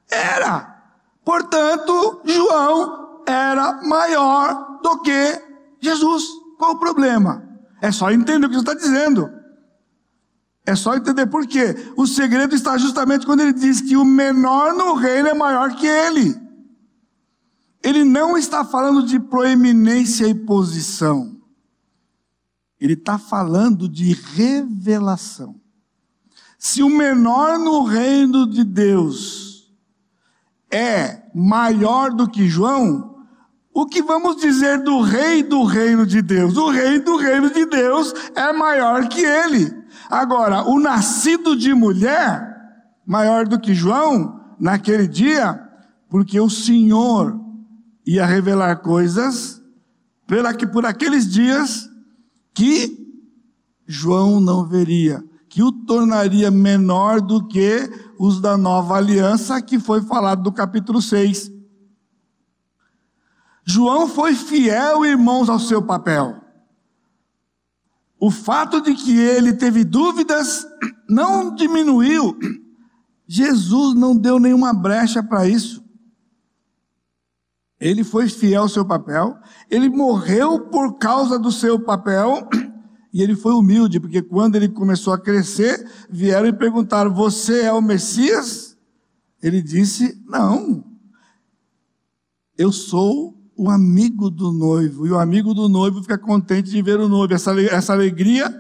Era. 0.10 0.76
Portanto, 1.24 2.22
João 2.24 3.22
era 3.28 3.82
maior 3.84 4.80
do 4.82 5.02
que 5.02 5.42
Jesus. 5.82 6.24
Qual 6.58 6.74
o 6.74 6.80
problema? 6.80 7.44
É 7.82 7.92
só 7.92 8.12
entender 8.12 8.46
o 8.46 8.50
que 8.50 8.56
Jesus 8.56 8.70
está 8.70 8.74
dizendo. 8.74 9.30
É 10.66 10.76
só 10.76 10.96
entender 10.96 11.28
por 11.28 11.46
quê. 11.46 11.76
O 11.96 12.08
segredo 12.08 12.56
está 12.56 12.78
justamente 12.78 13.26
quando 13.26 13.42
ele 13.42 13.54
diz 13.54 13.82
que 13.82 13.96
o 13.96 14.04
menor 14.04 14.74
no 14.74 14.96
reino 14.96 15.30
é 15.30 15.34
maior 15.34 15.76
que 15.76 15.86
ele. 15.86 16.36
Ele 17.84 18.04
não 18.04 18.36
está 18.36 18.66
falando 18.66 19.04
de 19.04 19.20
proeminência 19.20 20.28
e 20.28 20.34
posição. 20.34 21.40
Ele 22.80 22.94
está 22.94 23.20
falando 23.20 23.88
de 23.88 24.14
revelação. 24.14 25.62
Se 26.58 26.82
o 26.82 26.90
menor 26.90 27.60
no 27.60 27.84
reino 27.84 28.50
de 28.50 28.64
Deus 28.64 29.72
é 30.72 31.22
maior 31.34 32.12
do 32.12 32.28
que 32.28 32.48
João, 32.48 33.24
o 33.72 33.86
que 33.86 34.02
vamos 34.02 34.38
dizer 34.38 34.82
do 34.82 35.02
rei 35.02 35.44
do 35.44 35.64
reino 35.64 36.08
de 36.08 36.22
Deus? 36.22 36.58
O 36.58 36.70
rei 36.70 36.98
do 36.98 37.18
reino 37.18 37.52
de 37.52 37.66
Deus 37.66 38.14
é 38.34 38.52
maior 38.52 39.08
que 39.10 39.22
ele. 39.22 39.85
Agora, 40.10 40.64
o 40.64 40.80
nascido 40.80 41.56
de 41.56 41.74
mulher, 41.74 42.56
maior 43.06 43.48
do 43.48 43.60
que 43.60 43.74
João, 43.74 44.40
naquele 44.60 45.08
dia, 45.08 45.62
porque 46.10 46.40
o 46.40 46.50
Senhor 46.50 47.40
ia 48.06 48.26
revelar 48.26 48.78
coisas 48.78 49.62
pela 50.28 50.54
que 50.54 50.66
por 50.66 50.86
aqueles 50.86 51.28
dias 51.28 51.90
que 52.54 53.06
João 53.88 54.40
não 54.40 54.66
veria, 54.66 55.24
que 55.50 55.62
o 55.62 55.72
tornaria 55.72 56.50
menor 56.50 57.22
do 57.22 57.46
que 57.48 57.90
os 58.18 58.40
da 58.40 58.58
nova 58.58 58.96
aliança, 58.96 59.62
que 59.62 59.80
foi 59.80 60.02
falado 60.02 60.44
do 60.44 60.52
capítulo 60.52 61.02
6. 61.02 61.52
João 63.64 64.08
foi 64.08 64.36
fiel, 64.36 65.06
irmãos, 65.06 65.50
ao 65.50 65.60
seu 65.60 65.82
papel. 65.82 66.45
O 68.20 68.32
fato 68.32 68.82
de 68.82 68.94
que 68.94 69.18
ele 69.18 69.54
teve 69.54 69.84
dúvidas 69.84 70.66
não 71.10 71.54
diminuiu. 71.54 72.38
Jesus 73.28 73.96
não 73.96 74.16
deu 74.16 74.40
nenhuma 74.40 74.74
brecha 74.74 75.22
para 75.22 75.48
isso. 75.48 75.84
Ele 77.80 78.04
foi 78.04 78.30
fiel 78.30 78.64
ao 78.64 78.70
seu 78.70 78.86
papel, 78.86 79.38
ele 79.70 79.90
morreu 79.90 80.70
por 80.70 80.98
causa 80.98 81.38
do 81.38 81.52
seu 81.52 81.78
papel, 81.80 82.48
e 83.14 83.22
ele 83.22 83.36
foi 83.36 83.54
humilde, 83.54 84.00
porque 84.00 84.22
quando 84.22 84.56
ele 84.56 84.70
começou 84.70 85.14
a 85.14 85.20
crescer, 85.20 85.86
vieram 86.10 86.48
e 86.48 86.54
perguntaram: 86.54 87.14
Você 87.14 87.64
é 87.64 87.74
o 87.74 87.82
Messias? 87.82 88.78
Ele 89.42 89.62
disse: 89.62 90.22
Não, 90.26 90.84
eu 92.58 92.72
sou 92.72 93.38
o 93.58 93.70
amigo 93.70 94.30
do 94.30 94.52
noivo, 94.52 95.08
e 95.08 95.12
o 95.12 95.20
amigo 95.20 95.54
do 95.54 95.70
noivo 95.70 96.02
fica 96.02 96.18
contente 96.18 96.70
de 96.70 96.82
ver 96.82 97.00
o 97.00 97.08
noivo. 97.08 97.34
Essa, 97.34 97.60
essa 97.62 97.94
alegria 97.94 98.54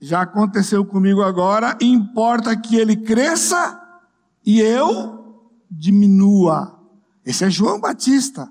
já 0.00 0.22
aconteceu 0.22 0.84
comigo 0.84 1.22
agora, 1.22 1.76
importa 1.80 2.56
que 2.56 2.76
ele 2.76 2.96
cresça 2.96 3.80
e 4.44 4.60
eu 4.60 5.50
diminua. 5.70 6.78
Esse 7.24 7.44
é 7.44 7.50
João 7.50 7.80
Batista. 7.80 8.48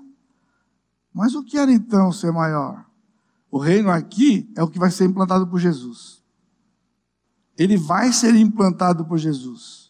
Mas 1.12 1.34
o 1.34 1.42
que 1.42 1.56
era 1.56 1.72
então 1.72 2.12
ser 2.12 2.30
maior? 2.30 2.84
O 3.50 3.58
reino 3.58 3.90
aqui 3.90 4.52
é 4.54 4.62
o 4.62 4.68
que 4.68 4.78
vai 4.78 4.90
ser 4.90 5.06
implantado 5.06 5.46
por 5.46 5.58
Jesus. 5.58 6.22
Ele 7.56 7.76
vai 7.76 8.12
ser 8.12 8.34
implantado 8.34 9.04
por 9.06 9.16
Jesus. 9.16 9.85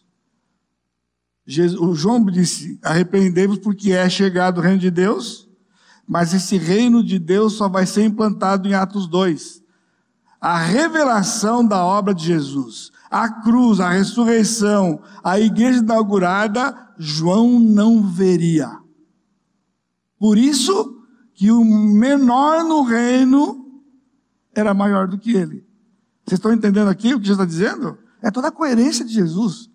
Jesus 1.47 1.79
o 1.79 1.95
João 1.95 2.23
disse: 2.25 2.77
arrependei-vos 2.83 3.57
porque 3.59 3.93
é 3.93 4.09
chegado 4.09 4.57
o 4.57 4.61
reino 4.61 4.79
de 4.79 4.91
Deus, 4.91 5.47
mas 6.05 6.33
esse 6.33 6.57
reino 6.57 7.01
de 7.01 7.17
Deus 7.17 7.53
só 7.53 7.69
vai 7.69 7.85
ser 7.85 8.03
implantado 8.03 8.67
em 8.67 8.73
Atos 8.73 9.07
2. 9.07 9.63
A 10.41 10.59
revelação 10.59 11.65
da 11.65 11.83
obra 11.83 12.13
de 12.13 12.25
Jesus, 12.25 12.91
a 13.09 13.29
cruz, 13.41 13.79
a 13.79 13.89
ressurreição, 13.89 15.01
a 15.23 15.39
igreja 15.39 15.79
inaugurada, 15.79 16.75
João 16.97 17.59
não 17.59 18.03
veria. 18.03 18.77
Por 20.19 20.37
isso 20.37 21.01
que 21.33 21.49
o 21.49 21.63
menor 21.63 22.63
no 22.63 22.83
reino 22.83 23.81
era 24.53 24.73
maior 24.73 25.07
do 25.07 25.17
que 25.17 25.31
ele. 25.31 25.65
Vocês 26.25 26.39
estão 26.39 26.51
entendendo 26.51 26.89
aqui 26.89 27.13
o 27.13 27.19
que 27.19 27.27
Jesus 27.27 27.39
está 27.39 27.45
dizendo? 27.45 27.97
É 28.21 28.29
toda 28.29 28.49
a 28.49 28.51
coerência 28.51 29.05
de 29.05 29.13
Jesus. 29.13 29.69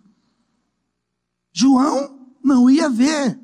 João 1.53 2.27
não 2.43 2.67
ia 2.69 2.89
ver. 2.89 3.39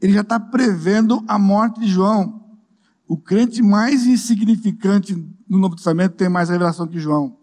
Ele 0.00 0.14
já 0.14 0.22
está 0.22 0.40
prevendo 0.40 1.22
a 1.28 1.38
morte 1.38 1.80
de 1.80 1.86
João. 1.86 2.58
O 3.06 3.16
crente 3.16 3.62
mais 3.62 4.06
insignificante 4.06 5.14
no 5.48 5.58
Novo 5.58 5.76
Testamento 5.76 6.14
tem 6.14 6.28
mais 6.28 6.48
revelação 6.48 6.86
que 6.86 6.98
João. 6.98 7.38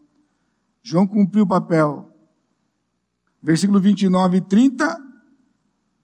João 0.81 1.05
cumpriu 1.05 1.43
o 1.43 1.47
papel. 1.47 2.11
Versículo 3.41 3.79
29 3.79 4.37
e 4.37 4.41
30 4.41 5.05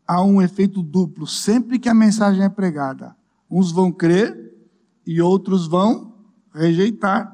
há 0.08 0.24
um 0.24 0.42
efeito 0.42 0.84
duplo 0.84 1.26
sempre 1.26 1.80
que 1.80 1.90
a 1.90 1.94
mensagem 1.94 2.44
é 2.44 2.50
pregada. 2.50 3.16
Uns 3.50 3.72
vão 3.72 3.92
crer 3.92 4.52
e 5.06 5.22
outros 5.22 5.68
vão 5.68 6.14
rejeitar. 6.54 7.32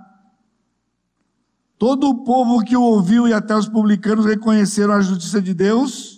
Todo 1.78 2.10
o 2.10 2.24
povo 2.24 2.64
que 2.64 2.76
o 2.76 2.82
ouviu 2.82 3.28
e 3.28 3.34
até 3.34 3.56
os 3.56 3.68
publicanos 3.68 4.26
reconheceram 4.26 4.94
a 4.94 5.02
justiça 5.02 5.42
de 5.42 5.54
Deus 5.54 6.17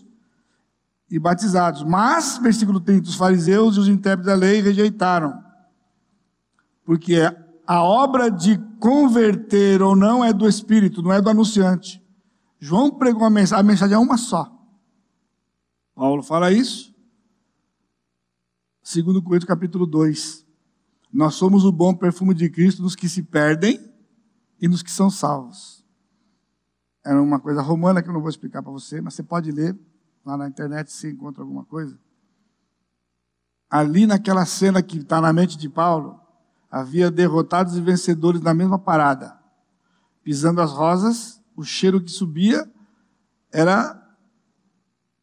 e 1.09 1.17
batizados. 1.17 1.83
Mas, 1.83 2.37
versículo 2.37 2.79
30, 2.79 3.09
os 3.09 3.15
fariseus 3.15 3.75
e 3.75 3.79
os 3.79 3.87
intérpretes 3.87 4.27
da 4.27 4.35
lei 4.35 4.61
rejeitaram. 4.61 5.43
Porque 6.85 7.17
a 7.65 7.83
obra 7.83 8.29
de 8.29 8.57
converter 8.79 9.81
ou 9.81 9.95
não 9.95 10.23
é 10.23 10.31
do 10.31 10.47
Espírito, 10.47 11.01
não 11.01 11.11
é 11.11 11.21
do 11.21 11.29
anunciante. 11.29 12.03
João 12.59 12.91
pregou 12.91 13.25
a 13.25 13.29
mensagem, 13.29 13.61
a 13.61 13.67
mensagem 13.67 13.95
é 13.95 13.99
uma 13.99 14.17
só. 14.17 14.51
Paulo 15.95 16.21
fala 16.21 16.51
isso. 16.51 16.93
Segundo 18.81 19.21
Coríntios 19.21 19.47
capítulo 19.47 19.85
2. 19.85 20.45
Nós 21.11 21.35
somos 21.35 21.65
o 21.65 21.71
bom 21.71 21.93
perfume 21.93 22.33
de 22.33 22.49
Cristo 22.49 22.81
nos 22.83 22.95
que 22.95 23.09
se 23.09 23.23
perdem 23.23 23.79
e 24.61 24.67
nos 24.67 24.83
que 24.83 24.91
são 24.91 25.09
salvos. 25.09 25.85
Era 27.03 27.21
uma 27.21 27.39
coisa 27.39 27.61
romana 27.61 28.01
que 28.01 28.09
eu 28.09 28.13
não 28.13 28.21
vou 28.21 28.29
explicar 28.29 28.61
para 28.61 28.71
você, 28.71 29.01
mas 29.01 29.13
você 29.15 29.23
pode 29.23 29.51
ler 29.51 29.77
lá 30.29 30.37
na 30.37 30.47
internet 30.47 30.91
se 30.91 31.09
encontra 31.09 31.43
alguma 31.43 31.65
coisa. 31.65 31.97
Ali 33.69 34.05
naquela 34.05 34.45
cena 34.45 34.81
que 34.81 34.97
está 34.97 35.19
na 35.19 35.33
mente 35.33 35.57
de 35.57 35.67
Paulo, 35.67 36.19
havia 36.69 37.09
derrotados 37.09 37.75
e 37.75 37.81
vencedores 37.81 38.41
na 38.41 38.53
mesma 38.53 38.77
parada. 38.77 39.37
Pisando 40.23 40.61
as 40.61 40.71
rosas, 40.71 41.41
o 41.55 41.63
cheiro 41.63 42.01
que 42.01 42.11
subia 42.11 42.69
era 43.51 43.95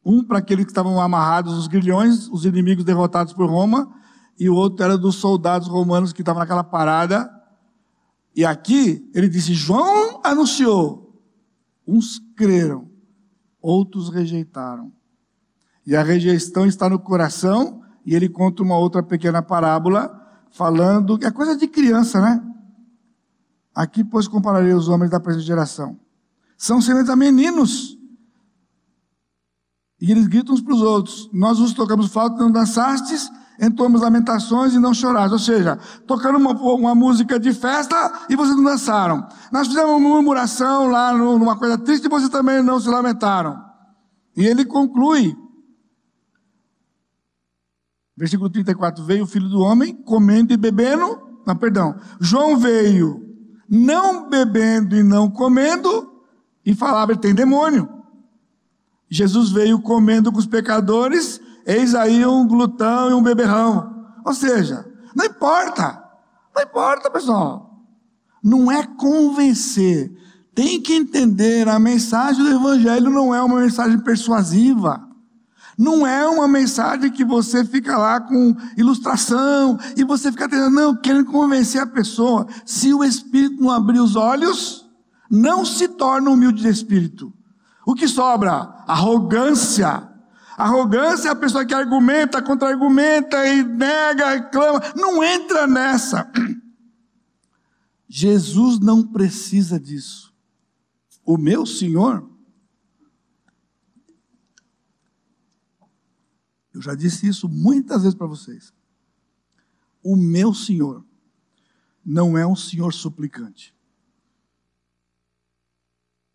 um 0.05 0.23
para 0.23 0.39
aqueles 0.39 0.65
que 0.65 0.71
estavam 0.71 1.01
amarrados 1.01 1.55
os 1.55 1.67
grilhões, 1.67 2.29
os 2.29 2.45
inimigos 2.45 2.85
derrotados 2.85 3.33
por 3.33 3.49
Roma, 3.49 3.93
e 4.39 4.49
o 4.49 4.55
outro 4.55 4.85
era 4.85 4.99
dos 4.99 5.17
soldados 5.17 5.69
romanos 5.69 6.13
que 6.13 6.23
estavam 6.23 6.41
naquela 6.41 6.63
parada. 6.63 7.33
E 8.35 8.45
aqui 8.45 9.09
ele 9.15 9.29
disse: 9.29 9.55
João 9.55 10.21
anunciou. 10.23 11.05
Uns 11.87 12.19
creram, 12.37 12.91
outros 13.61 14.09
rejeitaram. 14.09 14.93
E 15.87 15.95
a 15.95 16.03
rejeição 16.03 16.67
está 16.67 16.89
no 16.89 16.99
coração, 16.99 17.81
e 18.05 18.15
ele 18.15 18.29
conta 18.29 18.63
uma 18.63 18.77
outra 18.77 19.03
pequena 19.03 19.41
parábola, 19.43 20.21
falando 20.51 21.19
é 21.23 21.31
coisa 21.31 21.57
de 21.57 21.67
criança, 21.67 22.21
né? 22.21 22.43
Aqui, 23.75 24.03
pois, 24.03 24.27
compararei 24.27 24.73
os 24.73 24.89
homens 24.89 25.11
da 25.11 25.21
presente 25.21 25.47
geração. 25.47 25.99
São 26.57 26.81
sementes 26.81 27.11
a 27.11 27.17
meninos 27.17 27.97
e 30.01 30.11
eles 30.11 30.27
gritam 30.27 30.55
uns 30.55 30.61
para 30.61 30.75
os 30.75 30.83
outros: 30.83 31.31
Nós 31.33 31.59
vos 31.59 31.73
tocamos 31.73 32.09
flauta, 32.09 32.37
não 32.37 32.51
dançastes, 32.51 33.31
entoamos 33.61 34.03
lamentações 34.03 34.75
e 34.75 34.79
não 34.79 34.93
chorais. 34.93 35.33
Ou 35.33 35.39
seja, 35.39 35.79
tocando 36.07 36.39
uma, 36.39 36.53
uma, 36.53 36.95
música 36.95 37.41
de 37.41 37.53
festa 37.53 38.27
e 38.29 38.37
vocês 38.37 38.57
não 38.57 38.65
dançaram. 38.65 39.27
Nós 39.51 39.69
fizemos 39.69 39.91
uma 39.91 39.99
murmuração 39.99 40.89
lá 40.89 41.13
numa 41.13 41.57
coisa 41.57 41.79
triste 41.79 42.05
e 42.05 42.11
vocês 42.11 42.29
também 42.29 42.63
não 42.63 42.79
se 42.79 42.89
lamentaram. 42.89 43.63
E 44.37 44.45
ele 44.47 44.65
conclui. 44.65 45.37
Versículo 48.17 48.49
34. 48.49 49.05
Veio 49.05 49.25
o 49.25 49.27
filho 49.27 49.49
do 49.49 49.61
homem 49.61 49.95
comendo 49.95 50.53
e 50.53 50.57
bebendo. 50.57 51.21
Não, 51.47 51.57
perdão. 51.57 51.97
João 52.21 52.57
veio 52.57 53.23
não 53.69 54.29
bebendo 54.29 54.97
e 54.97 55.03
não 55.03 55.31
comendo 55.31 56.13
e 56.65 56.75
falava, 56.75 57.17
tem 57.17 57.35
demônio. 57.35 57.89
Jesus 59.09 59.51
veio 59.51 59.81
comendo 59.81 60.33
com 60.33 60.39
os 60.39 60.47
pecadores 60.47 61.41
Eis 61.67 61.97
aí 61.97 62.25
um 62.25 62.47
glutão 62.47 63.11
e 63.11 63.15
um 63.15 63.23
beberrão. 63.23 63.93
Ou 64.25 64.33
seja, 64.33 64.87
não 65.15 65.25
importa. 65.25 66.01
Não 66.55 66.63
importa, 66.63 67.11
pessoal. 67.11 67.83
Não 68.41 68.71
é 68.71 68.87
convencer. 68.87 70.13
Tem 70.55 70.81
que 70.81 70.95
entender, 70.95 71.69
a 71.69 71.79
mensagem 71.81 72.45
do 72.45 72.51
Evangelho 72.51 73.11
não 73.11 73.35
é 73.35 73.43
uma 73.43 73.61
mensagem 73.61 73.99
persuasiva. 73.99 75.06
Não 75.77 76.07
é 76.07 76.27
uma 76.27 76.49
mensagem 76.49 77.11
que 77.11 77.25
você 77.25 77.65
fica 77.65 77.99
lá 77.99 78.21
com 78.21 78.57
ilustração 78.77 79.79
e 79.97 80.05
você 80.05 80.33
fica 80.33 80.49
tentando, 80.49 80.75
não, 80.75 80.97
querendo 80.97 81.27
convencer 81.27 81.81
a 81.83 81.87
pessoa. 81.87 82.47
Se 82.65 82.95
o 82.95 83.05
Espírito 83.05 83.63
não 83.63 83.71
abrir 83.71 84.01
os 84.01 84.17
olhos, 84.17 84.89
não 85.31 85.65
se 85.65 85.89
torna 85.89 86.31
humilde 86.31 86.63
de 86.63 86.69
espírito. 86.69 87.33
O 87.85 87.95
que 87.95 88.09
sobra? 88.09 88.85
Arrogância, 88.87 90.09
Arrogância 90.57 91.29
é 91.29 91.33
a 91.33 91.37
pessoa 91.37 91.67
que 91.67 91.75
argumenta, 91.75 92.41
contra-argumenta 92.41 93.47
e 93.47 93.63
nega, 93.63 94.31
reclama. 94.31 94.81
Não 94.97 95.23
entra 95.23 95.67
nessa. 95.67 96.31
Jesus 98.09 98.81
não 98.81 99.03
precisa 99.03 99.79
disso. 99.79 100.33
O 101.27 101.37
meu 101.37 101.67
Senhor, 101.67 102.27
eu 106.77 106.83
já 106.83 106.95
disse 106.95 107.27
isso 107.27 107.49
muitas 107.49 108.03
vezes 108.03 108.15
para 108.15 108.27
vocês. 108.27 108.73
O 110.03 110.15
meu 110.15 110.53
Senhor 110.53 111.03
não 112.05 112.37
é 112.37 112.47
um 112.47 112.55
Senhor 112.55 112.93
suplicante. 112.93 113.75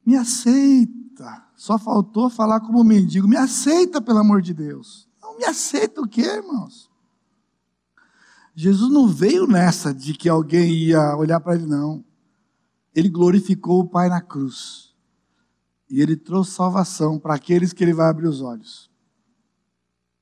Me 0.04 0.16
aceita. 0.16 1.48
Só 1.56 1.78
faltou 1.78 2.28
falar 2.28 2.60
como 2.60 2.84
mendigo. 2.84 3.28
Me 3.28 3.38
aceita, 3.38 4.02
pelo 4.02 4.18
amor 4.18 4.42
de 4.42 4.52
Deus. 4.52 5.08
Não 5.22 5.38
me 5.38 5.46
aceita 5.46 6.02
o 6.02 6.08
quê, 6.08 6.24
irmãos? 6.24 6.90
Jesus 8.56 8.92
não 8.92 9.08
veio 9.08 9.46
nessa 9.46 9.94
de 9.94 10.16
que 10.16 10.28
alguém 10.28 10.74
ia 10.74 11.16
olhar 11.16 11.40
para 11.40 11.54
ele, 11.54 11.68
não. 11.68 12.04
Ele 12.96 13.10
glorificou 13.10 13.82
o 13.82 13.88
Pai 13.88 14.10
na 14.10 14.22
cruz. 14.22 14.96
E 15.88 16.02
ele 16.02 16.18
trouxe 16.18 16.52
salvação 16.52 17.20
para 17.20 17.36
aqueles 17.36 17.72
que 17.74 17.84
ele 17.84 17.94
vai 17.94 18.10
abrir 18.10 18.28
os 18.28 18.42
olhos. 18.42 18.91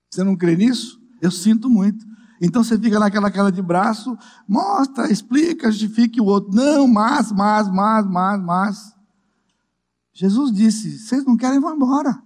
Você 0.09 0.23
não 0.23 0.35
crê 0.35 0.55
nisso? 0.55 0.99
Eu 1.21 1.31
sinto 1.31 1.69
muito. 1.69 2.05
Então 2.41 2.63
você 2.63 2.79
fica 2.79 2.99
naquela 2.99 3.29
cara 3.29 3.51
de 3.51 3.61
braço, 3.61 4.17
mostra, 4.47 5.11
explica, 5.11 5.71
justifique 5.71 6.21
o 6.21 6.25
outro. 6.25 6.53
Não, 6.53 6.87
mas, 6.87 7.31
mas, 7.31 7.69
mas, 7.69 8.07
mas, 8.07 8.41
mas. 8.41 8.95
Jesus 10.13 10.51
disse: 10.51 10.99
Vocês 10.99 11.25
não 11.25 11.35
querem, 11.35 11.59
vão 11.59 11.75
embora. 11.75 12.21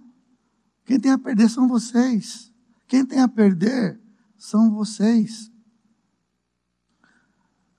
Quem 0.84 1.00
tem 1.00 1.10
a 1.10 1.18
perder 1.18 1.48
são 1.48 1.66
vocês. 1.66 2.52
Quem 2.86 3.04
tem 3.04 3.20
a 3.20 3.28
perder 3.28 4.00
são 4.36 4.70
vocês. 4.70 5.50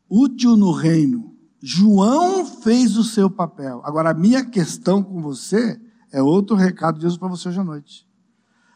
Útil 0.09 0.57
no 0.57 0.71
reino. 0.71 1.35
João 1.61 2.45
fez 2.45 2.97
o 2.97 3.03
seu 3.03 3.29
papel. 3.29 3.81
Agora, 3.83 4.11
a 4.11 4.13
minha 4.13 4.45
questão 4.45 5.01
com 5.01 5.21
você 5.21 5.79
é 6.11 6.21
outro 6.21 6.55
recado 6.55 6.95
de 6.95 7.01
Jesus 7.01 7.17
para 7.17 7.27
você 7.27 7.49
hoje 7.49 7.59
à 7.59 7.63
noite. 7.63 8.04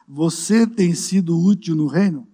Você 0.10 0.66
tem 0.66 0.93
sido 0.93 1.39
útil 1.39 1.76
no 1.76 1.88
reino? 1.88 2.28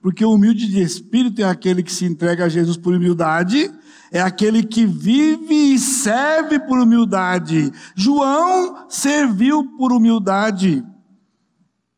Porque 0.00 0.24
o 0.24 0.32
humilde 0.32 0.68
de 0.68 0.80
espírito 0.80 1.42
é 1.42 1.44
aquele 1.44 1.82
que 1.82 1.92
se 1.92 2.04
entrega 2.04 2.44
a 2.44 2.48
Jesus 2.48 2.76
por 2.76 2.94
humildade 2.94 3.70
é 4.10 4.20
aquele 4.20 4.62
que 4.62 4.86
vive 4.86 5.74
e 5.74 5.78
serve 5.78 6.58
por 6.58 6.78
humildade. 6.78 7.70
João 7.94 8.88
serviu 8.88 9.76
por 9.76 9.92
humildade. 9.92 10.84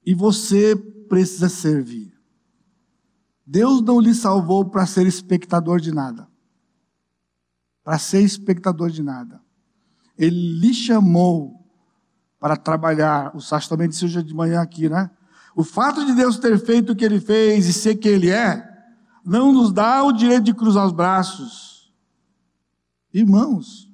E 0.05 0.14
você 0.14 0.75
precisa 1.09 1.49
servir. 1.49 2.12
Deus 3.47 3.81
não 3.83 4.01
lhe 4.01 4.14
salvou 4.14 4.64
para 4.64 4.87
ser 4.87 5.07
espectador 5.07 5.81
de 5.81 5.93
nada. 5.93 6.29
Para 7.83 7.99
ser 7.99 8.23
espectador 8.23 8.91
de 8.91 9.03
nada. 9.03 9.41
Ele 10.16 10.59
lhe 10.61 10.75
chamou 10.75 11.60
para 12.41 12.57
trabalhar. 12.57 13.30
O 13.36 13.41
Sasha 13.41 13.68
também 13.68 13.88
disse 13.88 14.05
hoje 14.05 14.22
de 14.22 14.34
manhã 14.34 14.61
aqui, 14.61 14.88
né? 14.88 15.11
O 15.55 15.62
fato 15.62 16.05
de 16.05 16.14
Deus 16.14 16.38
ter 16.38 16.59
feito 16.59 16.93
o 16.93 16.97
que 16.97 17.05
ele 17.05 17.20
fez 17.20 17.66
e 17.66 17.72
ser 17.72 17.97
quem 17.97 18.12
ele 18.12 18.30
é, 18.30 18.66
não 19.24 19.53
nos 19.53 19.72
dá 19.72 20.03
o 20.03 20.11
direito 20.11 20.45
de 20.45 20.55
cruzar 20.55 20.86
os 20.86 20.93
braços 20.93 21.70
Irmãos, 23.12 23.93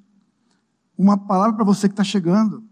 uma 0.97 1.17
palavra 1.17 1.57
para 1.57 1.65
você 1.65 1.89
que 1.89 1.95
está 1.95 2.05
chegando. 2.05 2.63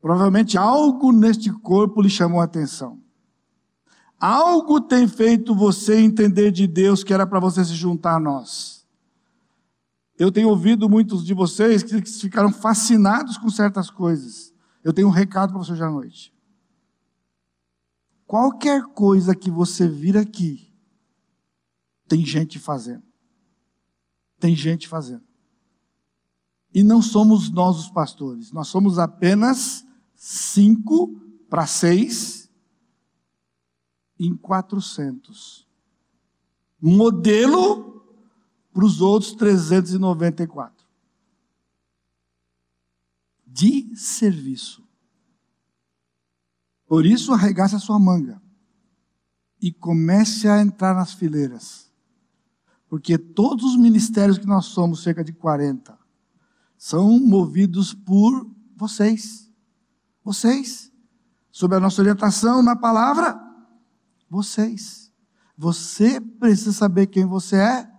Provavelmente 0.00 0.56
algo 0.56 1.12
neste 1.12 1.52
corpo 1.52 2.00
lhe 2.00 2.08
chamou 2.08 2.40
a 2.40 2.44
atenção. 2.44 2.98
Algo 4.18 4.80
tem 4.80 5.06
feito 5.06 5.54
você 5.54 6.00
entender 6.00 6.50
de 6.50 6.66
Deus 6.66 7.04
que 7.04 7.12
era 7.12 7.26
para 7.26 7.38
você 7.38 7.64
se 7.64 7.74
juntar 7.74 8.16
a 8.16 8.20
nós. 8.20 8.77
Eu 10.18 10.32
tenho 10.32 10.48
ouvido 10.48 10.88
muitos 10.88 11.24
de 11.24 11.32
vocês 11.32 11.82
que 11.82 12.02
ficaram 12.02 12.52
fascinados 12.52 13.38
com 13.38 13.48
certas 13.48 13.88
coisas. 13.88 14.52
Eu 14.82 14.92
tenho 14.92 15.06
um 15.06 15.12
recado 15.12 15.50
para 15.50 15.58
você 15.58 15.72
hoje 15.72 15.82
à 15.82 15.90
noite. 15.90 16.34
Qualquer 18.26 18.82
coisa 18.88 19.34
que 19.34 19.50
você 19.50 19.88
vir 19.88 20.16
aqui, 20.16 20.74
tem 22.08 22.26
gente 22.26 22.58
fazendo. 22.58 23.04
Tem 24.40 24.56
gente 24.56 24.88
fazendo. 24.88 25.22
E 26.74 26.82
não 26.82 27.00
somos 27.00 27.50
nós 27.50 27.78
os 27.78 27.90
pastores, 27.90 28.52
nós 28.52 28.68
somos 28.68 28.98
apenas 28.98 29.86
cinco 30.14 31.18
para 31.48 31.66
seis 31.66 32.50
em 34.18 34.36
quatrocentos. 34.36 35.66
Modelo 36.80 37.97
para 38.78 38.86
os 38.86 39.00
outros 39.00 39.32
394. 39.32 40.86
De 43.44 43.90
serviço. 43.96 44.84
Por 46.86 47.04
isso, 47.04 47.32
arregace 47.32 47.74
a 47.74 47.80
sua 47.80 47.98
manga 47.98 48.40
e 49.60 49.72
comece 49.72 50.46
a 50.46 50.62
entrar 50.62 50.94
nas 50.94 51.12
fileiras. 51.12 51.90
Porque 52.88 53.18
todos 53.18 53.64
os 53.64 53.76
ministérios 53.76 54.38
que 54.38 54.46
nós 54.46 54.66
somos, 54.66 55.02
cerca 55.02 55.24
de 55.24 55.32
40, 55.32 55.98
são 56.76 57.18
movidos 57.18 57.92
por 57.92 58.48
vocês. 58.76 59.50
Vocês. 60.22 60.92
Sob 61.50 61.74
a 61.74 61.80
nossa 61.80 62.00
orientação 62.00 62.62
na 62.62 62.76
palavra, 62.76 63.36
vocês. 64.30 65.12
Você 65.56 66.20
precisa 66.20 66.72
saber 66.72 67.08
quem 67.08 67.26
você 67.26 67.56
é 67.56 67.97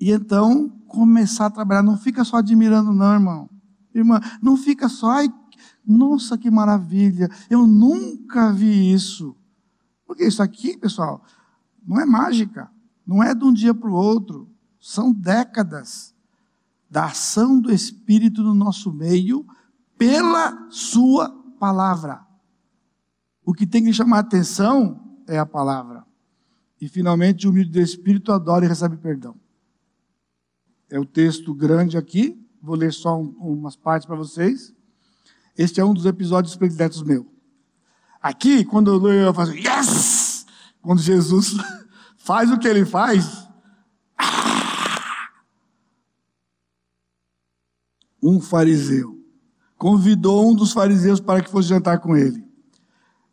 e 0.00 0.10
então 0.10 0.68
começar 0.86 1.46
a 1.46 1.50
trabalhar. 1.50 1.82
Não 1.82 1.96
fica 1.96 2.24
só 2.24 2.36
admirando, 2.36 2.92
não, 2.92 3.12
irmão. 3.14 3.50
Irmã, 3.94 4.20
não 4.42 4.56
fica 4.56 4.88
só, 4.88 5.10
ai, 5.10 5.28
nossa, 5.86 6.36
que 6.36 6.50
maravilha, 6.50 7.28
eu 7.48 7.66
nunca 7.66 8.52
vi 8.52 8.92
isso. 8.92 9.36
Porque 10.06 10.26
isso 10.26 10.42
aqui, 10.42 10.76
pessoal, 10.76 11.24
não 11.86 12.00
é 12.00 12.04
mágica. 12.04 12.70
Não 13.06 13.22
é 13.22 13.34
de 13.34 13.44
um 13.44 13.52
dia 13.52 13.72
para 13.72 13.88
o 13.88 13.94
outro, 13.94 14.50
são 14.80 15.12
décadas 15.12 16.12
da 16.90 17.06
ação 17.06 17.60
do 17.60 17.72
Espírito 17.72 18.42
no 18.42 18.52
nosso 18.52 18.92
meio 18.92 19.46
pela 19.96 20.68
Sua 20.70 21.30
palavra. 21.58 22.26
O 23.44 23.54
que 23.54 23.66
tem 23.66 23.84
que 23.84 23.92
chamar 23.92 24.18
atenção 24.18 25.18
é 25.28 25.38
a 25.38 25.46
palavra. 25.46 26.04
E 26.80 26.88
finalmente, 26.88 27.46
o 27.46 27.50
humilde 27.50 27.70
do 27.70 27.80
Espírito 27.80 28.32
adora 28.32 28.64
e 28.64 28.68
recebe 28.68 28.96
perdão. 28.96 29.36
É 30.90 30.98
o 30.98 31.04
texto 31.04 31.54
grande 31.54 31.96
aqui, 31.96 32.40
vou 32.62 32.76
ler 32.76 32.92
só 32.92 33.20
um, 33.20 33.34
umas 33.38 33.76
partes 33.76 34.06
para 34.06 34.16
vocês. 34.16 34.74
Este 35.56 35.80
é 35.80 35.84
um 35.84 35.94
dos 35.94 36.06
episódios 36.06 36.56
prediletos 36.56 37.02
meu. 37.02 37.26
Aqui, 38.20 38.64
quando 38.64 38.90
eu 38.90 38.98
leio, 38.98 39.22
eu 39.22 39.34
faço 39.34 39.52
yes! 39.52 40.46
Quando 40.82 41.00
Jesus 41.00 41.54
faz 42.16 42.50
o 42.50 42.58
que 42.58 42.68
ele 42.68 42.84
faz. 42.84 43.46
Um 48.22 48.40
fariseu 48.40 49.16
convidou 49.78 50.50
um 50.50 50.54
dos 50.54 50.72
fariseus 50.72 51.20
para 51.20 51.42
que 51.42 51.50
fosse 51.50 51.68
jantar 51.68 51.98
com 51.98 52.16
ele. 52.16 52.44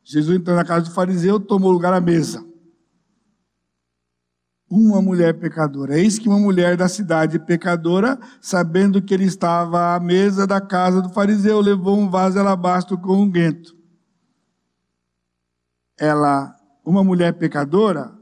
Jesus 0.04 0.38
entrou 0.38 0.56
na 0.56 0.66
casa 0.66 0.86
do 0.86 0.92
fariseu, 0.92 1.40
tomou 1.40 1.72
lugar 1.72 1.94
à 1.94 2.02
mesa. 2.02 2.46
Uma 4.70 5.02
mulher 5.02 5.40
pecadora. 5.40 6.00
Eis 6.00 6.18
que 6.18 6.28
uma 6.28 6.40
mulher 6.40 6.76
da 6.76 6.88
cidade 6.88 7.38
pecadora, 7.38 8.20
sabendo 8.42 9.02
que 9.02 9.14
ele 9.14 9.26
estava 9.26 9.96
à 9.96 10.00
mesa 10.00 10.48
da 10.48 10.60
casa 10.60 11.02
do 11.02 11.10
fariseu, 11.10 11.60
levou 11.60 11.98
um 11.98 12.10
vaso 12.10 12.34
de 12.36 12.40
alabastro 12.40 12.98
com 12.98 13.22
unguento. 13.22 13.76
Ela, 16.00 16.56
uma 16.84 17.04
mulher 17.04 17.34
pecadora, 17.34 18.18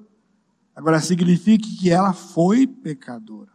agora 0.76 1.00
significa 1.00 1.66
que 1.80 1.90
ela 1.90 2.12
foi 2.12 2.68
pecadora. 2.68 3.52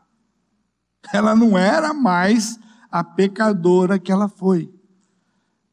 Ela 1.13 1.37
não 1.37 1.57
era 1.59 1.93
mais 1.93 2.59
a 2.91 3.05
pecadora 3.05 3.99
que 3.99 4.11
ela 4.11 4.29
foi. 4.29 4.73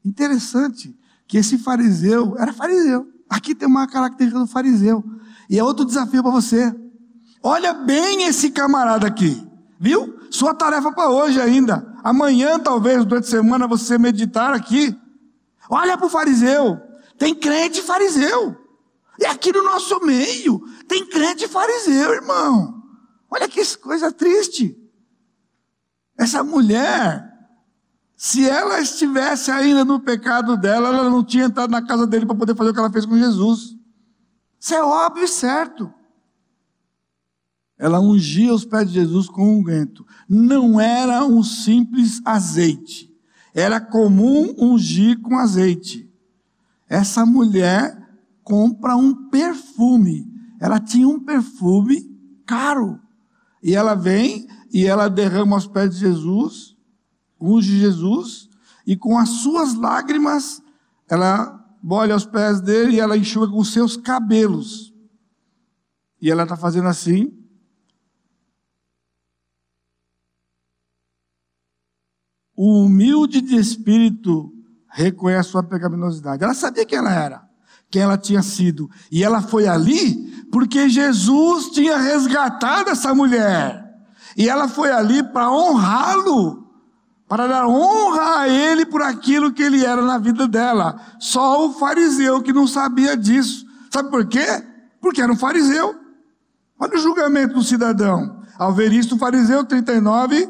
Interessante 0.03 0.95
que 1.27 1.37
esse 1.37 1.57
fariseu 1.57 2.37
era 2.37 2.51
fariseu. 2.51 3.07
Aqui 3.29 3.55
tem 3.55 3.67
uma 3.67 3.87
característica 3.87 4.39
do 4.39 4.47
fariseu. 4.47 5.03
E 5.49 5.57
é 5.57 5.63
outro 5.63 5.85
desafio 5.85 6.21
para 6.21 6.31
você. 6.31 6.71
Olha 7.43 7.73
bem 7.73 8.23
esse 8.23 8.49
camarada 8.49 9.05
aqui. 9.05 9.45
Viu? 9.77 10.17
Sua 10.31 10.55
tarefa 10.55 10.93
para 10.93 11.09
hoje 11.09 11.41
ainda. 11.41 11.93
Amanhã, 12.01 12.57
talvez, 12.57 13.03
durante 13.03 13.25
a 13.25 13.31
semana, 13.31 13.67
você 13.67 13.97
meditar 13.97 14.53
aqui. 14.53 14.97
Olha 15.69 15.97
para 15.97 16.07
o 16.07 16.09
fariseu. 16.09 16.81
Tem 17.17 17.35
crente 17.35 17.81
fariseu. 17.81 18.55
E 19.19 19.25
aqui 19.25 19.51
no 19.51 19.61
nosso 19.61 19.99
meio, 20.05 20.61
tem 20.87 21.05
crente 21.05 21.47
fariseu, 21.47 22.13
irmão. 22.13 22.81
Olha 23.29 23.47
que 23.47 23.61
coisa 23.77 24.11
triste. 24.11 24.77
Essa 26.17 26.43
mulher, 26.43 27.29
se 28.15 28.47
ela 28.47 28.79
estivesse 28.79 29.51
ainda 29.51 29.83
no 29.83 29.99
pecado 29.99 30.55
dela, 30.55 30.89
ela 30.89 31.09
não 31.09 31.23
tinha 31.23 31.45
entrado 31.45 31.71
na 31.71 31.85
casa 31.85 32.07
dele 32.07 32.25
para 32.25 32.35
poder 32.35 32.55
fazer 32.55 32.69
o 32.69 32.73
que 32.73 32.79
ela 32.79 32.91
fez 32.91 33.05
com 33.05 33.17
Jesus. 33.17 33.75
Isso 34.59 34.73
é 34.73 34.81
óbvio 34.81 35.25
e 35.25 35.27
certo. 35.27 35.93
Ela 37.83 37.99
ungia 37.99 38.53
os 38.53 38.63
pés 38.63 38.87
de 38.87 38.93
Jesus 38.93 39.27
com 39.27 39.57
unguento. 39.57 40.07
Não 40.29 40.79
era 40.79 41.25
um 41.25 41.43
simples 41.43 42.21
azeite. 42.23 43.13
Era 43.53 43.81
comum 43.81 44.55
ungir 44.57 45.19
com 45.19 45.37
azeite. 45.37 46.09
Essa 46.87 47.25
mulher 47.25 47.93
compra 48.41 48.95
um 48.95 49.27
perfume. 49.27 50.25
Ela 50.61 50.79
tinha 50.79 51.05
um 51.05 51.19
perfume 51.19 52.09
caro. 52.45 53.01
E 53.61 53.75
ela 53.75 53.95
vem 53.95 54.47
e 54.71 54.85
ela 54.85 55.09
derrama 55.09 55.57
aos 55.57 55.67
pés 55.67 55.95
de 55.95 55.99
Jesus, 55.99 56.77
unge 57.37 57.77
Jesus, 57.79 58.49
e 58.87 58.95
com 58.95 59.17
as 59.17 59.27
suas 59.27 59.73
lágrimas, 59.73 60.63
ela 61.09 61.61
molha 61.83 62.15
os 62.15 62.25
pés 62.25 62.61
dele 62.61 62.95
e 62.95 62.99
ela 63.01 63.17
enxuga 63.17 63.51
com 63.51 63.61
seus 63.61 63.97
cabelos. 63.97 64.93
E 66.21 66.31
ela 66.31 66.43
está 66.43 66.55
fazendo 66.55 66.87
assim. 66.87 67.42
O 72.55 72.83
humilde 72.85 73.41
de 73.41 73.55
espírito 73.55 74.51
reconhece 74.89 75.49
sua 75.49 75.63
pecaminosidade. 75.63 76.43
Ela 76.43 76.53
sabia 76.53 76.85
quem 76.85 76.99
ela 76.99 77.11
era, 77.11 77.43
quem 77.89 78.01
ela 78.01 78.17
tinha 78.17 78.43
sido. 78.43 78.89
E 79.11 79.23
ela 79.23 79.41
foi 79.41 79.67
ali 79.67 80.45
porque 80.51 80.87
Jesus 80.87 81.69
tinha 81.71 81.97
resgatado 81.97 82.91
essa 82.91 83.13
mulher. 83.13 83.83
E 84.37 84.47
ela 84.47 84.67
foi 84.67 84.91
ali 84.91 85.23
para 85.23 85.51
honrá-lo, 85.51 86.67
para 87.27 87.47
dar 87.47 87.67
honra 87.67 88.41
a 88.41 88.49
ele 88.49 88.85
por 88.85 89.01
aquilo 89.01 89.51
que 89.51 89.63
ele 89.63 89.83
era 89.83 90.01
na 90.03 90.19
vida 90.19 90.47
dela. 90.47 90.99
Só 91.19 91.65
o 91.65 91.73
fariseu 91.73 92.41
que 92.41 92.53
não 92.53 92.67
sabia 92.67 93.17
disso. 93.17 93.65
Sabe 93.91 94.09
por 94.09 94.25
quê? 94.27 94.63
Porque 95.01 95.21
era 95.21 95.31
um 95.31 95.37
fariseu. 95.37 95.95
Olha 96.79 96.95
o 96.95 97.01
julgamento 97.01 97.55
do 97.55 97.63
cidadão. 97.63 98.43
Ao 98.57 98.73
ver 98.73 98.91
isto, 98.93 99.15
o 99.15 99.17
fariseu 99.17 99.63
39, 99.65 100.49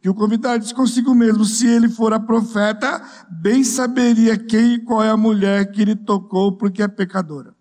que 0.00 0.08
o 0.08 0.14
convidado 0.14 0.60
disse 0.60 0.74
consigo 0.74 1.14
mesmo: 1.14 1.44
se 1.44 1.66
ele 1.66 1.88
fora 1.88 2.18
profeta, 2.18 3.02
bem 3.30 3.62
saberia 3.62 4.38
quem 4.38 4.74
e 4.74 4.78
qual 4.78 5.02
é 5.02 5.10
a 5.10 5.16
mulher 5.16 5.70
que 5.70 5.82
ele 5.82 5.94
tocou, 5.94 6.56
porque 6.56 6.82
é 6.82 6.88
pecadora. 6.88 7.54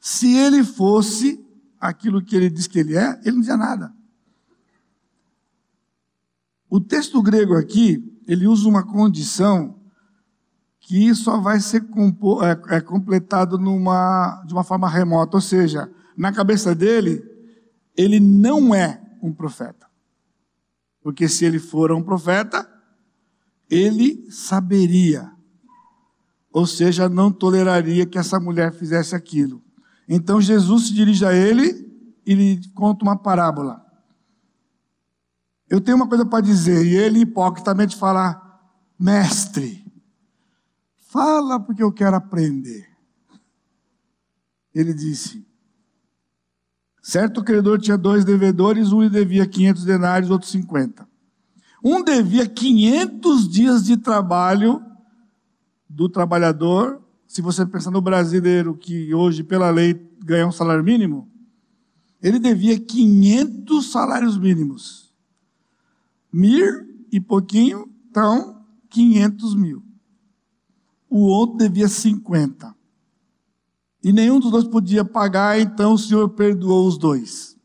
Se 0.00 0.36
ele 0.36 0.62
fosse 0.62 1.44
aquilo 1.80 2.22
que 2.22 2.36
ele 2.36 2.50
diz 2.50 2.66
que 2.66 2.78
ele 2.78 2.96
é, 2.96 3.18
ele 3.22 3.32
não 3.32 3.40
dizia 3.40 3.56
nada. 3.56 3.92
O 6.68 6.80
texto 6.80 7.22
grego 7.22 7.56
aqui, 7.56 8.20
ele 8.26 8.46
usa 8.46 8.68
uma 8.68 8.84
condição 8.84 9.76
que 10.80 11.12
só 11.14 11.40
vai 11.40 11.58
ser 11.58 11.82
é, 12.42 12.76
é, 12.76 12.80
completado 12.80 13.58
numa, 13.58 14.42
de 14.46 14.52
uma 14.52 14.62
forma 14.62 14.88
remota, 14.88 15.36
ou 15.36 15.40
seja, 15.40 15.90
na 16.16 16.32
cabeça 16.32 16.74
dele, 16.74 17.24
ele 17.96 18.20
não 18.20 18.74
é 18.74 19.00
um 19.22 19.32
profeta. 19.32 19.85
Porque 21.06 21.28
se 21.28 21.44
ele 21.44 21.60
for 21.60 21.92
um 21.92 22.02
profeta, 22.02 22.68
ele 23.70 24.28
saberia, 24.28 25.30
ou 26.52 26.66
seja, 26.66 27.08
não 27.08 27.30
toleraria 27.30 28.04
que 28.04 28.18
essa 28.18 28.40
mulher 28.40 28.72
fizesse 28.72 29.14
aquilo. 29.14 29.62
Então 30.08 30.40
Jesus 30.40 30.88
se 30.88 30.94
dirige 30.94 31.24
a 31.24 31.32
ele 31.32 31.88
e 32.26 32.34
lhe 32.34 32.60
conta 32.74 33.04
uma 33.04 33.16
parábola. 33.16 33.86
Eu 35.70 35.80
tenho 35.80 35.96
uma 35.96 36.08
coisa 36.08 36.26
para 36.26 36.40
dizer, 36.40 36.84
e 36.84 36.96
ele 36.96 37.20
hipocritamente 37.20 37.94
fala: 37.94 38.60
Mestre, 38.98 39.86
fala 40.96 41.60
porque 41.60 41.84
eu 41.84 41.92
quero 41.92 42.16
aprender. 42.16 42.84
Ele 44.74 44.92
disse: 44.92 45.46
Certo 47.06 47.44
credor 47.44 47.78
tinha 47.78 47.96
dois 47.96 48.24
devedores, 48.24 48.90
um 48.90 49.00
lhe 49.00 49.08
devia 49.08 49.46
500 49.46 49.84
denários, 49.84 50.28
outro 50.28 50.48
50. 50.48 51.08
Um 51.80 52.02
devia 52.02 52.48
500 52.48 53.48
dias 53.48 53.84
de 53.84 53.96
trabalho 53.96 54.84
do 55.88 56.08
trabalhador 56.08 57.00
se 57.24 57.40
você 57.40 57.64
pensar 57.64 57.92
no 57.92 58.00
brasileiro 58.00 58.76
que 58.76 59.14
hoje, 59.14 59.44
pela 59.44 59.70
lei, 59.70 59.94
ganha 60.18 60.48
um 60.48 60.50
salário 60.50 60.82
mínimo, 60.82 61.30
ele 62.20 62.40
devia 62.40 62.76
500 62.76 63.88
salários 63.88 64.36
mínimos. 64.36 65.14
Mir 66.32 66.88
e 67.12 67.20
pouquinho, 67.20 67.88
então 68.10 68.64
500 68.90 69.54
mil. 69.54 69.80
O 71.08 71.20
outro 71.20 71.58
devia 71.58 71.86
50. 71.86 72.75
E 74.02 74.12
nenhum 74.12 74.38
dos 74.38 74.50
dois 74.50 74.66
podia 74.66 75.04
pagar, 75.04 75.58
então 75.58 75.94
o 75.94 75.98
Senhor 75.98 76.28
perdoou 76.30 76.86
os 76.86 76.96
dois. 76.98 77.56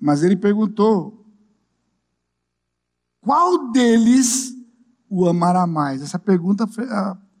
Mas 0.00 0.22
ele 0.22 0.36
perguntou: 0.36 1.26
qual 3.20 3.72
deles 3.72 4.54
o 5.08 5.28
amará 5.28 5.66
mais? 5.66 6.02
Essa 6.02 6.18
pergunta 6.18 6.66
foi 6.66 6.86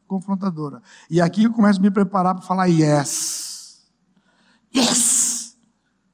confrontadora. 0.06 0.82
E 1.08 1.20
aqui 1.20 1.44
eu 1.44 1.52
começo 1.52 1.78
a 1.78 1.82
me 1.82 1.90
preparar 1.90 2.34
para 2.34 2.44
falar 2.44 2.66
yes. 2.66 3.86
Yes! 4.74 5.56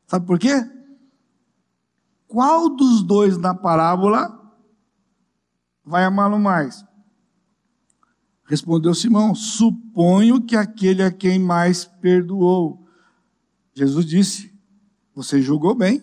Sabe 0.06 0.26
por 0.26 0.38
quê? 0.38 0.70
Qual 2.26 2.76
dos 2.76 3.02
dois 3.02 3.36
na 3.38 3.54
parábola 3.54 4.40
vai 5.84 6.04
amá-lo 6.04 6.38
mais? 6.38 6.84
Respondeu 8.52 8.94
Simão: 8.94 9.34
Suponho 9.34 10.38
que 10.38 10.54
aquele 10.54 11.02
a 11.02 11.10
quem 11.10 11.38
mais 11.38 11.86
perdoou. 11.86 12.84
Jesus 13.74 14.04
disse: 14.04 14.52
Você 15.14 15.40
julgou 15.40 15.74
bem. 15.74 16.02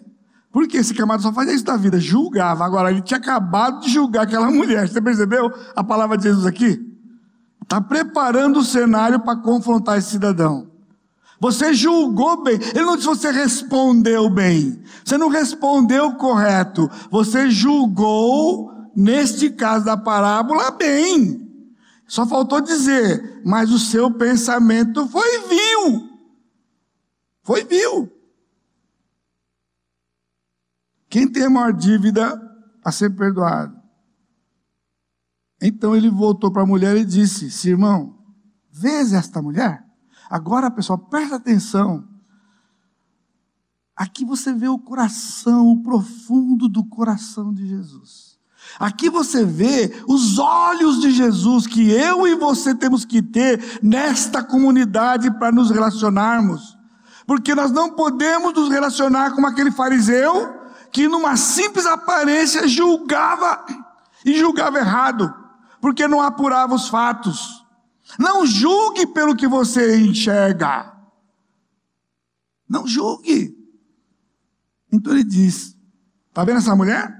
Porque 0.51 0.77
esse 0.77 0.95
camarada 0.95 1.21
só 1.21 1.31
fazia 1.31 1.53
isso 1.53 1.63
da 1.63 1.77
vida, 1.77 1.99
julgava. 1.99 2.65
Agora, 2.65 2.89
ele 2.89 3.03
tinha 3.03 3.19
acabado 3.19 3.81
de 3.81 3.91
julgar 3.91 4.23
aquela 4.23 4.49
mulher. 4.49 4.89
Você 4.89 4.99
percebeu 4.99 5.53
a 5.75 5.83
palavra 5.83 6.17
de 6.17 6.23
Jesus 6.23 6.43
aqui? 6.43 6.83
Está 7.61 7.79
preparando 7.79 8.61
o 8.61 8.65
cenário 8.65 9.19
para 9.19 9.39
confrontar 9.39 9.99
esse 9.99 10.09
cidadão. 10.09 10.71
Você 11.39 11.71
julgou 11.71 12.43
bem. 12.43 12.55
Ele 12.73 12.83
não 12.83 12.95
disse 12.95 13.07
você 13.07 13.29
respondeu 13.29 14.27
bem. 14.27 14.81
Você 15.05 15.19
não 15.19 15.27
respondeu 15.27 16.13
correto. 16.13 16.89
Você 17.11 17.51
julgou, 17.51 18.71
neste 18.95 19.51
caso 19.51 19.85
da 19.85 19.95
parábola, 19.95 20.71
bem. 20.71 21.47
Só 22.09 22.25
faltou 22.25 22.59
dizer, 22.59 23.39
mas 23.45 23.71
o 23.71 23.77
seu 23.77 24.11
pensamento 24.11 25.07
foi 25.07 25.47
vil. 25.47 26.09
Foi 27.43 27.63
vil. 27.63 28.11
Quem 31.07 31.31
tem 31.31 31.43
a 31.43 31.49
maior 31.51 31.71
dívida 31.71 32.35
a 32.83 32.91
ser 32.91 33.15
perdoado? 33.15 33.79
Então 35.61 35.95
ele 35.95 36.09
voltou 36.09 36.51
para 36.51 36.63
a 36.63 36.65
mulher 36.65 36.97
e 36.97 37.05
disse: 37.05 37.51
Simão, 37.51 38.17
vês 38.71 39.13
esta 39.13 39.39
mulher? 39.39 39.85
Agora, 40.29 40.71
pessoal, 40.71 40.97
presta 40.97 41.35
atenção. 41.35 42.07
Aqui 43.95 44.25
você 44.25 44.51
vê 44.51 44.67
o 44.67 44.79
coração, 44.79 45.67
o 45.67 45.83
profundo 45.83 46.67
do 46.67 46.83
coração 46.85 47.53
de 47.53 47.67
Jesus. 47.67 48.28
Aqui 48.79 49.09
você 49.09 49.43
vê 49.43 49.93
os 50.07 50.39
olhos 50.39 51.01
de 51.01 51.11
Jesus 51.11 51.67
que 51.67 51.91
eu 51.91 52.25
e 52.25 52.33
você 52.33 52.73
temos 52.73 53.03
que 53.03 53.21
ter 53.21 53.79
nesta 53.83 54.41
comunidade 54.41 55.29
para 55.37 55.51
nos 55.51 55.69
relacionarmos. 55.69 56.77
Porque 57.27 57.53
nós 57.53 57.71
não 57.71 57.91
podemos 57.91 58.53
nos 58.53 58.69
relacionar 58.69 59.35
com 59.35 59.45
aquele 59.45 59.69
fariseu 59.69 60.57
que, 60.93 61.09
numa 61.09 61.35
simples 61.35 61.85
aparência, 61.85 62.69
julgava 62.69 63.65
e 64.25 64.39
julgava 64.39 64.79
errado, 64.79 65.33
porque 65.81 66.07
não 66.07 66.21
apurava 66.21 66.73
os 66.73 66.87
fatos. 66.87 67.65
Não 68.17 68.45
julgue 68.45 69.05
pelo 69.07 69.35
que 69.35 69.47
você 69.47 69.97
enxerga. 69.97 70.93
Não 72.67 72.87
julgue. 72.87 73.53
Então 74.91 75.11
ele 75.11 75.23
diz: 75.23 75.75
Está 76.29 76.45
vendo 76.45 76.57
essa 76.59 76.75
mulher? 76.75 77.18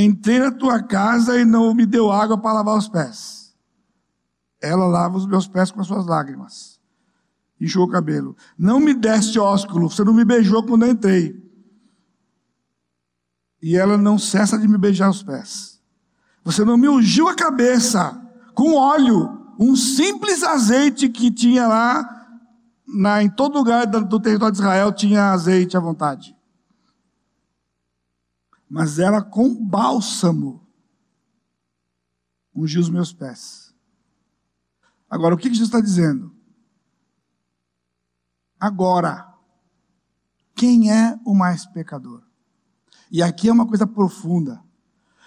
Entrei 0.00 0.38
na 0.38 0.50
tua 0.50 0.82
casa 0.82 1.38
e 1.38 1.44
não 1.44 1.74
me 1.74 1.84
deu 1.84 2.10
água 2.10 2.38
para 2.38 2.54
lavar 2.54 2.78
os 2.78 2.88
pés. 2.88 3.54
Ela 4.60 4.86
lava 4.86 5.18
os 5.18 5.26
meus 5.26 5.46
pés 5.46 5.70
com 5.70 5.80
as 5.80 5.86
suas 5.86 6.06
lágrimas. 6.06 6.80
Enxugou 7.60 7.86
o 7.86 7.90
cabelo. 7.90 8.34
Não 8.58 8.80
me 8.80 8.94
deste 8.94 9.38
ósculo, 9.38 9.90
você 9.90 10.02
não 10.02 10.14
me 10.14 10.24
beijou 10.24 10.62
quando 10.62 10.86
eu 10.86 10.92
entrei. 10.92 11.38
E 13.62 13.76
ela 13.76 13.98
não 13.98 14.18
cessa 14.18 14.58
de 14.58 14.66
me 14.66 14.78
beijar 14.78 15.10
os 15.10 15.22
pés. 15.22 15.82
Você 16.42 16.64
não 16.64 16.78
me 16.78 16.88
ungiu 16.88 17.28
a 17.28 17.34
cabeça 17.34 18.18
com 18.54 18.74
óleo, 18.74 19.54
um 19.58 19.76
simples 19.76 20.42
azeite 20.42 21.10
que 21.10 21.30
tinha 21.30 21.68
lá, 21.68 22.26
na, 22.88 23.22
em 23.22 23.28
todo 23.28 23.58
lugar 23.58 23.86
do 23.86 24.18
território 24.18 24.52
de 24.52 24.60
Israel 24.60 24.92
tinha 24.92 25.30
azeite 25.30 25.76
à 25.76 25.80
vontade 25.80 26.34
mas 28.70 29.00
ela 29.00 29.20
com 29.20 29.52
bálsamo 29.52 30.64
ungiu 32.54 32.80
os 32.80 32.88
meus 32.88 33.12
pés. 33.12 33.74
Agora, 35.08 35.34
o 35.34 35.38
que 35.38 35.48
Jesus 35.48 35.68
está 35.68 35.80
dizendo? 35.80 36.32
Agora, 38.60 39.34
quem 40.54 40.92
é 40.92 41.18
o 41.24 41.34
mais 41.34 41.66
pecador? 41.66 42.22
E 43.10 43.24
aqui 43.24 43.48
é 43.48 43.52
uma 43.52 43.66
coisa 43.66 43.88
profunda, 43.88 44.62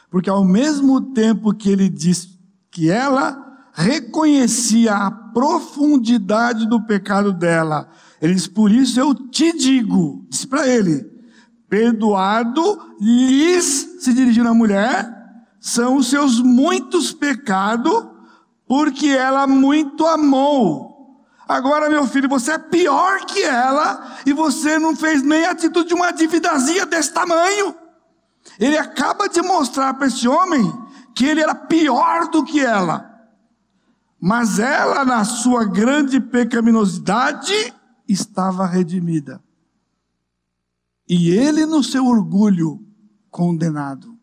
porque 0.10 0.30
ao 0.30 0.46
mesmo 0.46 1.14
tempo 1.14 1.54
que 1.54 1.70
ele 1.70 1.90
diz 1.90 2.40
que 2.72 2.90
ela 2.90 3.42
reconhecia 3.74 4.96
a 4.96 5.12
profundidade 5.12 6.66
do 6.70 6.86
pecado 6.86 7.34
dela, 7.34 7.90
ele 8.22 8.36
diz: 8.36 8.48
Por 8.48 8.72
isso 8.72 8.98
eu 9.00 9.14
te 9.14 9.52
digo, 9.58 10.26
disse 10.30 10.48
para 10.48 10.66
ele, 10.66 11.13
Perdoado 11.74 12.96
lhes, 13.02 13.98
se 14.00 14.14
dirigindo 14.14 14.48
à 14.48 14.54
mulher, 14.54 15.12
são 15.60 15.96
os 15.96 16.08
seus 16.08 16.40
muitos 16.40 17.12
pecados, 17.12 18.10
porque 18.68 19.08
ela 19.08 19.48
muito 19.48 20.06
amou. 20.06 21.26
Agora, 21.48 21.90
meu 21.90 22.06
filho, 22.06 22.30
você 22.30 22.52
é 22.52 22.58
pior 22.60 23.26
que 23.26 23.42
ela 23.42 24.18
e 24.24 24.34
você 24.34 24.78
não 24.78 24.96
fez 24.96 25.24
nem 25.24 25.48
a 25.48 25.50
atitude 25.50 25.88
de 25.88 25.96
uma 25.96 26.12
dívidazinha 26.12 26.86
desse 26.86 27.12
tamanho. 27.12 27.74
Ele 28.60 28.78
acaba 28.78 29.28
de 29.28 29.42
mostrar 29.42 29.96
para 29.96 30.06
esse 30.06 30.28
homem 30.28 30.72
que 31.16 31.26
ele 31.26 31.42
era 31.42 31.56
pior 31.56 32.28
do 32.28 32.44
que 32.44 32.60
ela. 32.60 33.20
Mas 34.22 34.60
ela, 34.60 35.04
na 35.04 35.26
sua 35.26 35.66
grande 35.66 36.20
pecaminosidade, 36.20 37.74
estava 38.08 38.68
redimida. 38.68 39.42
E 41.08 41.30
ele, 41.30 41.66
no 41.66 41.84
seu 41.84 42.06
orgulho, 42.06 42.86
condenado. 43.30 44.18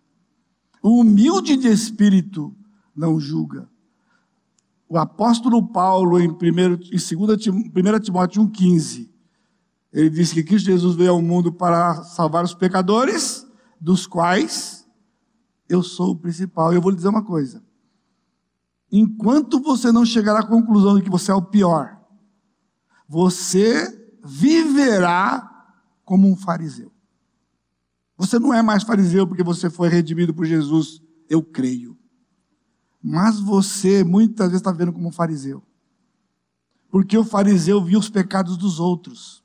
O 0.83 1.01
humilde 1.01 1.57
de 1.57 1.68
espírito 1.68 2.55
não 2.97 3.20
julga. 3.20 3.68
O 4.89 4.97
apóstolo 4.97 5.66
Paulo, 5.68 6.18
em, 6.18 6.28
1, 6.28 6.33
em 6.33 7.26
2 7.26 8.01
Timóteo 8.03 8.43
1,15, 8.43 9.09
ele 9.93 10.11
disse 10.11 10.35
que 10.35 10.43
Cristo 10.43 10.66
Jesus 10.66 10.97
veio 10.97 11.11
ao 11.11 11.22
mundo 11.22 11.53
para 11.53 12.03
salvar 12.05 12.45
os 12.45 12.55
pecadores, 12.55 13.47
dos 13.81 14.07
quais 14.07 14.87
eu 15.68 15.83
sou 15.83 16.11
o 16.11 16.16
principal. 16.16 16.72
Eu 16.72 16.81
vou 16.81 16.91
lhe 16.91 16.97
dizer 16.97 17.09
uma 17.09 17.24
coisa: 17.24 17.62
enquanto 18.91 19.61
você 19.61 19.91
não 19.91 20.05
chegar 20.05 20.37
à 20.37 20.47
conclusão 20.47 20.97
de 20.97 21.03
que 21.03 21.11
você 21.11 21.31
é 21.31 21.35
o 21.35 21.43
pior, 21.43 22.01
você 23.09 24.16
viverá 24.24 25.50
como 26.11 26.29
um 26.29 26.35
fariseu. 26.35 26.91
Você 28.17 28.37
não 28.37 28.53
é 28.53 28.61
mais 28.63 28.83
fariseu 28.83 29.29
porque 29.29 29.45
você 29.45 29.71
foi 29.71 29.89
redimido 29.89 30.35
por 30.35 30.45
Jesus, 30.45 31.01
eu 31.29 31.41
creio. 31.41 31.97
Mas 33.01 33.39
você 33.39 34.03
muitas 34.03 34.49
vezes 34.49 34.61
está 34.61 34.73
vendo 34.73 34.93
como 34.93 35.07
um 35.07 35.13
fariseu. 35.13 35.63
Porque 36.91 37.17
o 37.17 37.23
fariseu 37.23 37.81
viu 37.81 38.01
os 38.01 38.11
pecados 38.11 38.57
dos 38.57 38.81
outros. 38.81 39.45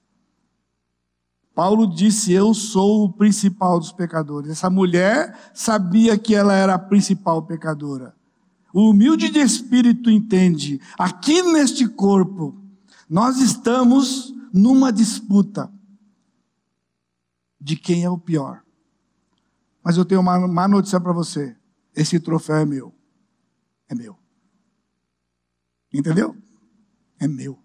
Paulo 1.54 1.86
disse: 1.86 2.32
Eu 2.32 2.52
sou 2.56 3.06
o 3.06 3.14
principal 3.14 3.80
dos 3.80 3.92
pecadores. 3.92 4.50
Essa 4.50 4.68
mulher 4.68 5.52
sabia 5.54 6.18
que 6.18 6.34
ela 6.34 6.56
era 6.56 6.74
a 6.74 6.80
principal 6.80 7.44
pecadora. 7.44 8.16
O 8.74 8.90
humilde 8.90 9.30
de 9.30 9.38
espírito 9.38 10.10
entende: 10.10 10.82
aqui 10.98 11.44
neste 11.44 11.88
corpo, 11.88 12.60
nós 13.08 13.38
estamos 13.38 14.34
numa 14.52 14.92
disputa 14.92 15.75
de 17.66 17.76
quem 17.76 18.04
é 18.04 18.10
o 18.10 18.20
pior. 18.20 18.64
Mas 19.84 19.98
eu 19.98 20.06
tenho 20.06 20.22
uma 20.22 20.48
má 20.48 20.68
notícia 20.68 21.02
para 21.02 21.12
você: 21.12 21.58
esse 21.96 22.20
troféu 22.20 22.58
é 22.58 22.66
meu. 22.66 22.94
É 23.90 23.96
meu. 23.96 24.20
Entendeu? 25.92 26.38
É 27.20 27.28
meu. 27.28 27.58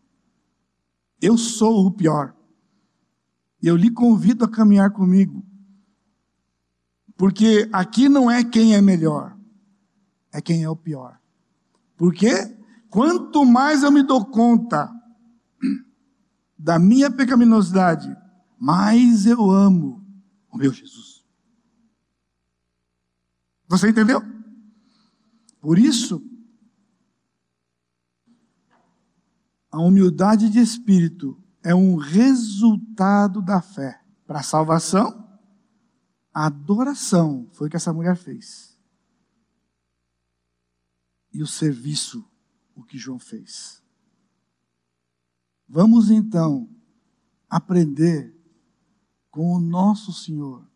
Eu 1.21 1.37
sou 1.37 1.85
o 1.87 1.91
pior. 1.91 2.35
E 3.63 3.67
eu 3.67 3.77
lhe 3.77 3.91
convido 3.91 4.43
a 4.43 4.51
caminhar 4.51 4.91
comigo. 4.91 5.45
Porque 7.15 7.69
aqui 7.71 8.09
não 8.09 8.31
é 8.31 8.43
quem 8.43 8.75
é 8.75 8.81
melhor, 8.81 9.37
é 10.33 10.41
quem 10.41 10.63
é 10.63 10.71
o 10.71 10.77
pior. 10.77 11.21
Porque 11.95 12.57
quanto 12.89 13.45
mais 13.45 13.83
eu 13.83 13.93
me 13.93 14.03
dou 14.03 14.25
conta 14.25 14.91
da 16.59 16.79
minha 16.79 17.11
pecaminosidade, 17.11 18.17
mais 18.61 19.25
eu 19.25 19.51
amo 19.51 20.07
o 20.53 20.59
meu 20.59 20.71
Jesus. 20.71 21.25
Você 23.67 23.89
entendeu? 23.89 24.21
Por 25.63 25.79
isso, 25.79 26.23
a 29.71 29.81
humildade 29.81 30.51
de 30.51 30.59
espírito 30.59 31.43
é 31.63 31.75
um 31.75 31.97
resultado 31.97 33.41
da 33.41 33.63
fé. 33.63 34.05
Para 34.27 34.41
a 34.41 34.45
salvação, 34.45 35.41
a 36.35 36.47
adoração 36.47 37.49
foi 37.53 37.67
o 37.67 37.71
que 37.71 37.77
essa 37.77 37.95
mulher 37.95 38.17
fez. 38.17 38.79
E 41.33 41.43
o 41.43 41.47
serviço, 41.47 42.29
o 42.75 42.83
que 42.83 42.99
João 42.99 43.19
fez. 43.19 43.83
Vamos 45.67 46.11
então 46.11 46.69
aprender 47.49 48.40
com 49.31 49.55
o 49.55 49.61
nosso 49.61 50.13
Senhor. 50.13 50.67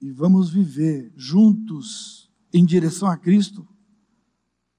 E 0.00 0.10
vamos 0.10 0.50
viver 0.50 1.12
juntos 1.16 2.30
em 2.52 2.64
direção 2.64 3.08
a 3.08 3.16
Cristo, 3.16 3.66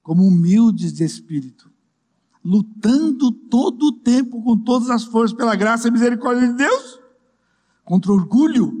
como 0.02 0.26
humildes 0.26 0.92
de 0.92 1.04
espírito, 1.04 1.70
lutando 2.44 3.30
todo 3.30 3.86
o 3.86 3.92
tempo 4.00 4.42
com 4.42 4.58
todas 4.58 4.90
as 4.90 5.04
forças 5.04 5.36
pela 5.36 5.54
graça 5.54 5.86
e 5.86 5.90
misericórdia 5.90 6.48
de 6.48 6.54
Deus, 6.54 6.98
contra 7.84 8.10
o 8.10 8.16
orgulho, 8.16 8.72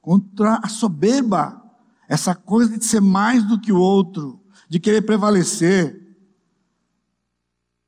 contra 0.00 0.58
a 0.62 0.68
soberba, 0.68 1.62
essa 2.08 2.34
coisa 2.34 2.78
de 2.78 2.84
ser 2.84 3.00
mais 3.00 3.42
do 3.42 3.60
que 3.60 3.72
o 3.72 3.78
outro, 3.78 4.40
de 4.68 4.78
querer 4.78 5.02
prevalecer. 5.02 6.16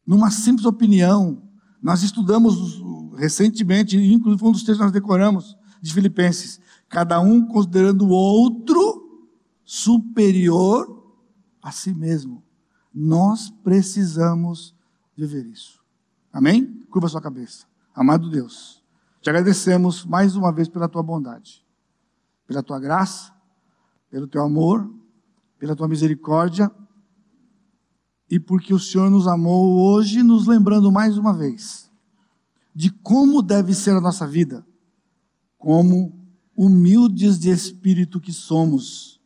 Numa 0.06 0.30
simples 0.30 0.66
opinião, 0.66 1.42
nós 1.80 2.02
estudamos 2.02 2.80
recentemente, 3.18 3.96
inclusive 3.96 4.44
um 4.44 4.52
dos 4.52 4.62
textos 4.62 4.78
que 4.78 4.84
nós 4.84 4.92
decoramos 4.92 5.56
de 5.82 5.92
Filipenses, 5.92 6.60
cada 6.88 7.20
um 7.20 7.44
considerando 7.46 8.06
o 8.06 8.10
outro 8.10 9.26
superior 9.64 11.12
a 11.62 11.70
si 11.70 11.92
mesmo. 11.92 12.42
Nós 12.94 13.50
precisamos 13.50 14.74
viver 15.16 15.46
isso. 15.46 15.80
Amém? 16.32 16.80
Curva 16.90 17.08
sua 17.08 17.20
cabeça. 17.20 17.66
Amado 17.94 18.30
Deus, 18.30 18.82
te 19.20 19.28
agradecemos 19.28 20.04
mais 20.04 20.36
uma 20.36 20.52
vez 20.52 20.68
pela 20.68 20.88
tua 20.88 21.02
bondade, 21.02 21.66
pela 22.46 22.62
tua 22.62 22.78
graça, 22.78 23.32
pelo 24.08 24.28
teu 24.28 24.42
amor, 24.42 24.88
pela 25.58 25.74
tua 25.74 25.88
misericórdia 25.88 26.70
e 28.30 28.38
porque 28.38 28.72
o 28.72 28.78
Senhor 28.78 29.10
nos 29.10 29.26
amou 29.26 29.80
hoje, 29.80 30.22
nos 30.22 30.46
lembrando 30.46 30.92
mais 30.92 31.18
uma 31.18 31.32
vez 31.32 31.87
de 32.78 32.90
como 32.90 33.42
deve 33.42 33.74
ser 33.74 33.90
a 33.90 34.00
nossa 34.00 34.24
vida, 34.24 34.64
como 35.58 36.16
humildes 36.56 37.36
de 37.36 37.50
espírito 37.50 38.20
que 38.20 38.32
somos, 38.32 39.20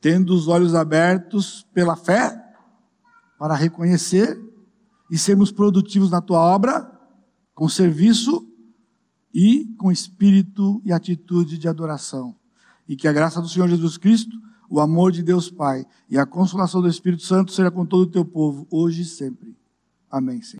tendo 0.00 0.32
os 0.32 0.46
olhos 0.46 0.72
abertos 0.72 1.66
pela 1.74 1.96
fé, 1.96 2.40
para 3.36 3.56
reconhecer 3.56 4.40
e 5.10 5.18
sermos 5.18 5.50
produtivos 5.50 6.08
na 6.08 6.20
tua 6.20 6.38
obra, 6.38 6.88
com 7.52 7.68
serviço 7.68 8.48
e 9.34 9.64
com 9.76 9.90
espírito 9.90 10.80
e 10.84 10.92
atitude 10.92 11.58
de 11.58 11.66
adoração. 11.66 12.36
E 12.88 12.94
que 12.94 13.08
a 13.08 13.12
graça 13.12 13.42
do 13.42 13.48
Senhor 13.48 13.68
Jesus 13.68 13.96
Cristo, 13.96 14.40
o 14.70 14.78
amor 14.78 15.10
de 15.10 15.24
Deus 15.24 15.50
Pai 15.50 15.84
e 16.08 16.16
a 16.16 16.24
consolação 16.24 16.80
do 16.80 16.88
Espírito 16.88 17.24
Santo 17.24 17.50
seja 17.50 17.72
com 17.72 17.84
todo 17.84 18.02
o 18.02 18.10
teu 18.12 18.24
povo, 18.24 18.68
hoje 18.70 19.02
e 19.02 19.04
sempre. 19.04 19.56
Amém, 20.08 20.40
Senhor. 20.42 20.50